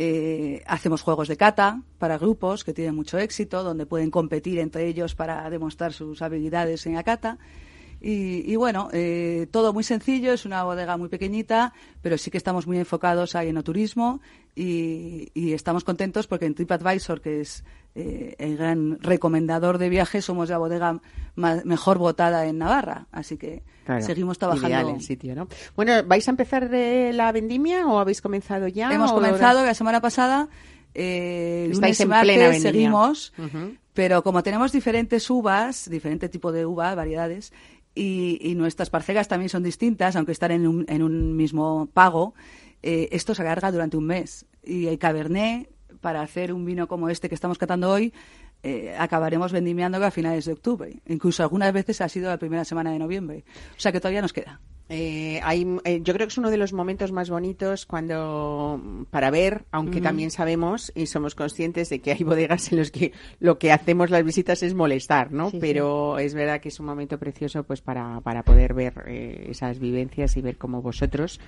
Eh, 0.00 0.62
hacemos 0.68 1.02
juegos 1.02 1.26
de 1.26 1.36
cata 1.36 1.82
para 1.98 2.18
grupos 2.18 2.62
que 2.62 2.72
tienen 2.72 2.94
mucho 2.94 3.18
éxito, 3.18 3.64
donde 3.64 3.84
pueden 3.84 4.12
competir 4.12 4.60
entre 4.60 4.86
ellos 4.86 5.16
para 5.16 5.50
demostrar 5.50 5.92
sus 5.92 6.22
habilidades 6.22 6.86
en 6.86 6.94
la 6.94 7.02
cata. 7.02 7.36
Y, 8.00 8.48
y 8.48 8.54
bueno, 8.54 8.90
eh, 8.92 9.48
todo 9.50 9.72
muy 9.72 9.82
sencillo, 9.82 10.32
es 10.32 10.44
una 10.46 10.62
bodega 10.62 10.96
muy 10.96 11.08
pequeñita, 11.08 11.72
pero 12.00 12.16
sí 12.16 12.30
que 12.30 12.38
estamos 12.38 12.64
muy 12.64 12.78
enfocados 12.78 13.34
a 13.34 13.42
enoturismo 13.42 14.20
y, 14.54 15.32
y 15.34 15.52
estamos 15.52 15.82
contentos 15.82 16.28
porque 16.28 16.46
en 16.46 16.54
TripAdvisor, 16.54 17.20
que 17.20 17.40
es 17.40 17.64
eh, 18.00 18.34
el 18.38 18.56
gran 18.56 18.98
recomendador 19.00 19.78
de 19.78 19.88
viajes, 19.88 20.24
somos 20.24 20.48
la 20.50 20.58
bodega 20.58 21.00
mejor 21.34 21.98
votada 21.98 22.46
en 22.46 22.58
Navarra. 22.58 23.06
Así 23.12 23.36
que 23.36 23.62
Claro, 23.84 24.04
seguimos 24.04 24.38
trabajando. 24.38 24.68
ideal 24.68 24.88
el 24.90 25.00
sitio, 25.00 25.34
¿no? 25.34 25.48
Bueno, 25.74 25.92
¿vais 26.04 26.26
a 26.28 26.30
empezar 26.30 26.68
de 26.68 27.12
la 27.14 27.32
vendimia 27.32 27.86
o 27.86 27.98
habéis 27.98 28.20
comenzado 28.20 28.68
ya? 28.68 28.92
Hemos 28.92 29.12
comenzado 29.12 29.64
la 29.64 29.74
semana 29.74 30.00
pasada. 30.00 30.48
Eh, 30.94 31.68
Estáis 31.70 31.76
lunes 31.80 32.00
en 32.00 32.08
martes 32.08 32.34
plena 32.34 32.48
vendimia. 32.50 32.72
seguimos, 32.72 33.32
pero 33.94 34.22
como 34.22 34.42
tenemos 34.42 34.72
diferentes 34.72 35.28
uvas, 35.30 35.88
diferente 35.90 36.28
tipo 36.28 36.50
de 36.52 36.66
uva, 36.66 36.94
variedades, 36.94 37.52
y, 37.94 38.38
y 38.42 38.54
nuestras 38.54 38.90
parcelas 38.90 39.26
también 39.28 39.48
son 39.48 39.62
distintas, 39.62 40.16
aunque 40.16 40.32
están 40.32 40.50
en 40.52 40.66
un, 40.66 40.84
en 40.88 41.02
un 41.02 41.36
mismo 41.36 41.88
pago, 41.92 42.34
eh, 42.82 43.08
esto 43.12 43.34
se 43.34 43.42
alarga 43.42 43.72
durante 43.72 43.96
un 43.96 44.06
mes. 44.06 44.46
Y 44.64 44.86
el 44.86 44.98
Cabernet, 44.98 45.68
para 46.00 46.22
hacer 46.22 46.52
un 46.52 46.64
vino 46.64 46.88
como 46.88 47.08
este 47.08 47.28
que 47.28 47.34
estamos 47.34 47.58
catando 47.58 47.90
hoy, 47.90 48.12
eh, 48.62 48.94
acabaremos 48.98 49.52
vendimiándolo 49.52 50.06
a 50.06 50.10
finales 50.10 50.44
de 50.44 50.52
octubre. 50.52 51.00
Incluso 51.06 51.42
algunas 51.42 51.72
veces 51.72 52.00
ha 52.00 52.08
sido 52.08 52.28
la 52.28 52.38
primera 52.38 52.64
semana 52.64 52.90
de 52.90 52.98
noviembre. 52.98 53.44
O 53.76 53.80
sea 53.80 53.92
que 53.92 54.00
todavía 54.00 54.22
nos 54.22 54.32
queda. 54.32 54.60
Eh, 54.90 55.38
hay, 55.42 55.66
eh, 55.84 56.00
yo 56.02 56.14
creo 56.14 56.26
que 56.26 56.32
es 56.32 56.38
uno 56.38 56.50
de 56.50 56.56
los 56.56 56.72
momentos 56.72 57.12
más 57.12 57.28
bonitos 57.28 57.84
cuando 57.84 59.06
para 59.10 59.30
ver, 59.30 59.66
aunque 59.70 60.00
también 60.00 60.30
sabemos 60.30 60.90
y 60.94 61.06
somos 61.06 61.34
conscientes 61.34 61.90
de 61.90 62.00
que 62.00 62.12
hay 62.12 62.24
bodegas 62.24 62.72
en 62.72 62.78
los 62.78 62.90
que 62.90 63.12
lo 63.38 63.58
que 63.58 63.70
hacemos 63.70 64.08
las 64.08 64.24
visitas 64.24 64.62
es 64.62 64.72
molestar, 64.72 65.30
¿no? 65.30 65.52
Pero 65.60 66.18
es 66.18 66.32
verdad 66.32 66.60
que 66.62 66.70
es 66.70 66.80
un 66.80 66.86
momento 66.86 67.18
precioso, 67.18 67.64
pues 67.64 67.82
para, 67.82 68.22
para 68.22 68.42
poder 68.42 68.72
ver 68.72 69.04
eh, 69.06 69.48
esas 69.50 69.78
vivencias 69.78 70.38
y 70.38 70.40
ver 70.40 70.56
cómo 70.56 70.80
vosotros 70.80 71.38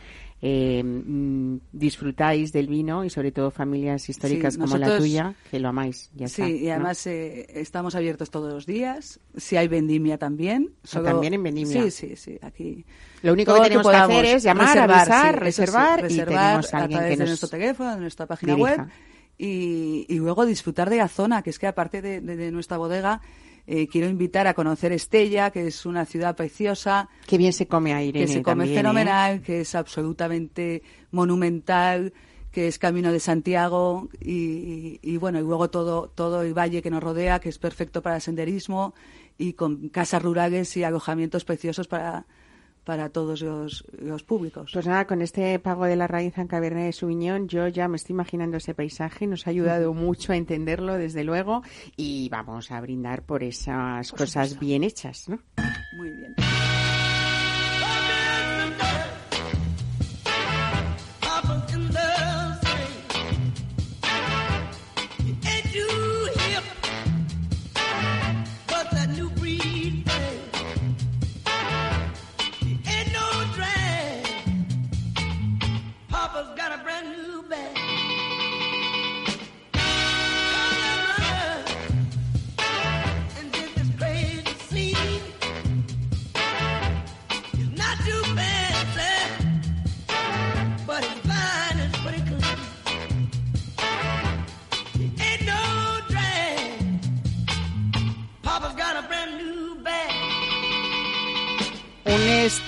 mm, 0.42 1.56
disfrutáis 1.72 2.52
del 2.52 2.66
vino 2.66 3.06
y 3.06 3.10
sobre 3.10 3.32
todo 3.32 3.50
familias 3.50 4.06
históricas 4.10 4.58
como 4.58 4.76
la 4.76 4.98
tuya 4.98 5.34
que 5.50 5.60
lo 5.60 5.68
amáis. 5.68 6.10
Ya 6.14 6.28
sí, 6.28 6.58
y 6.58 6.68
además 6.68 7.06
estamos 7.06 7.94
abiertos 7.94 8.30
todos 8.30 8.52
los 8.52 8.66
días. 8.66 9.18
Si 9.34 9.56
hay 9.56 9.68
vendimia 9.68 10.18
también. 10.18 10.74
Ah, 10.92 11.02
también 11.02 11.32
en 11.32 11.42
vendimia. 11.42 11.84
Sí, 11.84 11.90
sí, 11.90 12.16
sí. 12.16 12.38
Aquí 12.42 12.84
lo 13.22 13.32
único 13.32 13.54
que 13.54 13.60
tenemos 13.60 13.90
que, 13.90 13.96
hacer 13.96 14.24
es 14.24 14.42
llamar, 14.42 14.78
avisar, 14.78 15.40
reservar, 15.40 16.10
y 16.10 16.16
tenemos 16.16 16.74
a, 16.74 16.88
través 16.88 17.18
de 17.18 17.26
nuestro 17.26 17.48
teléfono, 17.48 17.94
de 17.94 18.00
nuestra 18.00 18.26
página 18.26 18.54
web 18.54 18.86
y, 19.42 20.18
luego 20.18 20.44
disfrutar 20.44 20.90
de 20.90 20.98
la 20.98 21.08
zona, 21.08 21.42
que 21.42 21.50
es 21.50 21.58
que 21.58 21.66
aparte 21.66 22.02
de, 22.02 22.50
nuestra 22.50 22.76
bodega, 22.76 23.22
eh, 23.66 23.86
quiero 23.88 24.08
invitar 24.08 24.46
a 24.46 24.54
conocer 24.54 24.92
Estella, 24.92 25.50
que 25.50 25.66
es 25.66 25.86
una 25.86 26.04
ciudad 26.04 26.36
preciosa. 26.36 27.08
Que 27.26 27.38
bien 27.38 27.52
se 27.52 27.66
come 27.66 27.94
ahí, 27.94 28.12
Que 28.12 28.28
se 28.28 28.42
come 28.42 28.70
¿eh? 28.70 28.74
fenomenal, 28.74 29.40
que 29.40 29.62
es 29.62 29.74
absolutamente 29.74 30.82
monumental, 31.10 32.12
que 32.50 32.68
es 32.68 32.78
Camino 32.78 33.12
de 33.12 33.20
Santiago 33.20 34.08
y, 34.20 34.98
y, 35.02 35.16
bueno, 35.16 35.38
y 35.38 35.42
luego 35.42 35.70
todo, 35.70 36.08
todo 36.08 36.42
el 36.42 36.52
valle 36.52 36.82
que 36.82 36.90
nos 36.90 37.02
rodea, 37.02 37.38
que 37.38 37.48
es 37.48 37.58
perfecto 37.58 38.02
para 38.02 38.20
senderismo 38.20 38.92
y 39.38 39.54
con 39.54 39.88
casas 39.88 40.22
rurales 40.22 40.76
y 40.76 40.84
alojamientos 40.84 41.44
preciosos 41.44 41.86
para, 41.86 42.26
para 42.84 43.10
todos 43.10 43.42
los, 43.42 43.84
los, 43.98 44.22
públicos. 44.22 44.70
Pues 44.72 44.86
nada, 44.86 45.06
con 45.06 45.22
este 45.22 45.58
pago 45.58 45.84
de 45.84 45.96
la 45.96 46.06
raíz 46.06 46.36
en 46.38 46.46
Cabernet 46.46 46.86
de 46.86 46.92
Sauvignon, 46.92 47.48
yo 47.48 47.68
ya 47.68 47.88
me 47.88 47.96
estoy 47.96 48.14
imaginando 48.14 48.56
ese 48.56 48.74
paisaje, 48.74 49.26
nos 49.26 49.46
ha 49.46 49.50
ayudado 49.50 49.94
mucho 49.94 50.32
a 50.32 50.36
entenderlo, 50.36 50.94
desde 50.94 51.24
luego, 51.24 51.62
y 51.96 52.28
vamos 52.28 52.70
a 52.70 52.80
brindar 52.80 53.22
por 53.22 53.42
esas 53.42 54.12
cosas 54.12 54.58
bien 54.58 54.84
hechas, 54.84 55.28
¿no? 55.28 55.38
Muy 55.96 56.10
bien. 56.10 56.34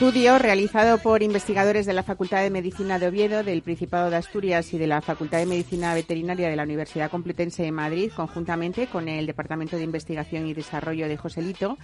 Estudio 0.02 0.36
realizado 0.36 0.98
por 0.98 1.22
investigadores 1.22 1.86
de 1.86 1.92
la 1.92 2.02
Facultad 2.02 2.42
de 2.42 2.50
Medicina 2.50 2.98
de 2.98 3.06
Oviedo, 3.06 3.44
del 3.44 3.62
Principado 3.62 4.10
de 4.10 4.16
Asturias 4.16 4.74
y 4.74 4.78
de 4.78 4.88
la 4.88 5.00
Facultad 5.00 5.38
de 5.38 5.46
Medicina 5.46 5.94
Veterinaria 5.94 6.50
de 6.50 6.56
la 6.56 6.64
Universidad 6.64 7.08
Complutense 7.08 7.62
de 7.62 7.70
Madrid, 7.70 8.10
conjuntamente 8.10 8.88
con 8.88 9.08
el 9.08 9.26
Departamento 9.26 9.76
de 9.76 9.84
Investigación 9.84 10.48
y 10.48 10.54
Desarrollo 10.54 11.06
de 11.06 11.16
Joselito, 11.16 11.78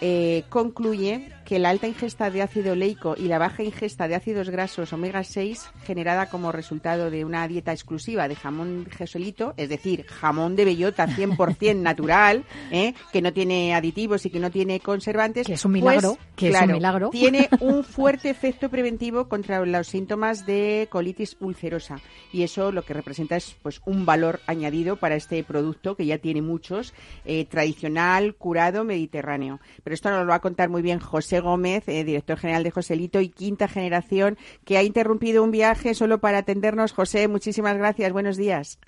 eh, 0.00 0.44
concluye 0.48 1.30
que 1.44 1.58
la 1.58 1.70
alta 1.70 1.86
ingesta 1.86 2.30
de 2.30 2.42
ácido 2.42 2.72
oleico 2.72 3.14
y 3.16 3.28
la 3.28 3.38
baja 3.38 3.62
ingesta 3.62 4.08
de 4.08 4.14
ácidos 4.14 4.50
grasos 4.50 4.92
omega 4.92 5.22
6 5.22 5.70
generada 5.84 6.30
como 6.30 6.52
resultado 6.52 7.10
de 7.10 7.24
una 7.24 7.46
dieta 7.46 7.72
exclusiva 7.72 8.26
de 8.28 8.34
jamón 8.34 8.86
jesolito, 8.90 9.54
es 9.56 9.68
decir, 9.68 10.04
jamón 10.06 10.56
de 10.56 10.64
bellota 10.64 11.06
100% 11.06 11.76
natural, 11.80 12.44
¿eh? 12.70 12.94
que 13.12 13.22
no 13.22 13.32
tiene 13.32 13.74
aditivos 13.74 14.24
y 14.26 14.30
que 14.30 14.40
no 14.40 14.50
tiene 14.50 14.80
conservantes, 14.80 15.46
que 15.46 15.54
es 15.54 15.64
un 15.64 15.72
milagro, 15.72 16.14
pues, 16.14 16.28
que 16.36 16.48
es 16.48 16.60
un 16.60 16.72
milagro. 16.72 17.10
tiene 17.10 17.48
un 17.60 17.84
fuerte 17.84 18.30
efecto 18.30 18.70
preventivo 18.70 19.28
contra 19.28 19.64
los 19.64 19.86
síntomas 19.86 20.46
de 20.46 20.88
colitis 20.90 21.36
ulcerosa 21.40 22.00
y 22.32 22.42
eso 22.42 22.72
lo 22.72 22.82
que 22.82 22.94
representa 22.94 23.36
es 23.36 23.54
pues 23.62 23.80
un 23.84 24.06
valor 24.06 24.40
añadido 24.46 24.96
para 24.96 25.14
este 25.14 25.42
producto 25.44 25.94
que 25.94 26.06
ya 26.06 26.18
tiene 26.18 26.42
muchos 26.42 26.94
eh, 27.24 27.44
tradicional, 27.44 28.34
curado, 28.34 28.84
mediterráneo. 28.84 29.60
Pero 29.82 29.94
esto 29.94 30.10
nos 30.10 30.20
lo 30.20 30.28
va 30.28 30.36
a 30.36 30.40
contar 30.40 30.68
muy 30.68 30.82
bien 30.82 31.00
José 31.00 31.40
Gómez, 31.40 31.88
eh, 31.88 32.04
director 32.04 32.38
general 32.38 32.62
de 32.62 32.70
Joselito 32.70 33.20
y 33.20 33.28
quinta 33.28 33.68
generación, 33.68 34.38
que 34.64 34.78
ha 34.78 34.82
interrumpido 34.82 35.42
un 35.42 35.50
viaje 35.50 35.94
solo 35.94 36.18
para 36.18 36.38
atendernos. 36.38 36.92
José, 36.92 37.28
muchísimas 37.28 37.76
gracias. 37.76 38.12
Buenos 38.12 38.36
días. 38.36 38.78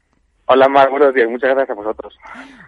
Hola, 0.49 0.69
Mar, 0.69 0.91
buenos 0.91 1.13
días. 1.13 1.29
Muchas 1.29 1.51
gracias 1.51 1.71
a 1.71 1.75
vosotros. 1.75 2.17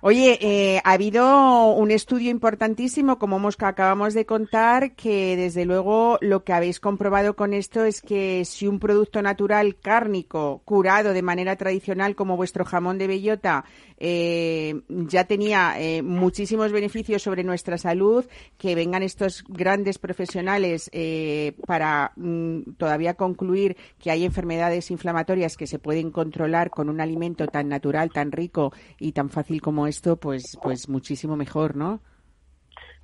Oye, 0.01 0.37
eh, 0.41 0.81
ha 0.83 0.93
habido 0.93 1.72
un 1.74 1.93
estudio 1.93 2.29
importantísimo, 2.29 3.20
como 3.20 3.37
hemos, 3.37 3.57
acabamos 3.61 4.14
de 4.14 4.26
contar, 4.26 4.97
que 4.97 5.37
desde 5.37 5.64
luego 5.64 6.18
lo 6.20 6.43
que 6.43 6.53
habéis 6.53 6.81
comprobado 6.81 7.37
con 7.37 7.55
esto 7.55 7.85
es 7.85 8.03
que 8.03 8.45
si 8.45 8.66
un 8.66 8.81
producto 8.81 9.22
natural 9.22 9.76
cárnico, 9.76 10.61
curado 10.64 11.12
de 11.12 11.22
manera 11.22 11.55
tradicional, 11.55 12.16
como 12.16 12.37
vuestro 12.37 12.64
jamón 12.64 12.99
de 12.99 13.07
bellota, 13.07 13.64
eh, 14.01 14.81
ya 14.89 15.24
tenía 15.24 15.74
eh, 15.79 16.03
muchísimos 16.03 16.72
beneficios 16.72 17.22
sobre 17.22 17.43
nuestra 17.43 17.79
salud, 17.79 18.24
que 18.57 18.74
vengan 18.74 19.03
estos 19.03 19.45
grandes 19.49 19.99
profesionales 19.99 20.89
eh, 20.93 21.55
para 21.66 22.12
mm, 22.16 22.72
todavía 22.76 23.14
concluir 23.14 23.76
que 23.99 24.11
hay 24.11 24.24
enfermedades 24.24 24.91
inflamatorias 24.91 25.57
que 25.57 25.66
se 25.66 25.79
pueden 25.79 26.11
controlar 26.11 26.70
con 26.70 26.89
un 26.89 27.01
alimento 27.01 27.47
tan 27.49 27.68
natural, 27.69 28.11
tan 28.11 28.33
rico 28.33 28.73
y 28.99 29.12
tan 29.12 29.31
fácil 29.31 29.61
como 29.61 29.87
esto, 29.87 30.16
pues, 30.16 30.59
pues 30.62 30.89
muchísimo 30.89 31.37
mejor, 31.37 31.77
¿no? 31.77 32.01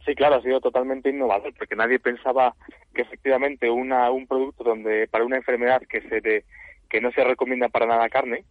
Sí, 0.05 0.15
claro, 0.15 0.37
ha 0.37 0.43
sido 0.43 0.61
totalmente 0.61 1.09
innovador, 1.09 1.55
porque 1.57 1.77
nadie 1.77 1.99
pensaba 1.99 2.55
que 2.95 3.03
efectivamente 3.03 3.71
una, 3.71 4.11
un 4.11 4.27
producto 4.27 4.63
donde 4.63 5.09
para 5.09 5.25
una 5.25 5.37
enfermedad 5.37 5.83
que 5.89 6.03
se 6.03 6.21
de, 6.21 6.45
que 6.91 7.01
no 7.01 7.11
se 7.13 7.25
recomienda 7.25 7.69
para 7.69 7.87
nada 7.87 8.09
carne, 8.09 8.45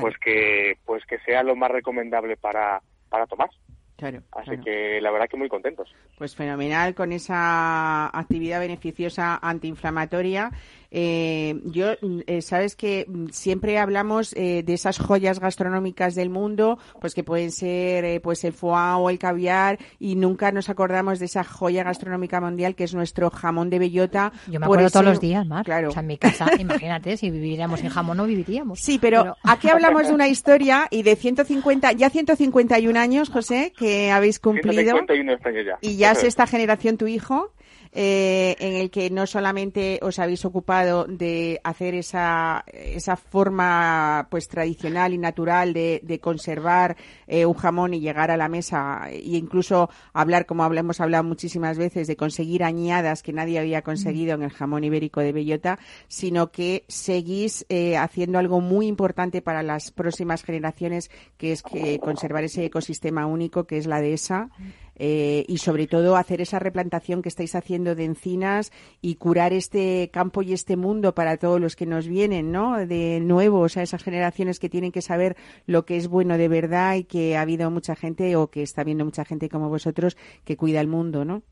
pues 0.00 0.16
que 0.18 0.78
pues 0.84 1.04
que 1.06 1.18
sea 1.20 1.42
lo 1.42 1.56
más 1.56 1.70
recomendable 1.70 2.36
para, 2.36 2.80
para 3.08 3.26
tomar. 3.26 3.50
Claro, 3.96 4.20
Así 4.32 4.58
que 4.60 5.00
la 5.00 5.10
verdad 5.10 5.26
que 5.26 5.38
muy 5.38 5.48
contentos. 5.48 5.90
Pues 6.18 6.36
fenomenal 6.36 6.94
con 6.94 7.12
esa 7.12 8.06
actividad 8.08 8.60
beneficiosa 8.60 9.38
antiinflamatoria 9.40 10.50
eh, 10.90 11.60
yo, 11.64 11.92
eh, 12.26 12.42
sabes 12.42 12.76
que 12.76 13.06
siempre 13.30 13.78
hablamos 13.78 14.32
eh, 14.34 14.62
de 14.64 14.74
esas 14.74 14.98
joyas 14.98 15.40
gastronómicas 15.40 16.14
del 16.14 16.30
mundo, 16.30 16.78
pues 17.00 17.14
que 17.14 17.24
pueden 17.24 17.50
ser 17.50 18.04
eh, 18.04 18.20
pues 18.20 18.44
el 18.44 18.52
foie 18.52 18.94
o 18.96 19.10
el 19.10 19.18
caviar, 19.18 19.78
y 19.98 20.16
nunca 20.16 20.52
nos 20.52 20.68
acordamos 20.68 21.18
de 21.18 21.26
esa 21.26 21.44
joya 21.44 21.84
gastronómica 21.84 22.40
mundial 22.40 22.74
que 22.74 22.84
es 22.84 22.94
nuestro 22.94 23.30
jamón 23.30 23.70
de 23.70 23.78
bellota. 23.78 24.32
Yo 24.48 24.60
me 24.60 24.66
acuerdo 24.66 24.90
todos 24.90 25.04
los 25.04 25.20
días, 25.20 25.46
Mar. 25.46 25.64
Claro. 25.64 25.88
O 25.88 25.92
sea, 25.92 26.00
en 26.00 26.06
mi 26.06 26.18
casa, 26.18 26.46
imagínate, 26.58 27.16
si 27.16 27.30
viviríamos 27.30 27.82
en 27.82 27.88
jamón 27.88 28.16
no 28.16 28.26
viviríamos. 28.26 28.80
Sí, 28.80 28.98
pero, 29.00 29.36
aquí 29.42 29.68
hablamos 29.68 30.06
de 30.08 30.14
una 30.14 30.28
historia 30.28 30.88
y 30.90 31.02
de 31.02 31.16
150, 31.16 31.92
ya 31.92 32.10
151 32.10 32.98
años, 32.98 33.30
José, 33.30 33.72
que 33.76 34.10
habéis 34.10 34.38
cumplido. 34.38 34.92
151 34.92 35.38
años 35.44 35.66
ya. 35.66 35.78
Y 35.80 35.96
ya 35.96 36.12
es 36.12 36.24
esta 36.24 36.46
generación 36.46 36.96
tu 36.96 37.06
hijo 37.06 37.52
eh, 37.98 38.56
en 38.58 38.74
el 38.74 38.90
que 38.90 39.08
no 39.08 39.26
solamente 39.26 39.98
os 40.02 40.18
habéis 40.18 40.44
ocupado 40.44 41.06
de 41.06 41.62
hacer 41.64 41.94
esa, 41.94 42.62
esa 42.70 43.16
forma 43.16 44.28
pues 44.30 44.48
tradicional 44.48 45.14
y 45.14 45.18
natural 45.18 45.72
de, 45.72 46.02
de 46.02 46.20
conservar 46.20 46.98
eh, 47.26 47.46
un 47.46 47.54
jamón 47.54 47.94
y 47.94 48.00
llegar 48.00 48.30
a 48.30 48.36
la 48.36 48.50
mesa 48.50 49.08
e 49.08 49.38
incluso 49.38 49.88
hablar, 50.12 50.44
como 50.44 50.66
hemos 50.66 51.00
hablado 51.00 51.24
muchísimas 51.24 51.78
veces, 51.78 52.06
de 52.06 52.16
conseguir 52.16 52.64
añadas 52.64 53.22
que 53.22 53.32
nadie 53.32 53.58
había 53.58 53.80
conseguido 53.80 54.34
en 54.34 54.42
el 54.42 54.50
jamón 54.50 54.84
ibérico 54.84 55.22
de 55.22 55.32
bellota, 55.32 55.78
sino 56.06 56.52
que 56.52 56.84
seguís 56.88 57.64
eh, 57.70 57.96
haciendo 57.96 58.38
algo 58.38 58.60
muy 58.60 58.88
importante 58.88 59.40
para 59.40 59.62
las 59.62 59.90
próximas 59.90 60.42
generaciones, 60.42 61.10
que 61.38 61.52
es 61.52 61.62
que 61.62 61.98
conservar 61.98 62.44
ese 62.44 62.66
ecosistema 62.66 63.24
único 63.24 63.64
que 63.64 63.78
es 63.78 63.86
la 63.86 64.02
dehesa. 64.02 64.50
Eh, 64.98 65.44
y 65.46 65.58
sobre 65.58 65.86
todo 65.86 66.16
hacer 66.16 66.40
esa 66.40 66.58
replantación 66.58 67.22
que 67.22 67.28
estáis 67.28 67.54
haciendo 67.54 67.94
de 67.94 68.04
encinas 68.04 68.72
y 69.02 69.16
curar 69.16 69.52
este 69.52 70.10
campo 70.12 70.42
y 70.42 70.52
este 70.52 70.76
mundo 70.76 71.14
para 71.14 71.36
todos 71.36 71.60
los 71.60 71.76
que 71.76 71.86
nos 71.86 72.08
vienen, 72.08 72.50
¿no? 72.50 72.86
De 72.86 73.20
nuevo, 73.20 73.60
o 73.60 73.68
sea, 73.68 73.82
esas 73.82 74.02
generaciones 74.02 74.58
que 74.58 74.68
tienen 74.70 74.92
que 74.92 75.02
saber 75.02 75.36
lo 75.66 75.84
que 75.84 75.96
es 75.96 76.08
bueno 76.08 76.38
de 76.38 76.48
verdad 76.48 76.94
y 76.94 77.04
que 77.04 77.36
ha 77.36 77.42
habido 77.42 77.70
mucha 77.70 77.94
gente 77.94 78.36
o 78.36 78.50
que 78.50 78.62
está 78.62 78.84
viendo 78.84 79.04
mucha 79.04 79.24
gente 79.24 79.48
como 79.48 79.68
vosotros 79.68 80.16
que 80.44 80.56
cuida 80.56 80.80
el 80.80 80.88
mundo, 80.88 81.24
¿no? 81.24 81.42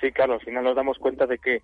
Sí, 0.00 0.10
claro, 0.12 0.34
al 0.34 0.40
final 0.40 0.64
nos 0.64 0.76
damos 0.76 0.98
cuenta 0.98 1.26
de 1.26 1.38
que 1.38 1.62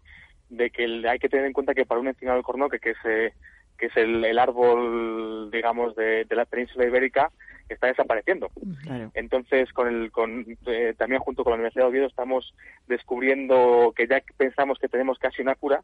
de 0.49 0.71
que 0.71 0.85
hay 1.09 1.19
que 1.19 1.29
tener 1.29 1.47
en 1.47 1.53
cuenta 1.53 1.75
que 1.75 1.87
para 1.87 2.01
un 2.01 2.07
encino 2.07 2.35
del 2.35 2.43
cornoque, 2.43 2.79
que 2.79 2.91
es 2.91 2.97
eh, 3.05 3.33
que 3.77 3.87
es 3.87 3.97
el, 3.97 4.25
el, 4.25 4.39
árbol, 4.39 5.51
digamos, 5.51 5.95
de, 5.97 6.27
la 6.31 6.45
península 6.45 6.87
ibérica, 6.87 7.31
está 7.75 7.89
desapareciendo. 7.89 8.51
Claro. 8.83 9.11
Entonces, 9.15 9.73
con 9.73 9.89
el, 9.89 10.11
con, 10.11 10.47
eh, 10.67 10.95
también 10.97 11.21
junto 11.21 11.45
con 11.45 11.53
la 11.53 11.57
Universidad 11.57 11.85
de 11.85 11.91
Oviedo 11.91 12.07
estamos 12.07 12.55
descubriendo 12.87 13.93
que 13.97 14.07
ya 14.07 14.23
pensamos 14.37 14.79
que 14.79 14.89
tenemos 14.89 15.19
casi 15.19 15.43
una 15.43 15.55
cura 15.55 15.83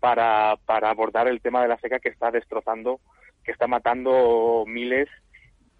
para, 0.00 0.56
para 0.64 0.90
abordar 0.90 1.28
el 1.28 1.40
tema 1.40 1.62
de 1.62 1.68
la 1.68 1.78
seca 1.78 1.98
que 1.98 2.08
está 2.08 2.30
destrozando, 2.30 3.00
que 3.44 3.52
está 3.52 3.66
matando 3.66 4.64
miles, 4.66 5.08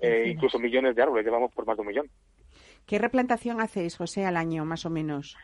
eh, 0.00 0.24
incluso 0.28 0.58
millones 0.58 0.96
de 0.96 1.02
árboles. 1.02 1.24
Llevamos 1.24 1.52
por 1.52 1.66
más 1.66 1.76
de 1.76 1.82
un 1.82 1.88
millón. 1.88 2.10
¿Qué 2.86 2.98
replantación 2.98 3.60
hacéis, 3.60 3.96
José, 3.96 4.24
al 4.24 4.36
año, 4.36 4.64
más 4.64 4.86
o 4.86 4.90
menos? 4.90 5.36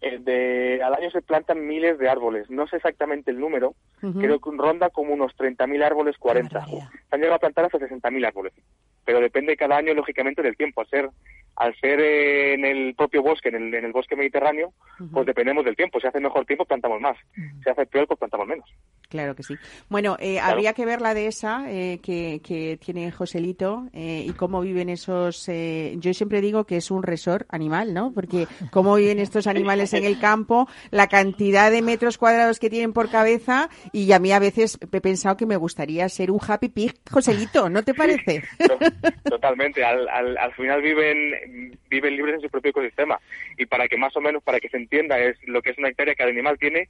Eh, 0.00 0.18
de, 0.20 0.82
al 0.82 0.94
año 0.94 1.10
se 1.10 1.22
plantan 1.22 1.66
miles 1.66 1.98
de 1.98 2.08
árboles. 2.08 2.50
No 2.50 2.66
sé 2.66 2.76
exactamente 2.76 3.30
el 3.30 3.40
número, 3.40 3.74
uh 4.02 4.06
-huh. 4.06 4.20
creo 4.20 4.38
que 4.38 4.50
ronda 4.56 4.90
como 4.90 5.14
unos 5.14 5.32
30.000 5.36 5.82
árboles, 5.82 6.16
40. 6.18 6.64
Se 6.66 6.76
han 7.10 7.20
llegado 7.20 7.36
a 7.36 7.40
plantar 7.40 7.64
hasta 7.64 7.78
60.000 7.78 8.26
árboles. 8.26 8.52
Pero 9.06 9.20
depende 9.20 9.56
cada 9.56 9.78
año, 9.78 9.94
lógicamente, 9.94 10.42
del 10.42 10.56
tiempo. 10.56 10.82
Al 10.82 10.88
ser, 10.88 11.08
al 11.56 11.74
ser 11.80 12.00
eh, 12.00 12.54
en 12.54 12.64
el 12.66 12.94
propio 12.94 13.22
bosque, 13.22 13.48
en 13.48 13.54
el, 13.54 13.74
en 13.74 13.84
el 13.86 13.92
bosque 13.92 14.16
mediterráneo, 14.16 14.74
uh 15.00 15.04
-huh. 15.04 15.10
pues 15.12 15.26
dependemos 15.26 15.64
del 15.64 15.76
tiempo. 15.76 16.00
Si 16.00 16.06
hace 16.08 16.20
mejor 16.20 16.44
tiempo, 16.44 16.64
plantamos 16.66 17.00
más. 17.00 17.16
Uh 17.16 17.40
-huh. 17.40 17.64
Si 17.64 17.70
hace 17.70 17.86
peor, 17.86 18.06
pues 18.06 18.18
plantamos 18.18 18.46
menos. 18.48 18.68
Claro 19.08 19.36
que 19.36 19.44
sí. 19.44 19.54
Bueno, 19.88 20.16
eh, 20.18 20.34
claro. 20.34 20.52
habría 20.52 20.72
que 20.72 20.84
ver 20.84 21.00
la 21.00 21.14
dehesa 21.14 21.64
eh, 21.68 22.00
que, 22.02 22.40
que 22.42 22.76
tiene 22.76 23.12
Joselito 23.12 23.86
eh, 23.92 24.24
y 24.26 24.32
cómo 24.32 24.60
viven 24.60 24.88
esos. 24.88 25.48
Eh, 25.48 25.94
yo 25.98 26.12
siempre 26.12 26.40
digo 26.40 26.64
que 26.64 26.78
es 26.78 26.90
un 26.90 27.02
resort 27.04 27.46
animal, 27.50 27.94
¿no? 27.94 28.12
Porque 28.12 28.46
cómo 28.72 28.96
viven 28.96 29.20
estos 29.20 29.46
animales 29.46 29.94
en 29.94 30.04
el 30.04 30.18
campo, 30.18 30.68
la 30.90 31.06
cantidad 31.06 31.70
de 31.70 31.82
metros 31.82 32.18
cuadrados 32.18 32.58
que 32.58 32.68
tienen 32.68 32.92
por 32.92 33.08
cabeza 33.10 33.70
y 33.92 34.10
a 34.10 34.18
mí 34.18 34.32
a 34.32 34.40
veces 34.40 34.78
he 34.80 35.00
pensado 35.00 35.36
que 35.36 35.46
me 35.46 35.56
gustaría 35.56 36.08
ser 36.08 36.30
un 36.30 36.40
happy 36.46 36.68
pig, 36.68 36.94
Joselito, 37.10 37.70
¿no 37.70 37.84
te 37.84 37.94
parece? 37.94 38.42
Totalmente. 39.24 39.84
Al, 39.84 40.08
al, 40.08 40.38
al 40.38 40.52
final 40.54 40.82
viven 40.82 41.78
viven 41.88 42.16
libres 42.16 42.36
en 42.36 42.40
su 42.40 42.48
propio 42.48 42.70
ecosistema 42.70 43.18
y 43.56 43.66
para 43.66 43.88
que 43.88 43.96
más 43.96 44.16
o 44.16 44.20
menos 44.20 44.42
para 44.42 44.60
que 44.60 44.68
se 44.68 44.76
entienda 44.76 45.18
es 45.18 45.36
lo 45.46 45.62
que 45.62 45.70
es 45.70 45.78
una 45.78 45.88
hectárea 45.88 46.14
cada 46.14 46.30
animal 46.30 46.58
tiene 46.58 46.88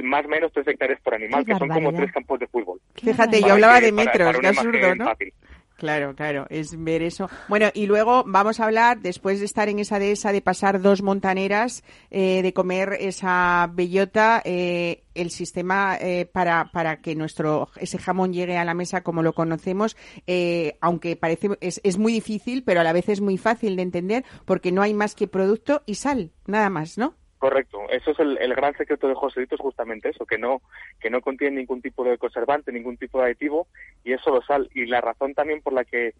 más 0.00 0.24
o 0.24 0.28
menos 0.28 0.50
tres 0.52 0.66
hectáreas 0.66 1.00
por 1.02 1.14
animal, 1.14 1.44
que 1.44 1.54
son 1.54 1.68
como 1.68 1.92
tres 1.92 2.10
campos 2.12 2.40
de 2.40 2.46
fútbol. 2.46 2.80
Fíjate, 2.94 3.42
yo 3.42 3.52
hablaba 3.52 3.80
que, 3.80 3.86
de 3.86 3.92
metros, 3.92 4.16
para, 4.16 4.32
para 4.32 4.40
qué 4.40 4.46
absurdo, 4.46 4.94
¿no? 4.94 5.04
Fácil. 5.04 5.34
Claro, 5.82 6.14
claro, 6.14 6.46
es 6.48 6.80
ver 6.80 7.02
eso. 7.02 7.28
Bueno, 7.48 7.66
y 7.74 7.86
luego 7.86 8.22
vamos 8.24 8.60
a 8.60 8.66
hablar, 8.66 9.00
después 9.00 9.40
de 9.40 9.46
estar 9.46 9.68
en 9.68 9.80
esa 9.80 9.98
dehesa, 9.98 10.30
de 10.30 10.40
pasar 10.40 10.80
dos 10.80 11.02
montaneras, 11.02 11.82
eh, 12.12 12.40
de 12.40 12.52
comer 12.52 12.96
esa 13.00 13.68
bellota, 13.74 14.40
eh, 14.44 15.02
el 15.16 15.32
sistema 15.32 15.96
eh, 16.00 16.24
para, 16.24 16.70
para 16.72 17.00
que 17.00 17.16
nuestro 17.16 17.68
ese 17.80 17.98
jamón 17.98 18.32
llegue 18.32 18.58
a 18.58 18.64
la 18.64 18.74
mesa 18.74 19.02
como 19.02 19.24
lo 19.24 19.32
conocemos, 19.32 19.96
eh, 20.28 20.78
aunque 20.80 21.16
parece 21.16 21.48
es, 21.60 21.80
es 21.82 21.98
muy 21.98 22.12
difícil, 22.12 22.62
pero 22.62 22.80
a 22.80 22.84
la 22.84 22.92
vez 22.92 23.08
es 23.08 23.20
muy 23.20 23.36
fácil 23.36 23.74
de 23.74 23.82
entender, 23.82 24.24
porque 24.44 24.70
no 24.70 24.82
hay 24.82 24.94
más 24.94 25.16
que 25.16 25.26
producto 25.26 25.82
y 25.84 25.96
sal, 25.96 26.30
nada 26.46 26.70
más, 26.70 26.96
¿no? 26.96 27.16
Correcto, 27.42 27.90
eso 27.90 28.12
es 28.12 28.20
el, 28.20 28.54
gran 28.54 28.72
secreto 28.76 29.08
de 29.08 29.16
Joselito, 29.16 29.56
es 29.56 29.60
justamente 29.60 30.10
eso, 30.10 30.24
que 30.24 30.38
no, 30.38 30.62
que 31.00 31.10
no 31.10 31.20
contiene 31.20 31.56
ningún 31.56 31.82
tipo 31.82 32.04
de 32.04 32.16
conservante, 32.16 32.70
ningún 32.70 32.96
tipo 32.96 33.18
de 33.18 33.24
aditivo, 33.24 33.66
y 34.04 34.12
es 34.12 34.20
solo 34.20 34.42
sal. 34.42 34.70
Y 34.74 34.86
la 34.86 35.00
razón 35.00 35.34
también 35.34 35.60
por 35.60 35.72
la 35.72 35.84
que, 35.84 36.14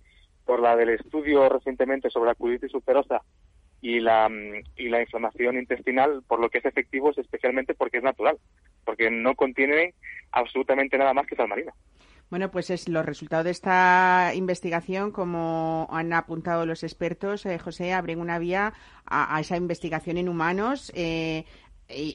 por 0.44 0.58
la 0.58 0.74
del 0.74 0.88
estudio 0.88 1.48
recientemente 1.48 2.10
sobre 2.10 2.26
la 2.26 2.32
acuditis 2.32 2.74
ulcerosa 2.74 3.22
y 3.80 4.00
la, 4.00 4.28
y 4.76 4.88
la 4.88 5.00
inflamación 5.00 5.58
intestinal, 5.58 6.24
por 6.26 6.40
lo 6.40 6.50
que 6.50 6.58
es 6.58 6.64
efectivo 6.64 7.12
es 7.12 7.18
especialmente 7.18 7.74
porque 7.74 7.98
es 7.98 8.02
natural, 8.02 8.38
porque 8.84 9.08
no 9.08 9.36
contiene 9.36 9.94
absolutamente 10.32 10.98
nada 10.98 11.14
más 11.14 11.28
que 11.28 11.36
sal 11.36 11.46
marina. 11.46 11.72
Bueno, 12.32 12.50
pues 12.50 12.70
es 12.70 12.88
los 12.88 13.04
resultados 13.04 13.44
de 13.44 13.50
esta 13.50 14.32
investigación, 14.34 15.10
como 15.12 15.86
han 15.90 16.14
apuntado 16.14 16.64
los 16.64 16.82
expertos, 16.82 17.44
eh, 17.44 17.58
José, 17.58 17.92
abren 17.92 18.20
una 18.20 18.38
vía 18.38 18.72
a, 19.04 19.36
a, 19.36 19.40
esa 19.40 19.58
investigación 19.58 20.16
en 20.16 20.30
humanos. 20.30 20.90
Eh, 20.94 21.44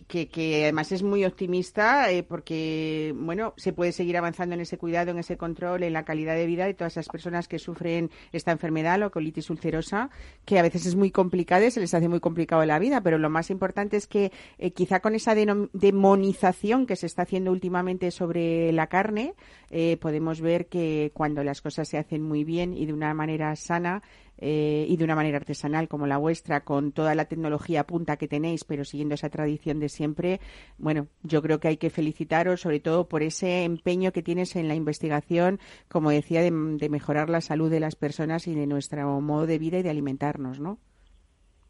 que, 0.08 0.30
que, 0.30 0.64
además 0.64 0.92
es 0.92 1.04
muy 1.04 1.26
optimista 1.26 2.12
eh, 2.12 2.24
porque 2.24 3.14
bueno 3.16 3.54
se 3.58 3.74
puede 3.74 3.92
seguir 3.92 4.18
avanzando 4.18 4.56
en 4.56 4.62
ese 4.62 4.78
cuidado, 4.78 5.12
en 5.12 5.20
ese 5.20 5.38
control, 5.38 5.84
en 5.84 5.94
la 5.94 6.04
calidad 6.04 6.36
de 6.36 6.46
vida 6.46 6.66
de 6.66 6.74
todas 6.74 6.94
esas 6.94 7.08
personas 7.08 7.48
que 7.48 7.60
sufren 7.60 8.10
esta 8.32 8.52
enfermedad, 8.52 9.00
la 9.00 9.10
colitis 9.10 9.50
ulcerosa, 9.50 10.10
que 10.46 10.60
a 10.60 10.62
veces 10.62 10.86
es 10.86 10.96
muy 10.96 11.12
complicada 11.12 11.66
y 11.66 11.72
se 11.72 11.80
les 11.80 11.94
hace 11.94 12.10
muy 12.10 12.20
complicado 12.20 12.66
la 12.66 12.80
vida, 12.80 13.02
pero 13.02 13.18
lo 13.18 13.30
más 13.30 13.50
importante 13.50 13.98
es 13.98 14.08
que 14.08 14.32
eh, 14.58 14.72
quizá 14.72 15.00
con 15.00 15.16
esa 15.16 15.36
demonización 15.36 16.86
que 16.86 16.96
se 16.96 17.06
está 17.06 17.24
haciendo 17.24 17.52
últimamente 17.52 18.12
sobre 18.12 18.72
la 18.72 18.88
carne, 18.88 19.34
eh, 19.70 19.98
podemos 19.98 20.42
ver 20.42 20.68
que 20.68 21.12
cuando 21.14 21.44
las 21.44 21.62
cosas 21.62 21.88
se 21.88 21.98
hacen 21.98 22.22
muy 22.22 22.44
bien 22.44 22.74
y 22.74 22.86
de 22.86 22.94
una 22.94 23.14
manera 23.14 23.56
sana, 23.56 24.02
eh, 24.40 24.86
y 24.88 24.98
de 24.98 25.04
una 25.04 25.16
manera 25.16 25.38
artesanal 25.38 25.88
como 25.88 26.08
la 26.08 26.18
vuestra, 26.18 26.62
con 26.62 26.92
toda 26.92 27.16
la 27.16 27.26
tecnología 27.26 27.86
punta 27.86 28.18
que 28.18 28.28
tenéis, 28.28 28.64
pero 28.64 28.84
siguiendo 28.84 29.16
esa 29.16 29.30
tradición 29.30 29.80
de 29.80 29.90
siempre, 29.90 30.40
bueno, 30.78 31.08
yo 31.24 31.42
creo 31.42 31.60
que 31.60 31.70
hay 31.70 31.78
que 31.78 31.90
felicitaros 31.90 32.62
sobre 32.62 32.80
todo 32.80 33.08
por 33.08 33.24
ese 33.24 33.64
empeño 33.64 34.12
que 34.12 34.24
tienes 34.24 34.56
en 34.56 34.68
la 34.68 34.76
investigación, 34.76 35.60
como 35.88 36.12
decía, 36.12 36.42
de, 36.42 36.52
mejorar 36.52 37.30
la 37.30 37.42
salud 37.42 37.70
de 37.70 37.80
las 37.80 37.96
personas 37.96 38.48
y 38.48 38.56
de 38.56 38.68
nuestro 38.68 39.20
modo 39.22 39.46
de 39.46 39.60
vida 39.60 39.80
y 39.80 39.84
de 39.84 39.90
alimentarnos, 39.90 40.60
¿no? 40.60 40.78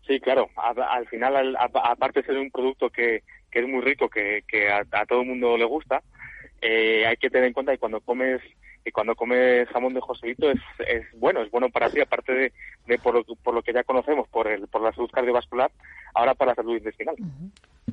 Sí, 0.05 0.19
claro. 0.19 0.49
Al 0.55 1.07
final, 1.07 1.55
aparte 1.57 2.21
de 2.21 2.25
ser 2.27 2.37
un 2.37 2.49
producto 2.49 2.89
que, 2.89 3.23
que 3.51 3.59
es 3.59 3.67
muy 3.67 3.81
rico, 3.81 4.09
que, 4.09 4.43
que 4.47 4.69
a, 4.69 4.85
a, 4.91 5.05
todo 5.05 5.21
el 5.21 5.27
mundo 5.27 5.57
le 5.57 5.65
gusta, 5.65 6.01
eh, 6.61 7.05
hay 7.05 7.17
que 7.17 7.29
tener 7.29 7.47
en 7.47 7.53
cuenta 7.53 7.73
que 7.73 7.77
cuando 7.77 7.99
comes 8.01 8.41
y 8.87 8.91
cuando 8.91 9.15
comes 9.15 9.67
jamón 9.69 9.93
de 9.93 9.99
Joselito 9.99 10.49
es, 10.49 10.59
es 10.87 11.05
bueno, 11.19 11.41
es 11.41 11.51
bueno 11.51 11.69
para 11.69 11.89
ti, 11.89 11.99
aparte 11.99 12.31
de, 12.31 12.53
de 12.85 12.97
por, 12.97 13.13
lo, 13.15 13.23
por, 13.35 13.53
lo, 13.53 13.61
que 13.61 13.73
ya 13.73 13.83
conocemos, 13.83 14.29
por, 14.29 14.47
el, 14.47 14.67
por 14.67 14.81
la 14.81 14.93
salud 14.93 15.09
cardiovascular, 15.11 15.69
ahora 16.13 16.33
para 16.35 16.51
la 16.51 16.55
salud 16.55 16.77
intestinal. 16.77 17.15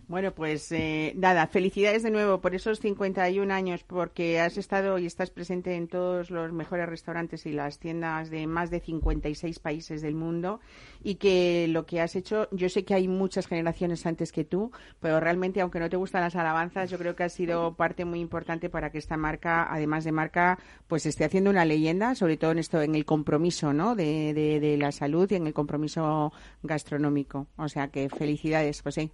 Bueno, 0.07 0.33
pues 0.33 0.71
eh, 0.71 1.13
nada, 1.17 1.47
felicidades 1.47 2.03
de 2.03 2.11
nuevo 2.11 2.41
por 2.41 2.55
esos 2.55 2.79
51 2.79 3.53
años, 3.53 3.85
porque 3.85 4.39
has 4.39 4.57
estado 4.59 4.99
y 4.99 5.07
estás 5.07 5.31
presente 5.31 5.75
en 5.75 5.89
todos 5.89 6.31
los 6.31 6.53
mejores 6.53 6.89
restaurantes 6.89 7.47
y 7.47 7.53
las 7.53 7.79
tiendas 7.79 8.29
de 8.29 8.47
más 8.47 8.71
de 8.71 8.81
56 8.81 9.59
países 9.61 10.03
del 10.03 10.15
mundo 10.15 10.61
y 11.03 11.15
que 11.15 11.67
lo 11.69 11.87
que 11.87 12.01
has 12.01 12.17
hecho, 12.17 12.49
yo 12.53 12.69
sé 12.69 12.85
que 12.85 12.95
hay 12.95 13.09
muchas 13.09 13.47
generaciones 13.47 14.05
antes 14.05 14.31
que 14.31 14.45
tú, 14.45 14.71
pero 15.01 15.21
realmente, 15.21 15.61
aunque 15.61 15.81
no 15.81 15.89
te 15.89 15.97
gustan 15.97 16.21
las 16.21 16.37
alabanzas, 16.37 16.91
yo 16.91 16.99
creo 16.99 17.17
que 17.17 17.25
has 17.25 17.33
sido 17.33 17.75
parte 17.75 18.05
muy 18.05 18.21
importante 18.21 18.69
para 18.69 18.91
que 18.91 18.99
esta 18.99 19.17
marca, 19.17 19.67
además 19.73 20.05
de 20.05 20.13
marca, 20.13 20.59
pues 20.87 21.07
esté 21.07 21.25
haciendo 21.25 21.51
una 21.51 21.65
leyenda, 21.65 22.15
sobre 22.15 22.37
todo 22.37 22.53
en 22.53 22.59
esto, 22.59 22.83
en 22.83 22.95
el 22.95 23.05
compromiso, 23.05 23.73
¿no? 23.73 23.97
De, 23.97 24.35
de, 24.35 24.61
de 24.61 24.77
la 24.77 24.93
salud 24.93 25.29
y 25.33 25.37
en 25.37 25.47
el 25.47 25.55
compromiso 25.55 26.33
gastronómico. 26.63 27.49
O 27.57 27.69
sea 27.69 27.89
que 27.89 28.09
felicidades, 28.11 28.83
José. 28.83 29.11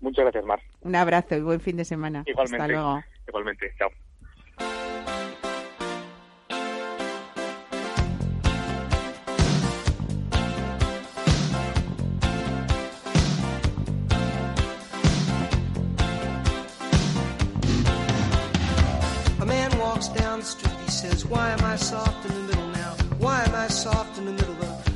Muchas 0.00 0.24
gracias, 0.24 0.44
Mar. 0.44 0.60
Un 0.80 0.96
abrazo 0.96 1.36
y 1.36 1.42
buen 1.42 1.60
fin 1.60 1.76
de 1.76 1.84
semana. 1.84 2.22
Igualmente. 2.26 2.62
Hasta 2.62 2.72
luego. 2.72 3.02
Igualmente. 3.28 3.74
Chao. 3.78 3.90
A 19.40 19.44
man 19.46 19.78
walks 19.78 20.08
down 20.08 20.40
the 20.40 20.46
street, 20.46 20.74
he 20.84 20.90
says, 20.90 21.26
Why 21.26 21.50
am 21.50 21.64
I 21.64 21.76
soft 21.76 22.24
in 22.26 22.34
the 22.34 22.52
middle 22.52 22.68
now? 22.68 22.94
Why 23.18 23.42
am 23.44 23.54
I 23.54 23.68
soft 23.68 24.18
in 24.18 24.24
the 24.24 24.32
middle? 24.32 24.50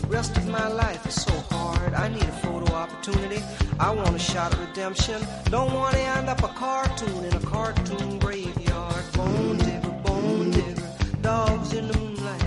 The 0.05 0.07
rest 0.09 0.37
of 0.37 0.47
my 0.49 0.69
life 0.69 1.07
is 1.07 1.23
so 1.23 1.33
hard. 1.51 1.95
I 1.95 2.09
need 2.09 2.23
a 2.23 2.33
photo 2.45 2.75
opportunity. 3.09 3.43
I 3.79 3.91
want 3.91 4.15
a 4.15 4.19
shot 4.19 4.53
of 4.55 4.61
redemption. 4.61 5.21
Don't 5.51 5.73
want 5.75 5.95
to 5.95 6.01
end 6.01 6.29
up 6.29 6.43
a 6.43 6.49
cartoon 6.49 7.25
in 7.25 7.35
a 7.35 7.41
cartoon 7.41 8.19
graveyard. 8.19 9.13
Bone 9.13 9.59
digger, 9.59 9.91
bone 10.05 10.51
digger, 10.51 10.89
dogs 11.21 11.73
in 11.75 11.89
the 11.89 11.99
moonlight. 11.99 12.43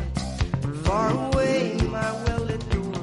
Far 0.83 1.11
away, 1.11 1.77
my 1.83 2.11
well-lit 2.23 2.69
door. 2.69 2.93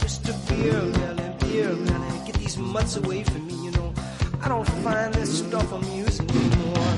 Mr. 0.00 0.32
Beer 0.48 0.80
Melly, 0.82 1.34
Beer 1.40 1.74
Melly, 1.74 2.26
get 2.26 2.36
these 2.36 2.56
mutts 2.56 2.96
away 2.96 3.22
from 3.24 3.46
me, 3.46 3.54
you 3.64 3.70
know. 3.72 3.92
I 4.42 4.48
don't 4.48 4.68
find 4.84 5.12
this 5.14 5.38
stuff 5.38 5.72
amusing 5.72 6.30
anymore. 6.30 6.94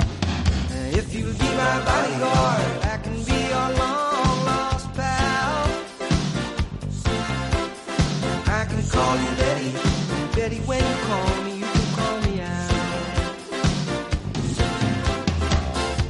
If 0.91 1.15
you'll 1.15 1.33
be 1.33 1.51
my 1.57 1.85
bodyguard, 1.85 2.85
I 2.85 2.99
can 3.03 3.15
be 3.25 3.39
your 3.53 3.69
long 3.79 4.45
lost 4.45 4.95
pal. 4.95 5.69
I 8.47 8.65
can 8.65 8.83
call 8.89 9.17
you 9.17 9.48
Betty, 10.49 10.61
when 10.63 10.79
you 10.79 10.97
call 11.05 11.43
me, 11.45 11.59
you 11.59 11.67
can 11.67 11.95
call 11.95 12.21
me 12.23 12.41
out. 12.41 12.73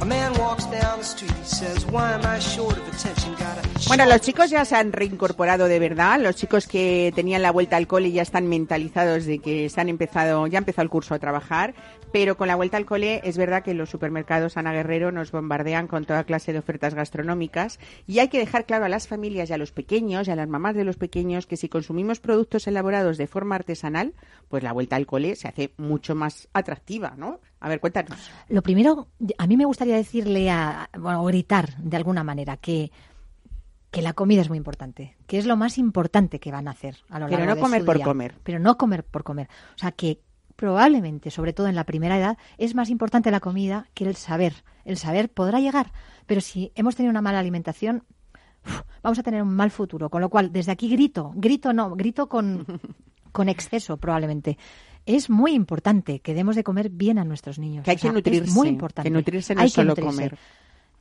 A 0.01 0.05
man 0.05 0.33
walks 0.35 0.65
down 0.67 0.99
the 0.99 1.03
street, 1.03 1.33
he 1.33 1.43
says, 1.43 1.85
Why 1.87 2.13
am 2.13 2.25
I 2.25 2.39
short 2.39 2.77
of 2.77 2.87
attention? 2.87 3.35
Got 3.35 3.57
a 3.57 3.68
Bueno, 3.89 4.05
los 4.05 4.21
chicos 4.21 4.51
ya 4.51 4.65
se 4.65 4.75
han 4.75 4.93
reincorporado 4.93 5.67
de 5.67 5.79
verdad. 5.79 6.19
Los 6.19 6.35
chicos 6.35 6.67
que 6.67 7.11
tenían 7.15 7.41
la 7.41 7.51
vuelta 7.51 7.75
al 7.75 7.87
cole 7.87 8.11
ya 8.11 8.21
están 8.21 8.47
mentalizados 8.47 9.25
de 9.25 9.39
que 9.39 9.67
se 9.67 9.81
han 9.81 9.89
empezado, 9.89 10.45
ya 10.45 10.59
ha 10.59 10.61
empezado 10.61 10.83
el 10.83 10.91
curso 10.91 11.15
a 11.15 11.19
trabajar. 11.19 11.73
Pero 12.11 12.37
con 12.37 12.47
la 12.47 12.55
vuelta 12.55 12.77
al 12.77 12.85
cole 12.85 13.19
es 13.23 13.35
verdad 13.35 13.63
que 13.63 13.73
los 13.73 13.89
supermercados 13.89 14.57
Ana 14.57 14.73
Guerrero 14.73 15.11
nos 15.11 15.31
bombardean 15.31 15.87
con 15.87 16.05
toda 16.05 16.23
clase 16.23 16.53
de 16.53 16.59
ofertas 16.59 16.93
gastronómicas 16.93 17.79
y 18.05 18.19
hay 18.19 18.27
que 18.27 18.37
dejar 18.37 18.65
claro 18.65 18.85
a 18.85 18.89
las 18.89 19.07
familias 19.07 19.49
y 19.49 19.53
a 19.53 19.57
los 19.57 19.71
pequeños 19.71 20.27
y 20.27 20.31
a 20.31 20.35
las 20.35 20.47
mamás 20.47 20.75
de 20.75 20.83
los 20.83 20.97
pequeños 20.97 21.47
que 21.47 21.57
si 21.57 21.67
consumimos 21.67 22.19
productos 22.19 22.67
elaborados 22.67 23.17
de 23.17 23.25
forma 23.25 23.55
artesanal, 23.55 24.13
pues 24.49 24.61
la 24.61 24.71
vuelta 24.71 24.95
al 24.97 25.07
cole 25.07 25.35
se 25.35 25.47
hace 25.47 25.73
mucho 25.77 26.13
más 26.13 26.47
atractiva, 26.53 27.15
¿no? 27.17 27.39
A 27.61 27.67
ver, 27.67 27.79
cuéntanos. 27.79 28.17
Lo 28.47 28.61
primero, 28.61 29.07
a 29.37 29.45
mí 29.45 29.57
me 29.57 29.65
gustaría 29.65 29.95
decirle 29.95 30.49
a, 30.49 30.89
gritar 31.25 31.75
de 31.77 31.97
alguna 31.97 32.23
manera 32.23 32.55
que 32.57 32.91
que 33.91 34.01
la 34.01 34.13
comida 34.13 34.41
es 34.41 34.49
muy 34.49 34.57
importante, 34.57 35.17
que 35.25 35.37
es 35.37 35.45
lo 35.45 35.57
más 35.57 35.77
importante 35.77 36.39
que 36.39 36.51
van 36.51 36.67
a 36.67 36.71
hacer 36.71 36.97
a 37.09 37.19
lo 37.19 37.27
largo 37.27 37.37
Pero 37.37 37.45
no 37.45 37.55
de 37.55 37.61
comer 37.61 37.79
su 37.81 37.85
por 37.85 37.95
día. 37.97 38.05
comer. 38.05 38.35
Pero 38.43 38.59
no 38.59 38.77
comer 38.77 39.03
por 39.03 39.23
comer. 39.23 39.49
O 39.75 39.79
sea, 39.79 39.91
que 39.91 40.21
probablemente, 40.55 41.31
sobre 41.31 41.53
todo 41.53 41.67
en 41.67 41.75
la 41.75 41.85
primera 41.85 42.17
edad, 42.17 42.37
es 42.57 42.75
más 42.75 42.89
importante 42.89 43.31
la 43.31 43.39
comida 43.39 43.87
que 43.93 44.05
el 44.05 44.15
saber. 44.15 44.53
El 44.85 44.97
saber 44.97 45.29
podrá 45.29 45.59
llegar, 45.59 45.91
pero 46.25 46.41
si 46.41 46.71
hemos 46.75 46.95
tenido 46.95 47.11
una 47.11 47.21
mala 47.21 47.39
alimentación, 47.39 48.03
uf, 48.65 48.81
vamos 49.01 49.17
a 49.19 49.23
tener 49.23 49.41
un 49.41 49.55
mal 49.55 49.71
futuro. 49.71 50.09
Con 50.09 50.21
lo 50.21 50.29
cual, 50.29 50.51
desde 50.51 50.71
aquí 50.71 50.89
grito, 50.89 51.31
grito 51.35 51.73
no, 51.73 51.95
grito 51.95 52.27
con, 52.27 52.65
con 53.31 53.49
exceso 53.49 53.97
probablemente. 53.97 54.57
Es 55.05 55.29
muy 55.29 55.53
importante 55.53 56.19
que 56.19 56.33
demos 56.33 56.55
de 56.55 56.63
comer 56.63 56.89
bien 56.89 57.17
a 57.17 57.23
nuestros 57.23 57.57
niños. 57.57 57.85
Que 57.85 57.91
hay 57.91 57.97
O 57.97 57.99
sea, 57.99 58.11
que 58.11 58.15
nutrirse. 58.15 58.49
Es 58.49 58.53
muy 58.53 58.67
importante. 58.67 59.09
Que 59.09 59.13
nutrirse 59.13 59.55
no 59.55 59.61
Hay 59.61 59.67
es 59.67 59.73
que 59.73 59.81
solo 59.81 59.91
nutrirse 59.91 60.15
comer. 60.15 60.37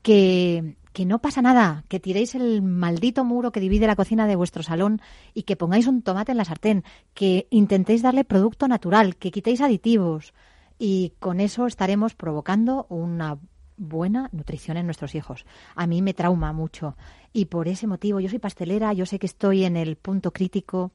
Que, 0.02 0.76
que 0.92 1.06
no 1.06 1.20
pasa 1.20 1.42
nada, 1.42 1.84
que 1.88 2.00
tiréis 2.00 2.34
el 2.34 2.62
maldito 2.62 3.24
muro 3.24 3.52
que 3.52 3.60
divide 3.60 3.86
la 3.86 3.96
cocina 3.96 4.26
de 4.26 4.36
vuestro 4.36 4.62
salón 4.62 5.00
y 5.34 5.42
que 5.42 5.56
pongáis 5.56 5.86
un 5.86 6.02
tomate 6.02 6.32
en 6.32 6.38
la 6.38 6.44
sartén, 6.44 6.84
que 7.14 7.46
intentéis 7.50 8.02
darle 8.02 8.24
producto 8.24 8.68
natural, 8.68 9.16
que 9.16 9.30
quitéis 9.30 9.60
aditivos 9.60 10.34
y 10.78 11.12
con 11.18 11.40
eso 11.40 11.66
estaremos 11.66 12.14
provocando 12.14 12.86
una 12.88 13.38
buena 13.76 14.28
nutrición 14.32 14.76
en 14.76 14.86
nuestros 14.86 15.14
hijos. 15.14 15.46
A 15.74 15.86
mí 15.86 16.02
me 16.02 16.14
trauma 16.14 16.52
mucho 16.52 16.96
y 17.32 17.46
por 17.46 17.68
ese 17.68 17.86
motivo 17.86 18.20
yo 18.20 18.28
soy 18.28 18.38
pastelera, 18.38 18.92
yo 18.92 19.06
sé 19.06 19.18
que 19.18 19.26
estoy 19.26 19.64
en 19.64 19.76
el 19.76 19.96
punto 19.96 20.32
crítico, 20.32 20.90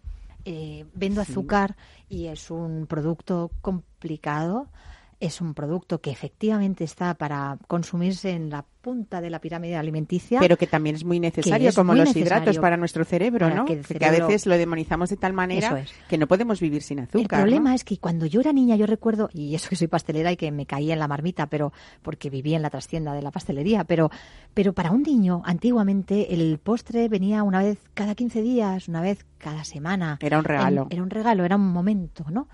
eh, 0.46 0.86
vendo 0.94 1.22
azúcar 1.22 1.76
y 2.10 2.26
es 2.26 2.52
un 2.52 2.86
producto 2.88 3.52
complicado. 3.62 4.68
Es 5.26 5.40
un 5.42 5.54
producto 5.54 6.02
que 6.02 6.12
efectivamente 6.12 6.84
está 6.84 7.14
para 7.14 7.58
consumirse 7.68 8.32
en 8.32 8.50
la 8.50 8.66
punta 8.82 9.22
de 9.22 9.30
la 9.30 9.40
pirámide 9.40 9.78
alimenticia. 9.78 10.42
Pero 10.42 10.58
que 10.58 10.68
también 10.68 10.98
es 10.98 11.06
muy 11.06 11.18
necesario, 11.20 11.70
es 11.70 11.76
como 11.76 11.94
muy 11.94 12.00
los 12.00 12.10
necesario 12.10 12.44
hidratos 12.44 12.60
para 12.62 12.76
nuestro 12.76 13.06
cerebro, 13.06 13.46
para 13.48 13.56
¿no? 13.56 13.66
que 13.66 13.74
el 13.74 13.80
Porque 13.86 14.06
a 14.06 14.12
veces 14.12 14.46
lo 14.46 14.58
demonizamos 14.58 15.10
de 15.10 15.16
tal 15.16 15.32
manera 15.32 15.80
es. 15.80 15.92
que 16.10 16.18
no 16.18 16.28
podemos 16.28 16.60
vivir 16.60 16.82
sin 16.84 17.00
El 17.00 17.06
azúcar. 17.06 17.40
¿no? 17.40 17.44
problema 17.46 17.74
es 17.74 17.86
que 17.86 17.98
cuando 17.98 18.26
yo 18.26 18.42
era 18.42 18.52
niña, 18.52 18.76
yo 18.76 18.86
recuerdo, 18.86 19.30
y 19.34 19.56
eso 19.56 19.70
que 19.70 19.78
soy 19.78 19.88
pastelera 19.88 20.34
y 20.34 20.36
que 20.36 20.52
me 20.52 20.66
caía 20.66 20.92
en 20.94 21.00
la 21.00 21.08
marmita, 21.08 21.48
pero 21.48 21.72
porque 22.02 22.30
vivía 22.30 22.58
en 22.58 22.62
la 22.62 22.70
trastienda 22.70 23.14
de 23.14 23.22
la 23.22 23.32
pastelería, 23.32 23.86
pero, 23.86 24.12
pero 24.54 24.74
para 24.74 24.92
un 24.92 25.04
niño, 25.04 25.42
antiguamente, 25.46 26.34
el 26.34 26.60
postre 26.60 27.08
venía 27.08 27.44
una 27.44 27.64
vez 27.64 27.78
cada 27.94 28.16
15 28.16 28.42
días, 28.42 28.90
una 28.90 29.00
vez 29.00 29.26
cada 29.38 29.64
semana. 29.64 30.18
Era 30.22 30.38
un 30.40 30.44
regalo. 30.44 30.82
En- 30.90 30.94
era 30.98 31.04
un 31.04 31.10
regalo, 31.10 31.46
era 31.46 31.56
un 31.56 31.72
momento, 31.72 32.26
¿no? 32.30 32.50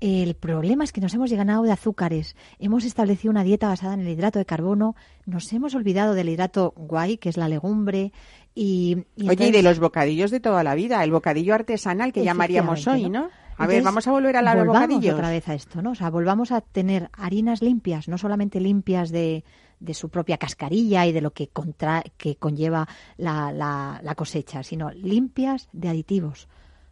El 0.00 0.34
problema 0.34 0.82
es 0.84 0.92
que 0.92 1.00
nos 1.02 1.12
hemos 1.12 1.28
llenado 1.30 1.62
de 1.62 1.72
azúcares, 1.72 2.34
hemos 2.58 2.84
establecido 2.84 3.30
una 3.30 3.44
dieta 3.44 3.68
basada 3.68 3.92
en 3.94 4.00
el 4.00 4.08
hidrato 4.08 4.38
de 4.38 4.46
carbono, 4.46 4.96
nos 5.26 5.52
hemos 5.52 5.74
olvidado 5.74 6.14
del 6.14 6.30
hidrato 6.30 6.72
guay, 6.76 7.18
que 7.18 7.28
es 7.28 7.36
la 7.36 7.48
legumbre, 7.48 8.12
y, 8.54 9.04
y 9.14 9.28
Oye, 9.28 9.48
y 9.48 9.50
de 9.52 9.62
los 9.62 9.78
bocadillos 9.78 10.30
de 10.30 10.40
toda 10.40 10.64
la 10.64 10.74
vida, 10.74 11.04
el 11.04 11.10
bocadillo 11.12 11.54
artesanal 11.54 12.12
que 12.12 12.24
llamaríamos 12.24 12.86
hoy, 12.86 13.10
¿no? 13.10 13.28
A 13.58 13.66
ver, 13.66 13.82
vamos 13.82 14.08
a 14.08 14.12
volver 14.12 14.36
a 14.38 14.42
la 14.42 14.54
bocadillos. 14.64 15.14
otra 15.14 15.28
vez 15.28 15.46
a 15.50 15.54
esto, 15.54 15.82
¿no? 15.82 15.90
O 15.90 15.94
sea, 15.94 16.08
volvamos 16.08 16.50
a 16.50 16.62
tener 16.62 17.10
harinas 17.12 17.60
limpias, 17.60 18.08
no 18.08 18.16
solamente 18.16 18.58
limpias 18.58 19.10
de, 19.10 19.44
de 19.80 19.92
su 19.94 20.08
propia 20.08 20.38
cascarilla 20.38 21.04
y 21.06 21.12
de 21.12 21.20
lo 21.20 21.32
que, 21.34 21.48
contra, 21.48 22.02
que 22.16 22.36
conlleva 22.36 22.88
la, 23.18 23.52
la- 23.52 24.00
la 24.02 24.14
cosecha, 24.14 24.62
sino 24.62 24.90
limpias 24.92 25.68
de 25.74 25.90
aditivos 25.90 26.48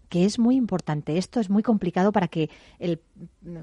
que 0.08 0.24
es 0.24 0.38
muy 0.38 0.56
importante. 0.56 1.18
Esto 1.18 1.40
es 1.40 1.50
muy 1.50 1.62
complicado 1.62 2.12
para 2.12 2.28
que 2.28 2.50
el 2.78 3.00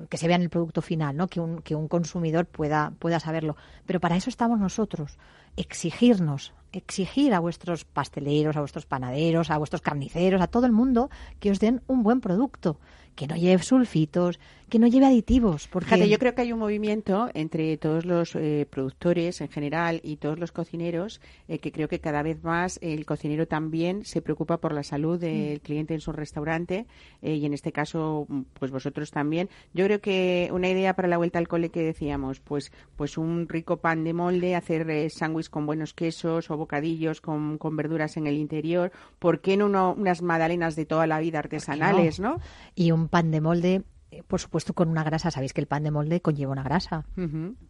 que 0.09 0.17
se 0.17 0.27
vea 0.27 0.35
en 0.35 0.43
el 0.43 0.49
producto 0.49 0.81
final, 0.81 1.15
¿no? 1.15 1.27
Que 1.27 1.39
un, 1.39 1.61
que 1.61 1.75
un 1.75 1.87
consumidor 1.87 2.45
pueda, 2.45 2.93
pueda 2.99 3.19
saberlo. 3.19 3.55
Pero 3.85 3.99
para 3.99 4.15
eso 4.15 4.29
estamos 4.29 4.59
nosotros, 4.59 5.17
exigirnos, 5.55 6.53
exigir 6.71 7.33
a 7.33 7.39
vuestros 7.39 7.85
pasteleros, 7.85 8.55
a 8.55 8.59
vuestros 8.59 8.85
panaderos, 8.85 9.49
a 9.49 9.57
vuestros 9.57 9.81
carniceros, 9.81 10.41
a 10.41 10.47
todo 10.47 10.65
el 10.65 10.71
mundo 10.71 11.09
que 11.39 11.51
os 11.51 11.59
den 11.59 11.81
un 11.87 12.03
buen 12.03 12.21
producto, 12.21 12.79
que 13.15 13.27
no 13.27 13.35
lleve 13.35 13.63
sulfitos, 13.63 14.39
que 14.69 14.79
no 14.79 14.87
lleve 14.87 15.05
aditivos. 15.05 15.67
Porque 15.67 15.89
Fíjate, 15.89 16.09
yo 16.09 16.17
creo 16.19 16.33
que 16.35 16.41
hay 16.41 16.51
un 16.53 16.59
movimiento 16.59 17.29
entre 17.33 17.77
todos 17.77 18.05
los 18.05 18.35
eh, 18.35 18.67
productores 18.69 19.41
en 19.41 19.49
general 19.49 20.01
y 20.03 20.17
todos 20.17 20.39
los 20.39 20.51
cocineros 20.51 21.21
eh, 21.47 21.59
que 21.59 21.71
creo 21.71 21.87
que 21.87 21.99
cada 21.99 22.23
vez 22.23 22.43
más 22.43 22.79
el 22.81 23.05
cocinero 23.05 23.47
también 23.47 24.05
se 24.05 24.21
preocupa 24.21 24.57
por 24.57 24.73
la 24.73 24.83
salud 24.83 25.19
del 25.19 25.61
cliente 25.61 25.93
en 25.93 26.01
su 26.01 26.11
restaurante 26.11 26.85
eh, 27.21 27.35
y 27.35 27.45
en 27.45 27.53
este 27.53 27.71
caso 27.71 28.25
mm, 28.27 28.41
pues 28.57 28.71
vosotros 28.71 29.11
también. 29.11 29.49
Yo 29.73 29.85
creo 29.85 30.01
que 30.01 30.49
una 30.51 30.69
idea 30.69 30.95
para 30.95 31.07
la 31.07 31.17
vuelta 31.17 31.39
al 31.39 31.47
cole 31.47 31.69
que 31.69 31.81
decíamos, 31.81 32.39
pues 32.39 32.71
pues 32.95 33.17
un 33.17 33.47
rico 33.47 33.77
pan 33.77 34.03
de 34.03 34.13
molde, 34.13 34.55
hacer 34.55 34.89
eh, 34.89 35.09
sándwich 35.09 35.49
con 35.49 35.65
buenos 35.65 35.93
quesos 35.93 36.49
o 36.49 36.57
bocadillos 36.57 37.21
con, 37.21 37.57
con 37.57 37.75
verduras 37.75 38.17
en 38.17 38.27
el 38.27 38.35
interior, 38.37 38.91
¿por 39.19 39.41
qué 39.41 39.57
no 39.57 39.65
uno- 39.67 39.95
unas 39.97 40.21
magdalenas 40.21 40.75
de 40.75 40.85
toda 40.85 41.07
la 41.07 41.19
vida 41.19 41.39
artesanales, 41.39 42.19
no? 42.19 42.39
Y 42.75 42.91
un 42.91 43.07
pan 43.07 43.31
de 43.31 43.41
molde, 43.41 43.83
por 44.27 44.39
supuesto, 44.39 44.73
con 44.73 44.89
una 44.89 45.03
grasa. 45.03 45.31
Sabéis 45.31 45.53
que 45.53 45.61
el 45.61 45.67
pan 45.67 45.83
de 45.83 45.91
molde 45.91 46.21
conlleva 46.21 46.51
una 46.51 46.63
grasa. 46.63 47.05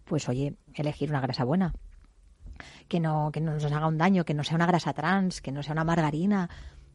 Pues 0.06 0.30
oye, 0.30 0.56
elegir 0.74 1.10
una 1.10 1.22
grasa 1.22 1.44
buena. 1.44 1.74
Que 2.88 3.00
no, 3.00 3.32
que 3.34 3.42
no 3.42 3.54
nos 3.54 3.66
haga 3.66 3.88
un 3.88 3.98
daño, 3.98 4.26
que 4.26 4.34
no 4.34 4.44
sea 4.44 4.56
una 4.56 4.66
grasa 4.66 4.94
trans, 4.94 5.42
que 5.42 5.52
no 5.52 5.64
sea 5.64 5.74
una 5.74 5.84
margarina. 5.84 6.50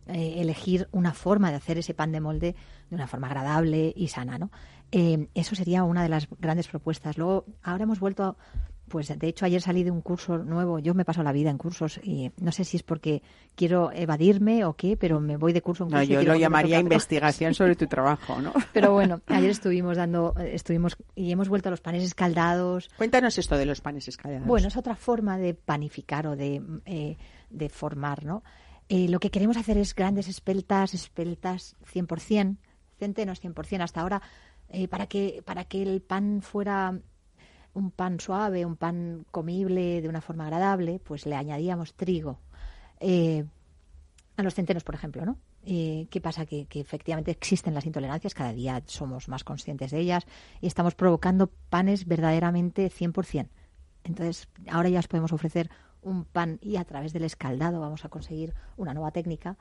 Eh, 0.06 0.40
elegir 0.40 0.88
una 0.92 1.12
forma 1.12 1.50
de 1.50 1.56
hacer 1.56 1.78
ese 1.78 1.94
pan 1.94 2.10
de 2.10 2.20
molde 2.20 2.56
de 2.88 2.94
una 2.96 3.06
forma 3.06 3.28
agradable 3.28 3.92
y 3.94 4.08
sana, 4.08 4.38
¿no? 4.38 4.50
Eh, 4.90 5.28
eso 5.34 5.54
sería 5.54 5.84
una 5.84 6.02
de 6.02 6.08
las 6.08 6.26
grandes 6.40 6.66
propuestas. 6.66 7.16
Luego, 7.16 7.44
ahora 7.62 7.84
hemos 7.84 8.00
vuelto 8.00 8.24
a, 8.24 8.36
pues 8.90 9.08
de 9.16 9.28
hecho 9.28 9.46
ayer 9.46 9.62
salí 9.62 9.84
de 9.84 9.90
un 9.90 10.02
curso 10.02 10.36
nuevo, 10.36 10.80
yo 10.80 10.92
me 10.94 11.04
paso 11.04 11.22
la 11.22 11.32
vida 11.32 11.48
en 11.48 11.56
cursos 11.56 12.00
y 12.02 12.32
no 12.40 12.50
sé 12.52 12.64
si 12.64 12.76
es 12.76 12.82
porque 12.82 13.22
quiero 13.54 13.92
evadirme 13.92 14.64
o 14.64 14.74
qué, 14.74 14.96
pero 14.96 15.20
me 15.20 15.36
voy 15.36 15.52
de 15.52 15.62
curso 15.62 15.84
en 15.84 15.90
No, 15.90 15.98
curso. 15.98 16.12
y 16.12 16.14
yo 16.16 16.22
lo 16.22 16.34
llamaría 16.34 16.80
investigación 16.80 17.54
sobre 17.54 17.76
tu 17.76 17.86
trabajo, 17.88 18.42
¿no? 18.42 18.52
Pero 18.74 18.92
bueno, 18.92 19.22
ayer 19.28 19.48
estuvimos 19.50 19.96
dando, 19.96 20.34
estuvimos 20.38 20.96
y 21.14 21.30
hemos 21.30 21.48
vuelto 21.48 21.68
a 21.68 21.70
los 21.70 21.80
panes 21.80 22.02
escaldados. 22.02 22.90
Cuéntanos 22.98 23.38
esto 23.38 23.56
de 23.56 23.64
los 23.66 23.80
panes 23.80 24.08
escaldados. 24.08 24.46
Bueno, 24.46 24.68
es 24.68 24.76
otra 24.76 24.96
forma 24.96 25.38
de 25.38 25.54
panificar 25.54 26.26
o 26.26 26.34
de, 26.36 26.60
eh, 26.84 27.16
de 27.48 27.68
formar, 27.68 28.24
¿no? 28.24 28.42
Eh, 28.88 29.08
lo 29.08 29.20
que 29.20 29.30
queremos 29.30 29.56
hacer 29.56 29.78
es 29.78 29.94
grandes 29.94 30.26
espeltas, 30.26 30.94
espeltas 30.94 31.76
100%, 31.94 32.56
centenos 32.98 33.40
100%. 33.40 33.82
Hasta 33.82 34.00
ahora, 34.00 34.20
eh, 34.68 34.88
para, 34.88 35.06
que, 35.06 35.42
para 35.44 35.64
que 35.64 35.80
el 35.80 36.02
pan 36.02 36.42
fuera 36.42 36.98
un 37.74 37.90
pan 37.90 38.20
suave, 38.20 38.64
un 38.66 38.76
pan 38.76 39.24
comible 39.30 40.00
de 40.02 40.08
una 40.08 40.20
forma 40.20 40.44
agradable, 40.44 41.00
pues 41.00 41.26
le 41.26 41.36
añadíamos 41.36 41.94
trigo. 41.94 42.38
Eh, 43.00 43.44
a 44.36 44.42
los 44.42 44.54
centenos, 44.54 44.84
por 44.84 44.94
ejemplo, 44.94 45.24
¿no? 45.24 45.36
Eh, 45.64 46.06
¿Qué 46.10 46.20
pasa? 46.20 46.46
Que, 46.46 46.66
que 46.66 46.80
efectivamente 46.80 47.30
existen 47.30 47.74
las 47.74 47.84
intolerancias, 47.84 48.34
cada 48.34 48.52
día 48.52 48.82
somos 48.86 49.28
más 49.28 49.44
conscientes 49.44 49.90
de 49.90 49.98
ellas 49.98 50.26
y 50.60 50.66
estamos 50.66 50.94
provocando 50.94 51.48
panes 51.68 52.06
verdaderamente 52.06 52.90
100%. 52.90 53.48
Entonces, 54.04 54.48
ahora 54.68 54.88
ya 54.88 54.98
os 54.98 55.08
podemos 55.08 55.32
ofrecer 55.32 55.70
un 56.02 56.24
pan 56.24 56.58
y 56.62 56.76
a 56.76 56.84
través 56.84 57.12
del 57.12 57.24
escaldado 57.24 57.80
vamos 57.80 58.04
a 58.04 58.08
conseguir 58.08 58.54
una 58.76 58.94
nueva 58.94 59.10
técnica 59.10 59.58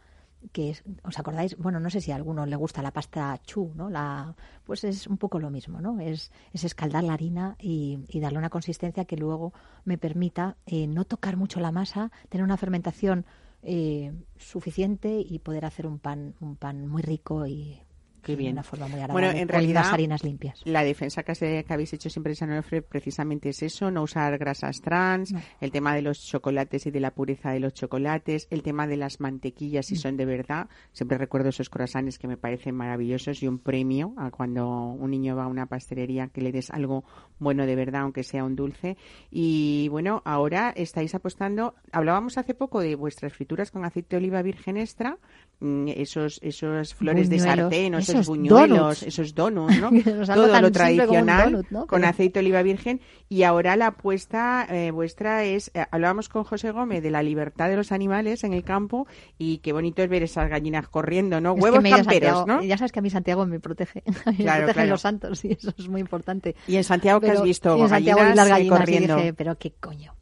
que 0.51 0.71
es, 0.71 0.83
¿os 1.03 1.19
acordáis? 1.19 1.57
Bueno, 1.57 1.79
no 1.79 1.89
sé 1.89 2.01
si 2.01 2.11
a 2.11 2.15
alguno 2.15 2.45
le 2.45 2.55
gusta 2.55 2.81
la 2.81 2.91
pasta 2.91 3.39
chu, 3.45 3.71
¿no? 3.75 3.89
La, 3.89 4.35
pues 4.63 4.83
es 4.83 5.07
un 5.07 5.17
poco 5.17 5.39
lo 5.39 5.49
mismo, 5.49 5.81
¿no? 5.81 5.99
Es, 5.99 6.31
es 6.53 6.63
escaldar 6.63 7.03
la 7.03 7.13
harina 7.13 7.55
y, 7.59 7.99
y 8.07 8.19
darle 8.19 8.39
una 8.39 8.49
consistencia 8.49 9.05
que 9.05 9.17
luego 9.17 9.53
me 9.85 9.97
permita 9.97 10.57
eh, 10.65 10.87
no 10.87 11.05
tocar 11.05 11.37
mucho 11.37 11.59
la 11.59 11.71
masa, 11.71 12.11
tener 12.29 12.43
una 12.43 12.57
fermentación 12.57 13.25
eh, 13.61 14.13
suficiente 14.37 15.19
y 15.19 15.39
poder 15.39 15.65
hacer 15.65 15.85
un 15.85 15.99
pan, 15.99 16.35
un 16.39 16.55
pan 16.55 16.87
muy 16.87 17.01
rico 17.01 17.45
y, 17.45 17.81
Qué 18.23 18.35
bien. 18.35 18.49
De 18.51 18.53
una 18.53 18.63
forma 18.63 18.87
muy 18.87 18.99
agradable. 18.99 19.27
Bueno, 19.27 19.39
en 19.39 19.47
realidad, 19.47 19.83
las 19.83 19.93
harinas 19.93 20.23
limpias. 20.23 20.61
La 20.65 20.83
defensa 20.83 21.23
que, 21.23 21.35
se- 21.35 21.63
que 21.63 21.73
habéis 21.73 21.93
hecho 21.93 22.09
siempre 22.09 22.31
en 22.33 22.35
San 22.35 22.51
Onofre 22.51 22.81
precisamente 22.81 23.49
es 23.49 23.61
eso, 23.63 23.91
no 23.91 24.03
usar 24.03 24.37
grasas 24.37 24.81
trans, 24.81 25.31
No. 25.31 25.41
el 25.61 25.71
tema 25.71 25.95
de 25.95 26.01
los 26.01 26.19
chocolates 26.25 26.85
y 26.85 26.91
de 26.91 26.99
la 26.99 27.11
pureza 27.11 27.51
de 27.51 27.59
los 27.59 27.73
chocolates, 27.73 28.47
el 28.51 28.63
tema 28.63 28.87
de 28.87 28.97
las 28.97 29.19
mantequillas 29.19 29.85
Mm. 29.85 29.89
si 29.89 29.95
son 29.95 30.17
de 30.17 30.25
verdad. 30.25 30.67
Siempre 30.91 31.17
recuerdo 31.17 31.49
esos 31.49 31.69
croissants 31.69 32.17
que 32.19 32.27
me 32.27 32.37
parecen 32.37 32.75
maravillosos 32.75 33.41
y 33.43 33.47
un 33.47 33.59
premio 33.59 34.13
a 34.17 34.31
cuando 34.31 34.67
un 34.69 35.11
niño 35.11 35.35
va 35.35 35.45
a 35.45 35.47
una 35.47 35.65
pastelería 35.65 36.27
que 36.27 36.41
le 36.41 36.51
des 36.51 36.69
algo 36.71 37.03
bueno 37.39 37.65
de 37.65 37.75
verdad, 37.75 38.01
aunque 38.01 38.23
sea 38.23 38.43
un 38.43 38.55
dulce. 38.55 38.97
Y 39.31 39.87
bueno, 39.89 40.21
ahora 40.25 40.73
estáis 40.75 41.15
apostando, 41.15 41.75
hablábamos 41.91 42.37
hace 42.37 42.53
poco 42.53 42.81
de 42.81 42.95
vuestras 42.95 43.33
frituras 43.33 43.71
con 43.71 43.85
aceite 43.85 44.09
de 44.15 44.17
oliva 44.17 44.41
virgen 44.41 44.77
extra, 44.77 45.11
mm, 45.11 45.48
esos, 45.61 46.39
esos 46.41 46.93
flores 46.93 47.29
de 47.29 47.37
sartén, 47.39 47.93
esos, 47.93 48.09
esos 48.09 48.27
buñuelos, 48.27 48.77
donuts. 48.79 49.03
esos 49.03 49.35
donuts, 49.35 49.79
¿no? 49.81 49.89
Que 50.03 50.03
Todo 50.03 50.61
lo 50.61 50.71
tradicional 50.71 51.51
donut, 51.51 51.69
¿no? 51.69 51.85
con 51.87 51.99
Pero- 51.99 52.09
aceite 52.09 52.39
de 52.39 52.45
oliva 52.45 52.61
virgen. 52.61 53.01
Y 53.27 53.43
ahora 53.43 53.75
la 53.75 53.87
apuesta 53.87 54.65
eh, 54.69 54.91
vuestra 54.91 55.43
es, 55.43 55.69
eh, 55.73 55.85
hablábamos 55.91 56.29
con 56.29 56.43
José 56.45 56.71
Gómez 56.71 57.03
de 57.03 57.11
la 57.11 57.21
libertad 57.21 57.67
de 57.69 57.75
los 57.75 57.91
animales 57.91 58.43
en 58.43 58.53
el 58.53 58.63
campo 58.63 59.05
y 59.37 59.57
qué 59.59 59.73
bonito 59.73 60.01
es 60.01 60.09
ver 60.09 60.23
esas 60.23 60.49
gallinas 60.49 60.87
corriendo, 60.87 61.39
¿no? 61.41 61.49
Es 61.51 61.55
que 61.57 61.61
Huevos 61.63 61.83
me 61.83 61.89
camperos, 61.91 62.37
Santiago. 62.37 62.61
¿no? 62.61 62.63
Ya 62.67 62.77
sabes 62.77 62.91
que 62.91 62.99
a 62.99 63.01
mí 63.01 63.09
Santiago 63.09 63.45
me 63.45 63.59
protege. 63.59 64.01
A 64.25 64.31
mí 64.31 64.37
me 64.39 64.43
Claro, 64.45 64.59
protegen 64.65 64.73
claro. 64.73 64.89
los 64.91 65.01
santos 65.01 65.45
y 65.45 65.51
eso 65.51 65.73
es 65.77 65.87
muy 65.89 66.01
importante. 66.01 66.55
Y 66.67 66.77
en 66.77 66.83
Santiago, 66.83 67.19
¿qué 67.19 67.27
has 67.27 67.33
Pero- 67.33 67.43
visto? 67.43 67.77
en 67.77 67.89
Santiago 67.89 68.19
Gallinas, 68.19 68.35
las 68.37 68.47
eh, 68.47 68.49
gallinas 68.51 68.79
corriendo. 68.79 69.13
y 69.13 69.17
dije, 69.17 69.33
pero 69.33 69.57
qué 69.57 69.73
coño. 69.79 70.15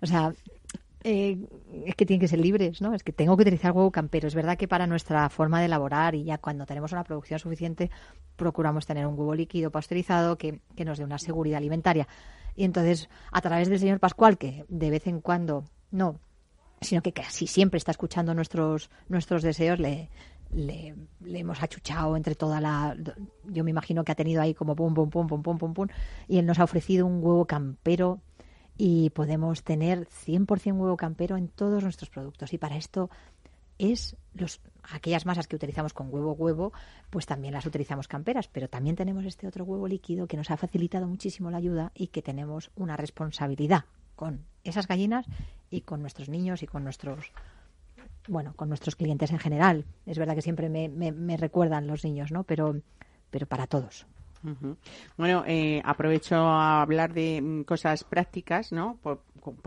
O 0.00 0.06
sea, 0.06 0.32
eh, 1.08 1.38
es 1.86 1.94
que 1.94 2.06
tienen 2.06 2.20
que 2.20 2.28
ser 2.28 2.38
libres, 2.38 2.80
¿no? 2.80 2.94
Es 2.94 3.02
que 3.02 3.12
tengo 3.12 3.36
que 3.36 3.42
utilizar 3.42 3.72
huevo 3.72 3.90
campero. 3.90 4.28
Es 4.28 4.34
verdad 4.34 4.56
que 4.56 4.68
para 4.68 4.86
nuestra 4.86 5.28
forma 5.28 5.60
de 5.60 5.66
elaborar 5.66 6.14
y 6.14 6.24
ya 6.24 6.38
cuando 6.38 6.66
tenemos 6.66 6.92
una 6.92 7.04
producción 7.04 7.38
suficiente, 7.38 7.90
procuramos 8.36 8.86
tener 8.86 9.06
un 9.06 9.18
huevo 9.18 9.34
líquido 9.34 9.70
pasteurizado 9.70 10.36
que, 10.36 10.60
que 10.76 10.84
nos 10.84 10.98
dé 10.98 11.04
una 11.04 11.18
seguridad 11.18 11.58
alimentaria. 11.58 12.06
Y 12.54 12.64
entonces, 12.64 13.08
a 13.32 13.40
través 13.40 13.68
del 13.68 13.78
señor 13.78 14.00
Pascual, 14.00 14.36
que 14.36 14.64
de 14.68 14.90
vez 14.90 15.06
en 15.06 15.20
cuando, 15.20 15.64
no, 15.90 16.20
sino 16.80 17.02
que 17.02 17.12
casi 17.12 17.46
siempre 17.46 17.78
está 17.78 17.92
escuchando 17.92 18.34
nuestros, 18.34 18.90
nuestros 19.08 19.42
deseos, 19.42 19.78
le, 19.78 20.10
le, 20.50 20.94
le 21.20 21.38
hemos 21.38 21.62
achuchado 21.62 22.16
entre 22.16 22.34
toda 22.34 22.60
la... 22.60 22.96
Yo 23.44 23.64
me 23.64 23.70
imagino 23.70 24.04
que 24.04 24.12
ha 24.12 24.16
tenido 24.16 24.42
ahí 24.42 24.54
como 24.54 24.76
pum, 24.76 24.94
pum, 24.94 25.10
pum, 25.10 25.26
pum, 25.26 25.42
pum, 25.42 25.58
pum, 25.58 25.74
pum, 25.74 25.88
y 26.26 26.38
él 26.38 26.46
nos 26.46 26.58
ha 26.58 26.64
ofrecido 26.64 27.06
un 27.06 27.22
huevo 27.22 27.46
campero 27.46 28.20
y 28.78 29.10
podemos 29.10 29.62
tener 29.64 30.06
100% 30.08 30.72
huevo 30.78 30.96
campero 30.96 31.36
en 31.36 31.48
todos 31.48 31.82
nuestros 31.82 32.08
productos. 32.08 32.52
Y 32.54 32.58
para 32.58 32.76
esto 32.76 33.10
es 33.78 34.16
los 34.34 34.60
aquellas 34.90 35.26
masas 35.26 35.46
que 35.46 35.56
utilizamos 35.56 35.92
con 35.92 36.08
huevo 36.12 36.32
huevo, 36.32 36.72
pues 37.10 37.26
también 37.26 37.52
las 37.54 37.66
utilizamos 37.66 38.08
camperas, 38.08 38.48
pero 38.48 38.68
también 38.68 38.96
tenemos 38.96 39.24
este 39.24 39.46
otro 39.46 39.64
huevo 39.64 39.86
líquido 39.86 40.26
que 40.26 40.36
nos 40.36 40.50
ha 40.50 40.56
facilitado 40.56 41.06
muchísimo 41.06 41.50
la 41.50 41.58
ayuda 41.58 41.92
y 41.94 42.06
que 42.08 42.22
tenemos 42.22 42.70
una 42.76 42.96
responsabilidad 42.96 43.84
con 44.16 44.44
esas 44.64 44.86
gallinas 44.88 45.26
y 45.70 45.82
con 45.82 46.00
nuestros 46.00 46.28
niños 46.28 46.62
y 46.62 46.66
con 46.66 46.82
nuestros 46.84 47.32
bueno, 48.28 48.52
con 48.54 48.68
nuestros 48.68 48.94
clientes 48.96 49.30
en 49.30 49.38
general. 49.38 49.84
Es 50.06 50.18
verdad 50.18 50.34
que 50.34 50.42
siempre 50.42 50.68
me, 50.68 50.88
me- 50.88 51.12
me 51.12 51.36
recuerdan 51.36 51.86
los 51.86 52.04
niños, 52.04 52.30
¿no? 52.30 52.44
Pero, 52.44 52.80
pero 53.30 53.46
para 53.46 53.66
todos. 53.66 54.06
Bueno, 55.16 55.44
eh, 55.46 55.80
aprovecho 55.84 56.36
a 56.36 56.82
hablar 56.82 57.12
de 57.12 57.40
mm, 57.42 57.62
cosas 57.64 58.04
prácticas, 58.04 58.72
¿no? 58.72 58.98
Por, 59.02 59.22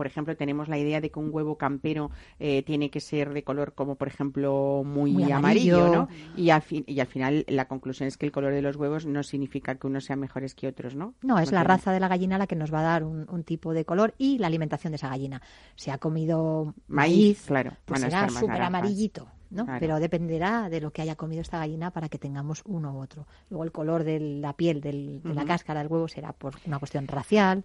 ejemplo, 0.06 0.36
tenemos 0.36 0.68
la 0.68 0.78
idea 0.78 1.00
de 1.00 1.10
que 1.10 1.18
un 1.18 1.30
huevo 1.32 1.56
campero 1.56 2.10
eh, 2.38 2.62
tiene 2.62 2.90
que 2.90 3.00
ser 3.00 3.32
de 3.32 3.42
color 3.42 3.74
como, 3.74 3.96
por 3.96 4.08
ejemplo, 4.08 4.82
muy, 4.84 5.12
Muy 5.12 5.30
amarillo, 5.30 5.86
amarillo. 5.86 5.98
¿no? 6.02 6.08
Y 6.36 6.50
al, 6.50 6.62
fin- 6.62 6.84
y 6.86 7.00
al 7.00 7.06
final 7.06 7.44
la 7.48 7.66
conclusión 7.68 8.06
es 8.06 8.16
que 8.16 8.26
el 8.26 8.32
color 8.32 8.52
de 8.52 8.62
los 8.62 8.76
huevos 8.76 9.06
no 9.06 9.22
significa 9.22 9.74
que 9.76 9.86
unos 9.86 10.04
sean 10.04 10.20
mejores 10.20 10.54
que 10.54 10.68
otros, 10.68 10.94
¿no? 10.94 11.14
No, 11.22 11.38
es 11.38 11.50
la 11.52 11.60
tiene- 11.60 11.64
raza 11.74 11.92
de 11.92 12.00
la 12.00 12.08
gallina 12.08 12.38
la 12.38 12.46
que 12.46 12.56
nos 12.56 12.72
va 12.72 12.80
a 12.80 12.84
dar 12.84 13.04
un, 13.04 13.26
un 13.30 13.44
tipo 13.44 13.72
de 13.72 13.84
color 13.84 14.14
y 14.18 14.38
la 14.38 14.46
alimentación 14.46 14.92
de 14.92 14.96
esa 14.96 15.08
gallina. 15.08 15.42
Si 15.76 15.90
ha 15.90 15.98
comido 15.98 16.74
Maíz, 16.88 17.16
maíz, 17.16 17.44
claro, 17.46 17.72
pues 17.84 18.00
será 18.00 18.28
súper 18.28 18.62
amarillito, 18.62 19.28
¿no? 19.52 19.64
Claro. 19.64 19.80
Pero 19.80 20.00
dependerá 20.00 20.68
de 20.68 20.80
lo 20.80 20.90
que 20.92 21.02
haya 21.02 21.14
comido 21.16 21.42
esta 21.42 21.58
gallina 21.58 21.90
para 21.90 22.08
que 22.08 22.18
tengamos 22.18 22.62
uno 22.64 22.92
u 22.94 23.00
otro. 23.00 23.26
Luego 23.50 23.64
el 23.64 23.72
color 23.72 24.04
de 24.04 24.18
la 24.18 24.52
piel, 24.54 24.80
del- 24.80 25.22
de 25.22 25.34
la 25.34 25.44
cáscara 25.44 25.80
del 25.82 25.92
huevo 25.92 26.08
será 26.08 26.32
por 26.32 26.54
una 26.66 26.78
cuestión 26.78 27.06
racial. 27.06 27.64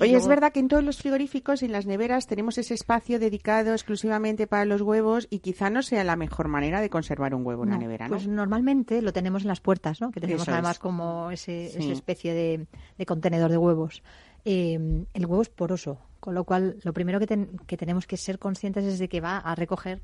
Oye, 0.00 0.14
es 0.16 0.28
verdad 0.28 0.52
que 0.52 0.60
en 0.60 0.68
todos 0.68 0.84
los 0.84 0.98
frigoríficos 0.98 1.60
y 1.60 1.64
en 1.66 1.72
las 1.72 1.84
neveras 1.86 2.28
tenemos 2.28 2.56
ese 2.56 2.72
espacio 2.74 3.18
dedicado 3.18 3.72
exclusivamente 3.72 4.46
para 4.46 4.64
los 4.64 4.80
huevos 4.80 5.26
y 5.28 5.40
quizá 5.40 5.70
no 5.70 5.82
sea 5.82 6.04
la 6.04 6.14
mejor 6.14 6.46
manera 6.46 6.80
de 6.80 6.88
conservar 6.88 7.34
un 7.34 7.44
huevo 7.44 7.64
en 7.64 7.70
la 7.70 7.74
No, 7.76 7.80
nevera, 7.82 8.06
¿no? 8.06 8.14
Pues 8.14 8.28
normalmente 8.28 9.02
lo 9.02 9.12
tenemos 9.12 9.42
en 9.42 9.48
las 9.48 9.58
puertas, 9.60 10.00
¿no? 10.00 10.12
Que 10.12 10.20
tenemos 10.20 10.42
Eso 10.42 10.52
es. 10.52 10.54
además 10.54 10.78
como 10.78 11.32
ese, 11.32 11.70
Sí. 11.70 11.78
esa 11.80 11.92
especie 11.92 12.32
de, 12.32 12.66
de 12.96 13.06
contenedor 13.06 13.50
de 13.50 13.56
huevos. 13.58 14.04
Eh, 14.44 14.78
el 15.14 15.26
huevo 15.26 15.42
es 15.42 15.48
poroso, 15.48 15.98
con 16.20 16.32
lo 16.34 16.44
cual 16.44 16.76
lo 16.84 16.92
primero 16.92 17.18
que, 17.18 17.26
ten- 17.26 17.58
que 17.66 17.76
tenemos 17.76 18.06
que 18.06 18.16
ser 18.16 18.38
conscientes 18.38 18.84
es 18.84 19.00
de 19.00 19.08
que 19.08 19.20
va 19.20 19.38
a 19.38 19.56
recoger 19.56 20.00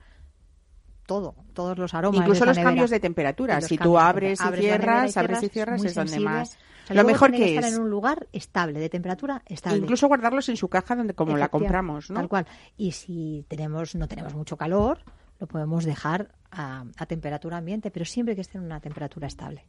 todo, 1.07 1.35
todos 1.53 1.79
los 1.79 1.95
aromas. 1.95 2.21
Incluso 2.21 2.45
los 2.45 2.57
nevera. 2.57 2.71
cambios 2.71 2.91
de 2.91 3.01
temperatura. 3.01 3.61
Si 3.61 3.79
tú 3.79 3.99
abres 3.99 4.41
y 4.41 4.57
cierras, 4.57 5.17
abres 5.17 5.43
y 5.43 5.49
cierras, 5.49 5.85
es 5.85 5.95
donde 5.95 6.21
más. 6.21 6.57
O 6.85 6.87
sea, 6.87 6.95
el 6.95 6.97
Lo 6.99 7.05
mejor 7.05 7.31
que 7.33 7.55
estar 7.55 7.65
es. 7.65 7.77
en 7.77 7.83
un 7.83 7.89
lugar 7.89 8.29
estable, 8.33 8.79
de 8.79 8.91
temperatura 8.91 9.43
estable. 9.47 9.79
Incluso 9.79 10.07
guardarlos 10.07 10.49
en 10.51 10.57
su 10.57 10.69
caja 10.69 10.95
donde 10.95 11.15
como 11.15 11.37
la 11.37 11.49
compramos, 11.49 12.11
¿no? 12.11 12.17
Tal 12.17 12.29
cual. 12.29 12.47
Y 12.77 12.93
si 12.93 13.47
tenemos 13.49 13.95
no 13.95 14.07
tenemos 14.07 14.35
mucho 14.35 14.57
calor, 14.57 14.99
lo 15.41 15.47
podemos 15.47 15.85
dejar 15.85 16.33
a, 16.51 16.85
a 16.97 17.07
temperatura 17.07 17.57
ambiente, 17.57 17.91
pero 17.91 18.05
siempre 18.05 18.35
que 18.35 18.43
esté 18.43 18.59
en 18.59 18.65
una 18.65 18.81
temperatura 18.81 19.27
estable. 19.27 19.67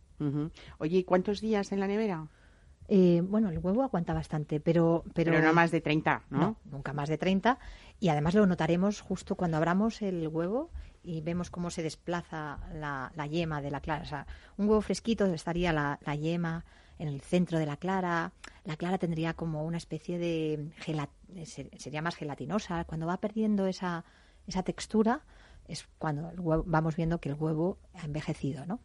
Oye, 0.77 0.97
¿y 0.99 1.03
cuántos 1.03 1.41
días 1.41 1.71
en 1.71 1.79
la 1.79 1.87
nevera? 1.87 2.27
Eh, 2.87 3.21
bueno, 3.23 3.49
el 3.49 3.59
huevo 3.59 3.83
aguanta 3.83 4.13
bastante, 4.13 4.59
pero... 4.59 5.03
Pero, 5.13 5.31
Pero, 5.31 5.43
no 5.45 5.53
más 5.53 5.71
de 5.71 5.81
30, 5.81 6.23
¿no? 6.29 6.39
no, 6.39 6.57
nunca 6.65 6.93
más 6.93 7.09
de 7.09 7.17
30. 7.17 7.57
Y 7.99 8.09
además 8.09 8.35
lo 8.35 8.45
notaremos 8.45 9.01
justo 9.01 9.35
cuando 9.35 9.57
abramos 9.57 10.01
el 10.01 10.27
huevo 10.27 10.69
y 11.05 11.21
vemos 11.21 11.49
cómo 11.49 11.69
se 11.69 11.83
desplaza 11.83 12.59
la, 12.73 13.11
la 13.15 13.27
yema 13.27 13.61
de 13.61 13.71
la 13.71 13.79
clara. 13.81 14.03
O 14.03 14.05
sea, 14.07 14.27
un 14.57 14.67
huevo 14.67 14.81
fresquito 14.81 15.25
estaría 15.25 15.71
la, 15.71 15.99
yema 16.15 16.65
en 16.97 17.07
el 17.07 17.21
centro 17.21 17.59
de 17.59 17.65
la 17.65 17.77
clara. 17.77 18.31
La 18.63 18.75
clara 18.77 18.97
tendría 18.97 19.33
como 19.33 19.63
una 19.65 19.77
especie 19.77 20.17
de... 20.17 20.71
sería 21.77 22.01
más 22.01 22.15
gelatinosa. 22.15 22.83
Cuando 22.85 23.05
va 23.07 23.17
perdiendo 23.17 23.67
esa, 23.67 24.03
esa 24.47 24.63
textura 24.63 25.21
es 25.67 25.87
cuando 25.97 26.29
el 26.29 26.39
huevo- 26.39 26.63
vamos 26.65 26.95
viendo 26.95 27.19
que 27.19 27.29
el 27.29 27.35
huevo 27.35 27.77
ha 27.93 28.05
envejecido, 28.05 28.65
¿no? 28.65 28.79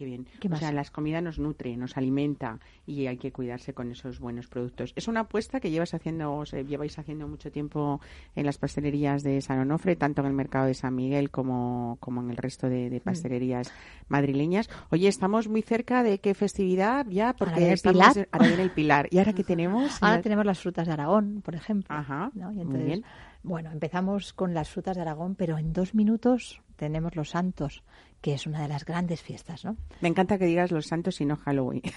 Qué 0.00 0.06
bien. 0.06 0.26
¿Qué 0.40 0.48
o 0.48 0.50
más? 0.52 0.60
sea, 0.60 0.72
las 0.72 0.90
comidas 0.90 1.22
nos 1.22 1.38
nutre, 1.38 1.76
nos 1.76 1.98
alimenta 1.98 2.58
y 2.86 3.06
hay 3.06 3.18
que 3.18 3.32
cuidarse 3.32 3.74
con 3.74 3.90
esos 3.92 4.18
buenos 4.18 4.46
productos. 4.46 4.94
Es 4.96 5.08
una 5.08 5.20
apuesta 5.20 5.60
que 5.60 5.70
llevas 5.70 5.92
haciendo, 5.92 6.34
o 6.36 6.46
sea, 6.46 6.62
lleváis 6.62 6.98
haciendo 6.98 7.28
mucho 7.28 7.50
tiempo 7.52 8.00
en 8.34 8.46
las 8.46 8.56
pastelerías 8.56 9.22
de 9.22 9.42
San 9.42 9.58
Onofre, 9.58 9.96
tanto 9.96 10.22
en 10.22 10.28
el 10.28 10.32
mercado 10.32 10.64
de 10.64 10.72
San 10.72 10.94
Miguel 10.94 11.30
como, 11.30 11.98
como 12.00 12.22
en 12.22 12.30
el 12.30 12.38
resto 12.38 12.70
de, 12.70 12.86
Mm. 12.86 12.90
de 12.92 13.00
pastelerías 13.02 13.72
madrileñas. 14.08 14.70
Oye, 14.90 15.06
estamos 15.06 15.48
muy 15.48 15.60
cerca 15.60 16.02
de 16.02 16.18
qué 16.18 16.32
festividad 16.32 17.04
ya, 17.10 17.34
porque 17.34 17.56
viene 17.56 17.68
el 17.68 17.74
estamos 17.74 18.08
Pilar. 18.14 18.28
ahora 18.32 18.46
viene 18.48 18.62
el 18.62 18.70
Pilar. 18.70 19.08
¿Y 19.10 19.18
ahora 19.18 19.34
qué 19.34 19.44
tenemos? 19.44 20.02
Ahora 20.02 20.22
tenemos 20.22 20.46
las 20.46 20.58
frutas 20.60 20.86
de 20.86 20.94
Aragón, 20.94 21.42
por 21.44 21.54
ejemplo. 21.54 21.94
Ajá, 21.94 22.30
¿no? 22.32 22.50
Y 22.52 22.54
muy 22.54 22.62
entonces, 22.62 22.86
bien. 22.86 23.04
Bueno, 23.42 23.70
empezamos 23.72 24.32
con 24.34 24.52
las 24.54 24.68
frutas 24.68 24.96
de 24.96 25.02
Aragón, 25.02 25.34
pero 25.34 25.56
en 25.58 25.72
dos 25.72 25.94
minutos 25.94 26.60
tenemos 26.76 27.16
los 27.16 27.30
santos, 27.30 27.82
que 28.20 28.34
es 28.34 28.46
una 28.46 28.60
de 28.62 28.68
las 28.68 28.84
grandes 28.84 29.22
fiestas, 29.22 29.64
¿no? 29.64 29.76
Me 30.02 30.08
encanta 30.08 30.36
que 30.38 30.44
digas 30.46 30.70
los 30.70 30.86
santos 30.86 31.20
y 31.20 31.24
no 31.26 31.36
Halloween. 31.36 31.82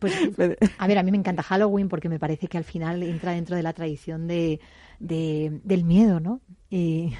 Pues, 0.00 0.14
a 0.78 0.86
ver, 0.86 0.96
a 0.98 1.02
mí 1.02 1.10
me 1.10 1.16
encanta 1.18 1.42
Halloween 1.42 1.88
porque 1.88 2.08
me 2.08 2.20
parece 2.20 2.46
que 2.46 2.56
al 2.56 2.62
final 2.62 3.02
entra 3.02 3.32
dentro 3.32 3.56
de 3.56 3.64
la 3.64 3.72
tradición 3.72 4.28
de, 4.28 4.60
de- 5.00 5.60
del 5.64 5.82
miedo, 5.82 6.20
¿no? 6.20 6.40
Y, 6.70 7.12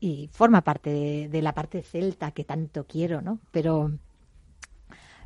y 0.00 0.30
forma 0.32 0.62
parte 0.62 0.88
de, 0.88 1.28
de 1.28 1.42
la 1.42 1.52
parte 1.52 1.82
celta 1.82 2.30
que 2.30 2.44
tanto 2.44 2.86
quiero, 2.86 3.20
¿no? 3.20 3.40
Pero, 3.50 3.92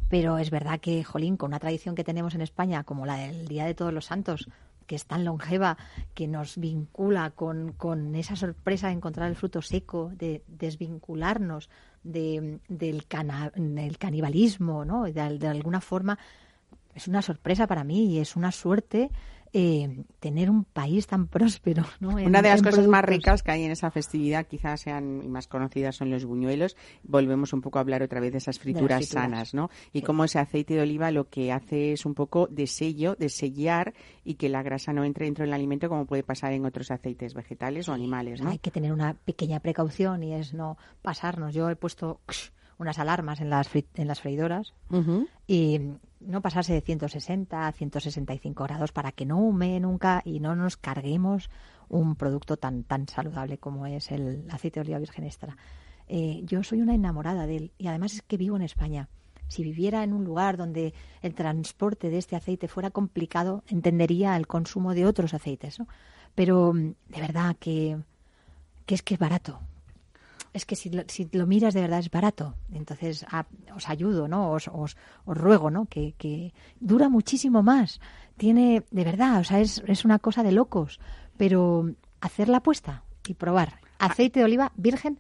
pero 0.09 0.39
es 0.39 0.51
verdad 0.51 0.81
que, 0.81 1.05
jolín, 1.05 1.37
con 1.37 1.51
una 1.51 1.61
tradición 1.61 1.95
que 1.95 2.03
tenemos 2.03 2.35
en 2.35 2.41
España 2.41 2.83
como 2.83 3.07
la 3.07 3.15
del 3.17 3.47
Día 3.47 3.65
de 3.65 3.75
Todos 3.75 3.93
los 3.95 4.07
Santos, 4.07 4.49
que 4.87 4.95
es 4.97 5.07
tan 5.07 5.25
longeva, 5.25 5.77
que 6.15 6.29
nos 6.29 6.57
vincula 6.59 7.31
con, 7.31 7.73
con 7.73 8.15
esa 8.15 8.37
sorpresa 8.37 8.89
de 8.89 8.95
encontrar 8.95 9.29
el 9.29 9.37
fruto 9.37 9.63
seco, 9.63 10.11
de 10.15 10.43
desvincularnos 10.47 11.69
de, 12.03 12.59
del, 12.69 13.07
cana- 13.07 13.53
canibalismo, 13.99 14.85
¿no? 14.85 15.05
De, 15.05 15.39
de 15.39 15.49
alguna 15.49 15.81
forma 15.81 16.19
es 16.95 17.09
una 17.09 17.23
sorpresa 17.23 17.67
para 17.67 17.85
mí 17.85 18.07
y 18.07 18.19
es 18.19 18.37
una 18.37 18.53
suerte 18.53 19.11
eh, 19.55 20.05
tener 20.19 20.49
un 20.51 20.65
país 20.65 21.07
tan 21.07 21.27
próspero. 21.29 21.85
¿no? 22.01 22.19
En- 22.19 22.27
Una 22.29 22.41
de 22.43 22.49
las 22.49 22.63
cosas 22.63 22.87
más 22.87 23.05
ricas 23.05 23.43
que 23.43 23.51
hay 23.53 23.65
en 23.65 23.71
esa 23.71 23.91
festividad, 23.91 24.47
quizás 24.47 24.81
sean 24.81 25.21
y 25.23 25.29
más 25.29 25.47
conocidas, 25.47 25.97
son 25.97 26.11
los 26.11 26.25
buñuelos. 26.25 26.77
Volvemos 27.03 27.53
un 27.53 27.61
poco 27.61 27.79
a 27.79 27.83
hablar 27.83 28.03
otra 28.03 28.21
vez 28.21 28.33
de 28.33 28.39
esas 28.39 28.59
frituras, 28.59 28.99
frituras. 28.99 29.25
sanas, 29.25 29.55
¿no? 29.55 29.69
Y 29.93 30.01
Sí. 30.01 30.05
cómo 30.07 30.25
ese 30.25 30.39
aceite 30.39 30.75
de 30.75 30.81
oliva 30.83 31.11
lo 31.11 31.29
que 31.29 31.53
hace 31.53 31.93
es 31.93 32.07
un 32.07 32.15
poco 32.15 32.47
de 32.51 32.67
sello, 32.67 33.15
de 33.17 33.29
sellar 33.29 33.93
y 34.25 34.35
que 34.35 34.49
la 34.49 34.63
grasa 34.63 34.93
no 34.93 35.05
entre 35.05 35.27
dentro 35.27 35.45
del 35.45 35.53
alimento 35.53 35.89
como 35.89 36.07
puede 36.07 36.23
pasar 36.23 36.53
en 36.53 36.65
otros 36.65 36.91
aceites 36.91 37.35
vegetales 37.35 37.89
o 37.89 37.93
animales, 37.93 38.41
¿no? 38.41 38.51
Hay 38.51 38.59
que 38.59 38.71
tener 38.71 38.93
una 38.93 39.15
pequeña 39.15 39.61
precaución 39.61 40.23
y 40.23 40.35
es 40.35 40.55
no 40.55 40.79
pasarnos. 41.03 41.53
Yo 41.55 41.69
he 41.69 41.77
puesto 41.77 42.21
unas 42.83 42.99
alarmas 42.99 43.41
en 43.41 43.51
las, 43.51 43.69
en 43.75 44.09
las 44.09 44.21
freidoras 44.21 44.75
y 45.47 45.81
no 46.21 46.41
pasarse 46.43 46.75
de 46.75 46.81
160 46.81 47.67
a 47.67 47.73
165 47.73 48.65
grados 48.65 48.93
para 48.93 49.13
que 49.13 49.25
no 49.25 49.39
hume 49.39 49.81
nunca 49.81 50.23
y 50.25 50.41
no 50.41 50.55
nos 50.55 50.77
carguemos 50.77 51.51
un 51.89 52.17
producto 52.17 52.57
tan 52.57 52.85
tan 52.85 53.09
saludable 53.09 53.59
como 53.59 53.87
es 53.87 54.11
el 54.11 54.45
aceite 54.51 54.81
de 54.81 54.85
oliva 54.85 54.99
virgen 54.99 55.25
extra. 55.25 55.57
Eh, 56.09 56.43
yo 56.45 56.63
soy 56.63 56.81
una 56.81 56.95
enamorada 56.95 57.47
de 57.47 57.57
él 57.57 57.73
y 57.79 57.87
además 57.87 58.15
es 58.15 58.23
que 58.23 58.37
vivo 58.37 58.57
en 58.57 58.63
España. 58.63 59.09
Si 59.49 59.63
viviera 59.63 60.03
en 60.03 60.13
un 60.13 60.25
lugar 60.25 60.57
donde 60.57 60.95
el 61.21 61.35
transporte 61.35 62.09
de 62.09 62.19
este 62.19 62.37
aceite 62.37 62.69
fuera 62.69 62.91
complicado, 62.91 63.63
entendería 63.69 64.37
el 64.37 64.47
consumo 64.47 64.95
de 64.95 65.07
otros 65.07 65.35
aceites, 65.35 65.79
¿no? 65.79 65.89
Pero 66.35 66.73
de 66.73 67.21
verdad 67.21 67.57
que, 67.59 67.99
que 68.87 68.95
es 68.95 69.03
que 69.03 69.15
es 69.15 69.21
barato. 69.21 69.61
Es 70.53 70.67
que 70.67 70.77
si 70.77 70.91
lo, 70.91 71.03
si 71.09 71.29
lo 71.33 71.47
miras 71.47 71.73
de 71.75 71.81
verdad 71.81 71.99
es 72.01 72.11
barato. 72.11 72.55
Entonces 72.73 73.25
a- 73.31 73.47
os 73.75 73.89
ayudo, 73.89 74.29
¿no? 74.29 74.51
Os, 74.53 74.69
os, 74.69 74.97
os 75.25 75.37
ruego, 75.37 75.71
¿no? 75.71 75.87
Que, 75.87 76.15
que 76.19 76.53
dura 76.81 77.09
muchísimo 77.09 77.63
más. 77.63 78.01
Tiene, 78.37 78.85
de 78.91 79.05
verdad, 79.05 79.41
o 79.41 79.45
sea, 79.45 79.61
es, 79.61 79.83
es 79.87 80.05
una 80.05 80.19
cosa 80.19 80.43
de 80.43 80.53
locos. 80.53 81.01
Pero 81.39 81.91
hacer 82.21 82.49
la 82.49 82.59
apuesta 82.59 83.05
y 83.27 83.35
probar. 83.35 83.81
Aceite 83.99 84.41
de 84.41 84.45
oliva 84.45 84.73
virgen 84.77 85.19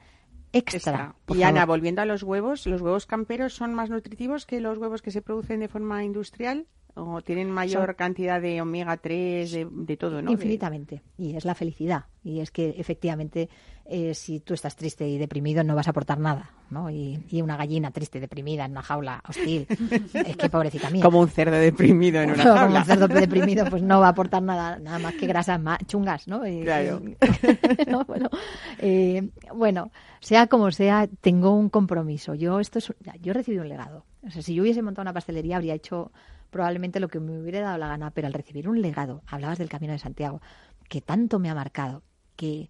extra. 0.52 1.14
Y 1.28 1.42
Ana, 1.42 1.60
favor. 1.60 1.76
volviendo 1.78 2.02
a 2.02 2.04
los 2.04 2.22
huevos, 2.22 2.66
¿los 2.66 2.82
huevos 2.82 3.06
camperos 3.06 3.54
son 3.54 3.72
más 3.74 3.88
nutritivos 3.88 4.44
que 4.44 4.60
los 4.60 4.76
huevos 4.76 5.00
que 5.00 5.10
se 5.10 5.22
producen 5.22 5.60
de 5.60 5.68
forma 5.68 6.04
industrial? 6.04 6.66
¿O 6.94 7.22
tienen 7.22 7.50
mayor 7.50 7.86
Son- 7.86 7.94
cantidad 7.94 8.40
de 8.40 8.60
omega 8.60 8.96
3, 8.98 9.50
de, 9.50 9.66
de 9.70 9.96
todo, 9.96 10.20
no? 10.20 10.26
De- 10.28 10.32
Infinitamente. 10.34 11.00
Y 11.16 11.34
es 11.36 11.44
la 11.46 11.54
felicidad. 11.54 12.04
Y 12.22 12.40
es 12.40 12.50
que 12.50 12.74
efectivamente, 12.76 13.48
eh, 13.86 14.12
si 14.14 14.40
tú 14.40 14.52
estás 14.52 14.76
triste 14.76 15.08
y 15.08 15.16
deprimido, 15.16 15.64
no 15.64 15.74
vas 15.74 15.86
a 15.86 15.90
aportar 15.90 16.18
nada. 16.18 16.50
¿no? 16.68 16.88
Y, 16.90 17.22
y 17.30 17.42
una 17.42 17.56
gallina 17.58 17.90
triste, 17.90 18.18
deprimida, 18.20 18.64
en 18.66 18.70
una 18.72 18.82
jaula 18.82 19.22
hostil. 19.28 19.66
es 20.14 20.36
que 20.36 20.48
pobrecita 20.50 20.88
mía. 20.90 21.02
Como 21.02 21.20
un 21.20 21.28
cerdo 21.28 21.56
deprimido 21.56 22.20
en 22.22 22.30
una 22.32 22.42
Como 22.44 22.56
jaula. 22.56 22.78
un 22.80 22.84
cerdo 22.86 23.08
deprimido, 23.08 23.64
pues 23.70 23.82
no 23.82 24.00
va 24.00 24.06
a 24.06 24.10
aportar 24.10 24.42
nada, 24.42 24.78
nada 24.78 24.98
más 24.98 25.14
que 25.14 25.26
grasas 25.26 25.60
más 25.60 25.78
chungas, 25.86 26.28
¿no? 26.28 26.46
Y- 26.46 26.62
Claro. 26.62 27.00
y- 27.04 27.90
no, 27.90 28.04
bueno, 28.04 28.28
eh, 28.78 29.30
bueno, 29.54 29.90
sea 30.20 30.46
como 30.46 30.70
sea, 30.72 31.08
tengo 31.20 31.50
un 31.54 31.68
compromiso. 31.70 32.34
Yo 32.34 32.60
esto 32.60 32.78
es, 32.78 32.92
yo 33.20 33.30
he 33.32 33.34
recibido 33.34 33.62
un 33.62 33.68
legado. 33.68 34.04
O 34.26 34.30
sea, 34.30 34.40
si 34.42 34.54
yo 34.54 34.62
hubiese 34.62 34.82
montado 34.82 35.02
una 35.02 35.12
pastelería, 35.12 35.56
habría 35.56 35.74
hecho 35.74 36.10
probablemente 36.52 37.00
lo 37.00 37.08
que 37.08 37.18
me 37.18 37.40
hubiera 37.40 37.62
dado 37.62 37.78
la 37.78 37.88
gana, 37.88 38.10
pero 38.10 38.26
al 38.26 38.34
recibir 38.34 38.68
un 38.68 38.82
legado, 38.82 39.22
hablabas 39.26 39.58
del 39.58 39.70
Camino 39.70 39.94
de 39.94 39.98
Santiago, 39.98 40.42
que 40.86 41.00
tanto 41.00 41.38
me 41.38 41.48
ha 41.48 41.54
marcado, 41.54 42.02
que 42.36 42.68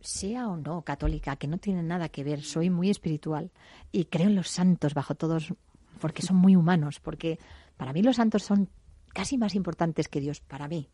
sea 0.00 0.48
o 0.48 0.56
no 0.56 0.82
católica, 0.82 1.36
que 1.36 1.46
no 1.46 1.58
tiene 1.58 1.84
nada 1.84 2.08
que 2.08 2.24
ver, 2.24 2.42
soy 2.42 2.70
muy 2.70 2.90
espiritual 2.90 3.52
y 3.92 4.06
creo 4.06 4.26
en 4.26 4.34
los 4.34 4.48
santos 4.48 4.94
bajo 4.94 5.14
todos, 5.14 5.54
porque 6.00 6.22
son 6.22 6.36
muy 6.36 6.56
humanos, 6.56 6.98
porque 6.98 7.38
para 7.76 7.92
mí 7.92 8.02
los 8.02 8.16
santos 8.16 8.42
son 8.42 8.68
casi 9.14 9.38
más 9.38 9.54
importantes 9.54 10.08
que 10.08 10.20
Dios, 10.20 10.40
para 10.40 10.66
mí, 10.66 10.88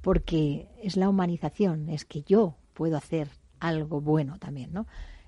porque 0.00 0.68
es 0.80 0.96
la 0.96 1.08
humanización, 1.08 1.88
es 1.88 2.04
que 2.04 2.22
yo 2.22 2.56
puedo 2.72 2.96
hacer 2.96 3.30
algo 3.58 4.00
bueno 4.00 4.38
también, 4.38 4.72
¿no? 4.72 4.86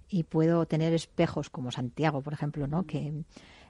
Y 0.09 0.23
puedo 0.23 0.65
tener 0.67 0.95
espejos 0.95 1.51
como 1.51 1.73
Santiago, 1.73 2.23
por 2.23 2.35
ejemplo, 2.35 2.69
¿no? 2.69 2.85
Que 2.87 3.25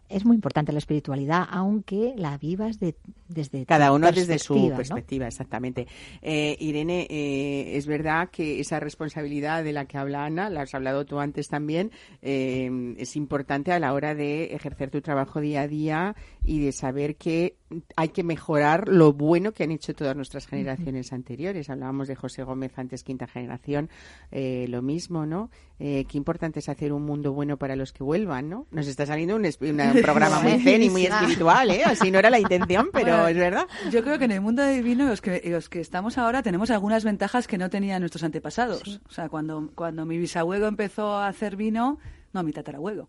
es 0.09 0.25
muy 0.25 0.37
importante 0.37 0.73
la 0.73 0.79
espiritualidad, 0.79 1.47
aunque 1.51 2.15
la 2.17 2.39
vivas 2.39 2.79
de, 2.79 2.95
desde 3.29 3.67
Cada 3.67 3.93
uno 3.93 4.11
desde 4.13 4.39
su 4.39 4.55
perspectiva, 4.55 4.71
¿no? 4.71 4.77
perspectiva, 4.77 5.27
exactamente. 5.27 5.87
Eh, 6.23 6.57
Irene, 6.61 7.07
eh, 7.11 7.77
es 7.77 7.87
verdad 7.87 8.31
que 8.31 8.61
esa 8.61 8.81
responsabilidad 8.81 9.65
de 9.65 9.73
la 9.73 9.87
que 9.87 9.99
habla 9.99 10.25
Ana, 10.25 10.51
la 10.51 10.63
has 10.63 10.75
hablado 10.75 11.05
tú 11.05 11.19
antes 11.19 11.49
también, 11.49 11.91
eh, 12.23 12.95
es 12.99 13.17
importante 13.17 13.73
a 13.73 13.79
la 13.79 13.93
hora 13.93 14.15
de 14.15 14.55
ejercer 14.55 14.91
tu 14.91 15.01
trabajo 15.01 15.41
día 15.41 15.63
a 15.63 15.69
día 15.69 16.17
y 16.47 16.61
de 16.65 16.71
saber 16.73 17.17
que 17.17 17.57
hay 17.97 18.11
que 18.11 18.23
mejorar 18.23 18.89
lo 18.89 19.13
bueno 19.13 19.53
que 19.53 19.65
han 19.65 19.73
hecho 19.73 19.95
todas 19.95 20.15
nuestras 20.15 20.47
generaciones 20.47 21.13
anteriores. 21.13 21.69
Hablábamos 21.69 22.07
de 22.07 22.15
José 22.15 22.45
Gómez 22.45 22.73
antes, 22.79 23.03
quinta 23.03 23.27
generación, 23.27 23.91
eh, 24.31 24.67
lo 24.69 24.81
mismo, 24.81 25.27
¿no? 25.27 25.51
Eh, 25.81 26.05
qué 26.09 26.17
importante 26.17 26.61
es 26.61 26.69
hacer 26.69 26.93
un 26.93 27.03
mundo 27.05 27.33
bueno 27.33 27.57
para 27.57 27.75
los 27.75 27.93
que 27.93 28.05
vuelvan, 28.05 28.49
¿no? 28.49 28.67
Nos 28.71 28.87
está 28.87 29.05
saliendo 29.05 29.35
un, 29.37 29.43
esp- 29.45 29.69
una- 29.69 29.93
un 29.93 30.01
programa 30.01 30.41
muy 30.41 30.61
zen 30.61 30.83
y 30.85 30.89
muy 30.91 31.07
espiritual, 31.07 31.71
¿eh? 31.73 31.83
Así 31.85 32.11
no 32.13 32.21
era 32.21 32.31
la 32.31 32.39
intención, 32.39 32.91
pero 32.93 33.07
Bueno, 33.09 33.29
es 33.29 33.37
verdad. 33.37 33.67
Yo 33.91 34.03
creo 34.05 34.17
que 34.19 34.27
en 34.27 34.31
el 34.33 34.41
mundo 34.41 34.63
del 34.63 34.83
vino, 34.85 35.07
los 35.07 35.21
que, 35.21 35.43
los 35.47 35.69
que 35.69 35.81
estamos 35.81 36.17
ahora, 36.17 36.43
tenemos 36.45 36.71
algunas 36.71 37.05
ventajas 37.05 37.49
que 37.49 37.59
no 37.59 37.69
tenían 37.69 38.01
nuestros 38.01 38.23
antepasados. 38.23 39.01
O 39.09 39.11
sea, 39.13 39.29
cuando, 39.29 39.71
cuando 39.75 40.07
mi 40.07 40.17
bisabuelo 40.17 40.69
empezó 40.69 41.15
a 41.17 41.27
hacer 41.27 41.57
vino, 41.57 41.99
no, 42.33 42.43
mi 42.45 42.53
tatarabuelo, 42.53 43.09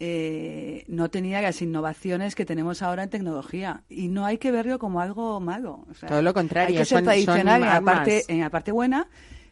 eh, 0.00 0.84
no 0.86 1.10
tenía 1.10 1.40
las 1.42 1.60
innovaciones 1.60 2.34
que 2.34 2.44
tenemos 2.44 2.82
ahora 2.82 3.02
en 3.02 3.10
tecnología. 3.10 3.82
Y 3.88 4.08
no 4.08 4.24
hay 4.24 4.38
que 4.38 4.50
verlo 4.52 4.78
como 4.78 5.00
algo 5.00 5.40
malo. 5.40 5.84
O 5.90 5.94
sea, 5.94 6.08
Todo 6.08 6.22
lo 6.22 6.32
contrario, 6.32 6.76
Hay 6.76 6.82
que 6.82 6.84
ser 6.84 6.98
son- 6.98 7.04
tradicional 7.04 7.60
son 7.60 7.68
en, 7.68 7.74
la 7.74 7.80
parte, 7.80 8.10
armas. 8.12 8.24
en 8.28 8.40
la 8.40 8.50
parte 8.50 8.70
buena, 8.72 9.08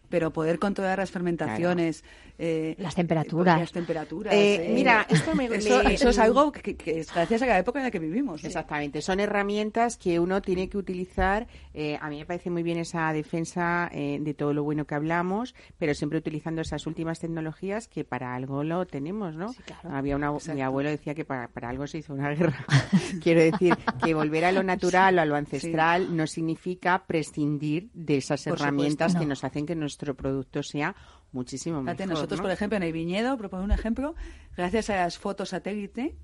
pero 0.08 0.32
poder 0.32 0.58
controlar 0.58 0.98
las 0.98 1.10
fermentaciones. 1.10 2.04
eh, 2.38 2.74
Las 2.78 2.94
temperaturas. 2.94 3.58
Las 3.60 3.72
temperaturas. 3.72 4.34
Eh, 4.34 4.70
eh, 4.70 4.72
mira, 4.74 5.06
esto 5.08 5.34
me- 5.34 5.46
eso, 5.56 5.82
me- 5.84 5.94
eso 5.94 6.08
es 6.10 6.18
algo 6.18 6.52
que, 6.52 6.76
que 6.76 7.00
es 7.00 7.12
gracias 7.14 7.42
a 7.42 7.46
la 7.46 7.58
época 7.58 7.78
en 7.78 7.84
la 7.86 7.90
que 7.90 7.98
vivimos. 7.98 8.40
¿sí? 8.42 8.46
Exactamente, 8.46 9.00
son 9.02 9.20
herramientas 9.20 9.96
que 9.96 10.20
uno 10.20 10.42
tiene 10.42 10.68
que 10.68 10.76
utilizar. 10.78 11.46
eh, 11.72 11.98
a 12.00 12.08
mí 12.10 12.18
me 12.18 12.26
parece 12.26 12.50
muy 12.50 12.62
bien 12.62 12.78
esa 12.78 13.12
defensa 13.12 13.88
eh, 13.92 14.18
de 14.20 14.34
todo 14.34 14.52
lo 14.54 14.62
bueno 14.64 14.86
que 14.86 14.94
hablamos, 14.94 15.54
pero 15.78 15.94
siempre 15.94 16.18
utilizando 16.18 16.60
esas 16.62 16.86
últimas 16.86 17.18
tecnologías 17.20 17.88
que 17.88 18.04
para 18.04 18.34
algo 18.34 18.64
lo 18.64 18.86
tenemos, 18.86 19.34
¿no? 19.34 19.54
Había 19.84 20.16
una, 20.16 20.32
mi 20.54 20.60
abuelo 20.62 20.90
decía 20.90 21.14
que 21.14 21.24
para, 21.24 21.48
para 21.48 21.68
algo 21.70 21.86
se 21.86 21.98
hizo 21.98 22.12
una 22.14 22.30
guerra. 22.30 22.64
Quiero 23.22 23.40
decir 23.40 23.76
que 24.04 24.14
volver 24.14 24.44
a 24.44 24.52
lo 24.52 24.62
natural 24.62 25.18
o 25.18 25.22
a 25.22 25.24
lo 25.24 25.36
ancestral 25.36 26.14
no 26.16 26.26
significa 26.26 27.04
prescindir 27.06 27.88
de 27.94 28.18
esas 28.18 28.44
Por 28.44 28.54
herramientas 28.60 29.12
supuesto. 29.12 29.18
que 29.20 29.24
No. 29.26 29.28
nos 29.30 29.44
hacen 29.44 29.66
que 29.66 29.74
nuestro 29.96 30.14
producto 30.14 30.62
sea 30.62 30.94
muchísimo 31.32 31.80
mejor. 31.80 31.96
Fíjate, 31.96 32.12
nosotros, 32.12 32.38
¿no? 32.38 32.42
por 32.44 32.52
ejemplo, 32.52 32.76
en 32.76 32.82
el 32.82 32.92
viñedo, 32.92 33.36
propongo 33.38 33.64
un 33.64 33.72
ejemplo, 33.72 34.14
gracias 34.56 34.90
a 34.90 34.96
las 34.96 35.18
fotos 35.18 35.50
satélite, 35.50 36.16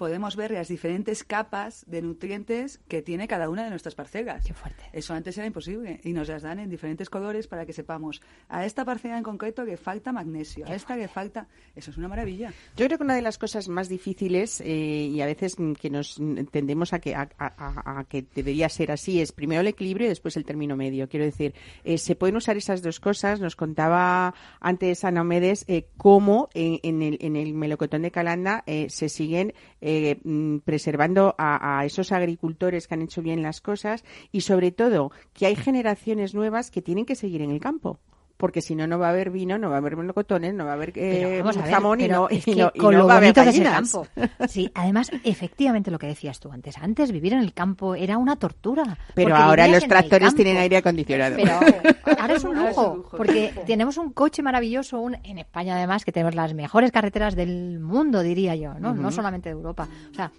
podemos 0.00 0.34
ver 0.34 0.50
las 0.52 0.68
diferentes 0.68 1.24
capas 1.24 1.84
de 1.86 2.00
nutrientes 2.00 2.80
que 2.88 3.02
tiene 3.02 3.28
cada 3.28 3.50
una 3.50 3.64
de 3.64 3.68
nuestras 3.68 3.94
parcelas. 3.94 4.46
Qué 4.46 4.54
fuerte. 4.54 4.82
Eso 4.94 5.12
antes 5.12 5.36
era 5.36 5.46
imposible 5.46 6.00
y 6.04 6.14
nos 6.14 6.26
las 6.28 6.40
dan 6.42 6.58
en 6.58 6.70
diferentes 6.70 7.10
colores 7.10 7.46
para 7.46 7.66
que 7.66 7.74
sepamos 7.74 8.22
a 8.48 8.64
esta 8.64 8.82
parcela 8.86 9.18
en 9.18 9.22
concreto 9.22 9.62
le 9.62 9.76
falta 9.76 10.10
magnesio, 10.10 10.64
a 10.66 10.74
esta 10.74 10.96
le 10.96 11.06
falta. 11.06 11.48
Eso 11.76 11.90
es 11.90 11.98
una 11.98 12.08
maravilla. 12.08 12.50
Yo 12.78 12.86
creo 12.86 12.96
que 12.96 13.04
una 13.04 13.14
de 13.14 13.20
las 13.20 13.36
cosas 13.36 13.68
más 13.68 13.90
difíciles 13.90 14.62
eh, 14.62 15.10
y 15.12 15.20
a 15.20 15.26
veces 15.26 15.54
que 15.78 15.90
nos 15.90 16.18
tendemos 16.50 16.94
a 16.94 16.98
que, 16.98 17.14
a, 17.14 17.28
a- 17.38 17.52
a- 17.58 18.00
a 18.00 18.04
que 18.04 18.24
debería 18.34 18.70
ser 18.70 18.92
así 18.92 19.20
es 19.20 19.32
primero 19.32 19.60
el 19.60 19.66
equilibrio 19.66 20.06
y 20.06 20.08
después 20.08 20.34
el 20.38 20.46
término 20.46 20.76
medio. 20.76 21.10
Quiero 21.10 21.26
decir, 21.26 21.52
eh, 21.84 21.98
se 21.98 22.16
pueden 22.16 22.36
usar 22.36 22.56
esas 22.56 22.80
dos 22.80 23.00
cosas. 23.00 23.38
Nos 23.38 23.54
contaba 23.54 24.32
antes 24.60 25.04
Ana 25.04 25.20
Omedes 25.20 25.66
eh, 25.68 25.88
cómo 25.98 26.48
en, 26.54 26.80
en 26.82 27.02
el, 27.02 27.18
en 27.20 27.36
el 27.36 27.52
melocotón 27.52 28.00
de 28.00 28.10
Calanda 28.10 28.64
se 28.88 29.10
siguen 29.10 29.52
eh, 29.82 29.89
mm, 30.22 30.58
preservando 30.58 31.34
a, 31.38 31.78
a 31.78 31.84
esos 31.84 32.12
agricultores 32.12 32.86
que 32.86 32.94
han 32.94 33.02
hecho 33.02 33.22
bien 33.22 33.42
las 33.42 33.60
cosas 33.60 34.04
y 34.32 34.42
sobre 34.42 34.70
todo 34.70 35.10
que 35.32 35.46
hay 35.46 35.56
generaciones 35.56 36.34
nuevas 36.34 36.70
que 36.70 36.82
tienen 36.82 37.06
que 37.06 37.16
seguir 37.16 37.42
en 37.42 37.50
el 37.50 37.60
campo. 37.60 37.98
Porque 38.40 38.62
si 38.62 38.74
no, 38.74 38.86
no 38.86 38.98
va 38.98 39.08
a 39.08 39.10
haber 39.10 39.30
vino, 39.30 39.58
no 39.58 39.68
va 39.68 39.74
a 39.74 39.78
haber 39.80 39.98
melocotones, 39.98 40.54
no 40.54 40.64
va 40.64 40.70
a 40.70 40.74
haber 40.74 40.94
eh, 40.96 41.42
ver, 41.44 41.70
jamón 41.70 42.00
y 42.00 42.08
no, 42.08 42.26
es 42.30 42.48
y 42.48 42.54
que 42.54 42.62
no, 42.62 42.72
y 42.74 42.78
con 42.78 42.94
no 42.94 43.00
lo 43.00 43.06
va 43.06 43.14
a 43.14 43.16
haber 43.18 43.34
gallinas. 43.34 43.92
campo. 43.92 44.06
Sí, 44.48 44.70
además, 44.74 45.10
efectivamente 45.24 45.90
lo 45.90 45.98
que 45.98 46.06
decías 46.06 46.40
tú 46.40 46.50
antes. 46.50 46.78
Antes 46.78 47.12
vivir 47.12 47.34
en 47.34 47.40
el 47.40 47.52
campo 47.52 47.94
era 47.94 48.16
una 48.16 48.36
tortura. 48.36 48.96
Pero 49.14 49.36
ahora 49.36 49.68
los 49.68 49.86
tractores 49.86 50.34
tienen 50.34 50.56
aire 50.56 50.78
acondicionado. 50.78 51.36
Pero 51.36 51.52
ahora 52.18 52.34
es 52.34 52.44
un 52.44 52.56
lujo, 52.58 53.04
porque 53.14 53.52
tenemos 53.66 53.98
un 53.98 54.10
coche 54.12 54.42
maravilloso, 54.42 54.98
un, 55.00 55.18
en 55.22 55.36
España 55.36 55.76
además, 55.76 56.06
que 56.06 56.12
tenemos 56.12 56.34
las 56.34 56.54
mejores 56.54 56.90
carreteras 56.92 57.36
del 57.36 57.78
mundo, 57.78 58.22
diría 58.22 58.56
yo, 58.56 58.72
¿no? 58.80 58.94
No 58.94 59.10
solamente 59.10 59.50
de 59.50 59.52
Europa. 59.52 59.86
O 60.10 60.14
sea, 60.14 60.32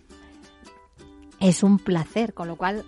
es 1.39 1.61
un 1.61 1.77
placer, 1.77 2.33
con 2.33 2.47
lo 2.47 2.55
cual, 2.55 2.83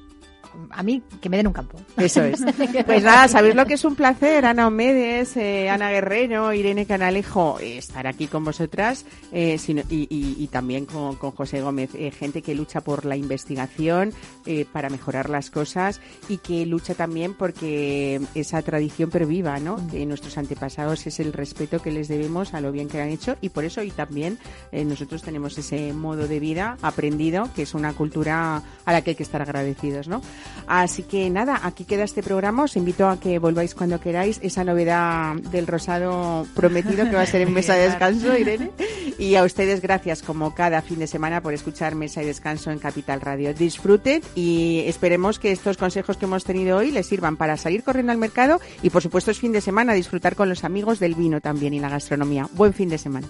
a 0.72 0.84
mí, 0.84 1.02
que 1.22 1.30
me 1.30 1.38
den 1.38 1.48
un 1.48 1.54
campo. 1.54 1.80
Eso 1.98 2.24
es. 2.24 2.42
Pues 2.86 3.04
nada, 3.04 3.28
sabéis 3.28 3.56
lo 3.56 3.66
que 3.66 3.76
es 3.76 3.86
un 3.86 3.96
placer, 3.96 4.46
Ana 4.46 4.68
Omedes, 4.68 5.36
eh, 5.38 5.70
Ana 5.70 5.90
Guerrero, 5.92 6.54
Irene 6.54 6.86
Canalejo, 6.86 7.60
eh, 7.60 7.78
estar 7.78 8.08
aquí 8.08 8.28
con 8.28 8.44
vosotras 8.44 9.06
eh, 9.32 9.58
sino- 9.58 9.84
y, 9.90 10.08
y- 10.10 10.36
y 10.44 10.48
también 10.48 10.86
con, 10.86 11.16
con 11.16 11.32
José 11.32 11.62
Gómez, 11.62 11.92
eh, 11.96 12.12
gente 12.12 12.42
que 12.42 12.56
lucha 12.56 12.82
por 12.82 13.06
la 13.06 13.16
investigación 13.16 14.14
para 14.72 14.90
mejorar 14.90 15.30
las 15.30 15.50
cosas 15.50 16.02
y 16.30 16.38
que 16.38 16.66
lucha 16.66 16.94
también 16.96 17.34
porque 17.34 18.20
esa 18.36 18.62
tradición 18.62 19.10
perviva, 19.10 19.60
¿no? 19.60 19.78
Que 19.90 20.06
nuestros 20.06 20.38
antepasados 20.38 21.08
es 21.08 21.20
el 21.20 21.34
respeto 21.34 21.82
que 21.82 21.92
les 21.92 22.08
debemos 22.08 22.54
a 22.54 22.62
lo 22.62 22.72
bien 22.72 22.88
que 22.90 23.02
han 23.02 23.10
hecho 23.10 23.38
y 23.42 23.50
por 23.50 23.64
eso 23.64 23.82
y 23.84 23.92
también 23.92 24.38
nosotros 24.72 25.22
tenemos 25.24 25.58
ese 25.58 25.94
modo 25.94 26.28
de 26.28 26.40
vida 26.40 26.78
aprendido 26.82 27.50
que 27.56 27.62
es 27.64 27.74
una 27.74 27.94
cultura 27.94 28.62
a 28.86 28.92
la 28.92 29.02
que 29.02 29.12
hay 29.12 29.16
que 29.16 29.24
estar 29.24 29.42
agradecidos, 29.42 30.08
¿no? 30.08 30.22
Así 30.68 31.04
que 31.04 31.30
nada, 31.30 31.60
aquí 31.64 31.86
queda 31.86 32.04
este 32.04 32.24
programa. 32.24 32.64
Os 32.64 32.76
invito 32.76 33.08
a 33.08 33.20
que 33.20 33.40
volváis 33.40 33.76
cuando 33.76 34.00
queráis. 34.00 34.40
Esa 34.42 34.64
novedad 34.64 35.36
del 35.36 35.68
rosado 35.68 36.46
prometido 36.56 37.06
que 37.06 37.16
va 37.16 37.22
a 37.22 37.26
ser 37.26 37.42
en 37.42 37.54
Mesa 37.54 37.76
de 37.76 37.90
Descanso, 37.90 38.38
Irene. 38.38 38.72
Y 39.18 39.36
a 39.36 39.44
ustedes 39.44 39.82
gracias 39.82 40.24
como 40.24 40.56
cada 40.56 40.82
fin 40.82 41.00
de 41.00 41.08
semana 41.08 41.42
por 41.42 41.54
escuchar 41.54 41.96
Mesa 41.96 42.24
y 42.24 42.26
Descanso 42.26 42.72
en 42.72 42.80
Capital 42.80 43.22
Radio. 43.22 43.54
Disfruten 43.54 44.22
y 44.36 44.84
esperemos 44.88 45.40
que 45.40 45.52
estos 45.52 45.78
consejos 45.78 46.18
que 46.18 46.26
hemos 46.26 46.44
tenido 46.44 46.78
hoy 46.78 46.92
les 46.92 47.08
sirvan 47.08 47.38
para 47.38 47.58
salir 47.58 47.84
corriendo 47.84 48.12
al 48.12 48.18
mercado 48.18 48.60
y 48.82 48.90
por 48.90 49.02
supuesto 49.02 49.32
es 49.32 49.40
fin 49.40 49.52
de 49.52 49.62
semana 49.62 49.94
disfrutar 49.94 50.36
con 50.36 50.50
los 50.50 50.64
amigos 50.64 51.00
del 51.00 51.16
vino 51.16 51.42
también 51.42 51.74
y 51.74 51.80
la 51.80 51.90
gastronomía. 51.90 52.48
Buen 52.54 52.74
fin 52.74 52.90
de 52.90 52.98
semana. 52.98 53.28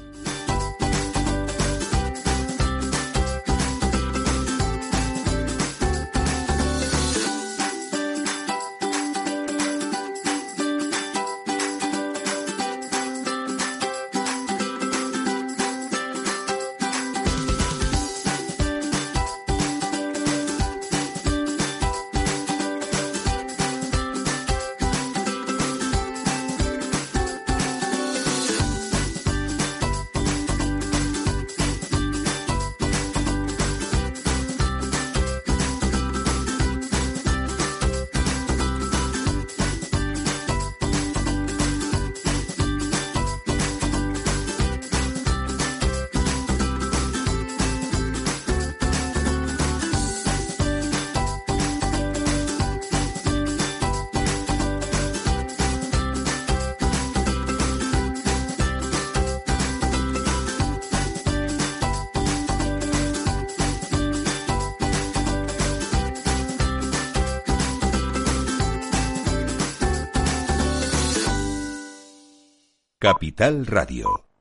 Capital 73.44 73.66
Radio. 73.66 74.33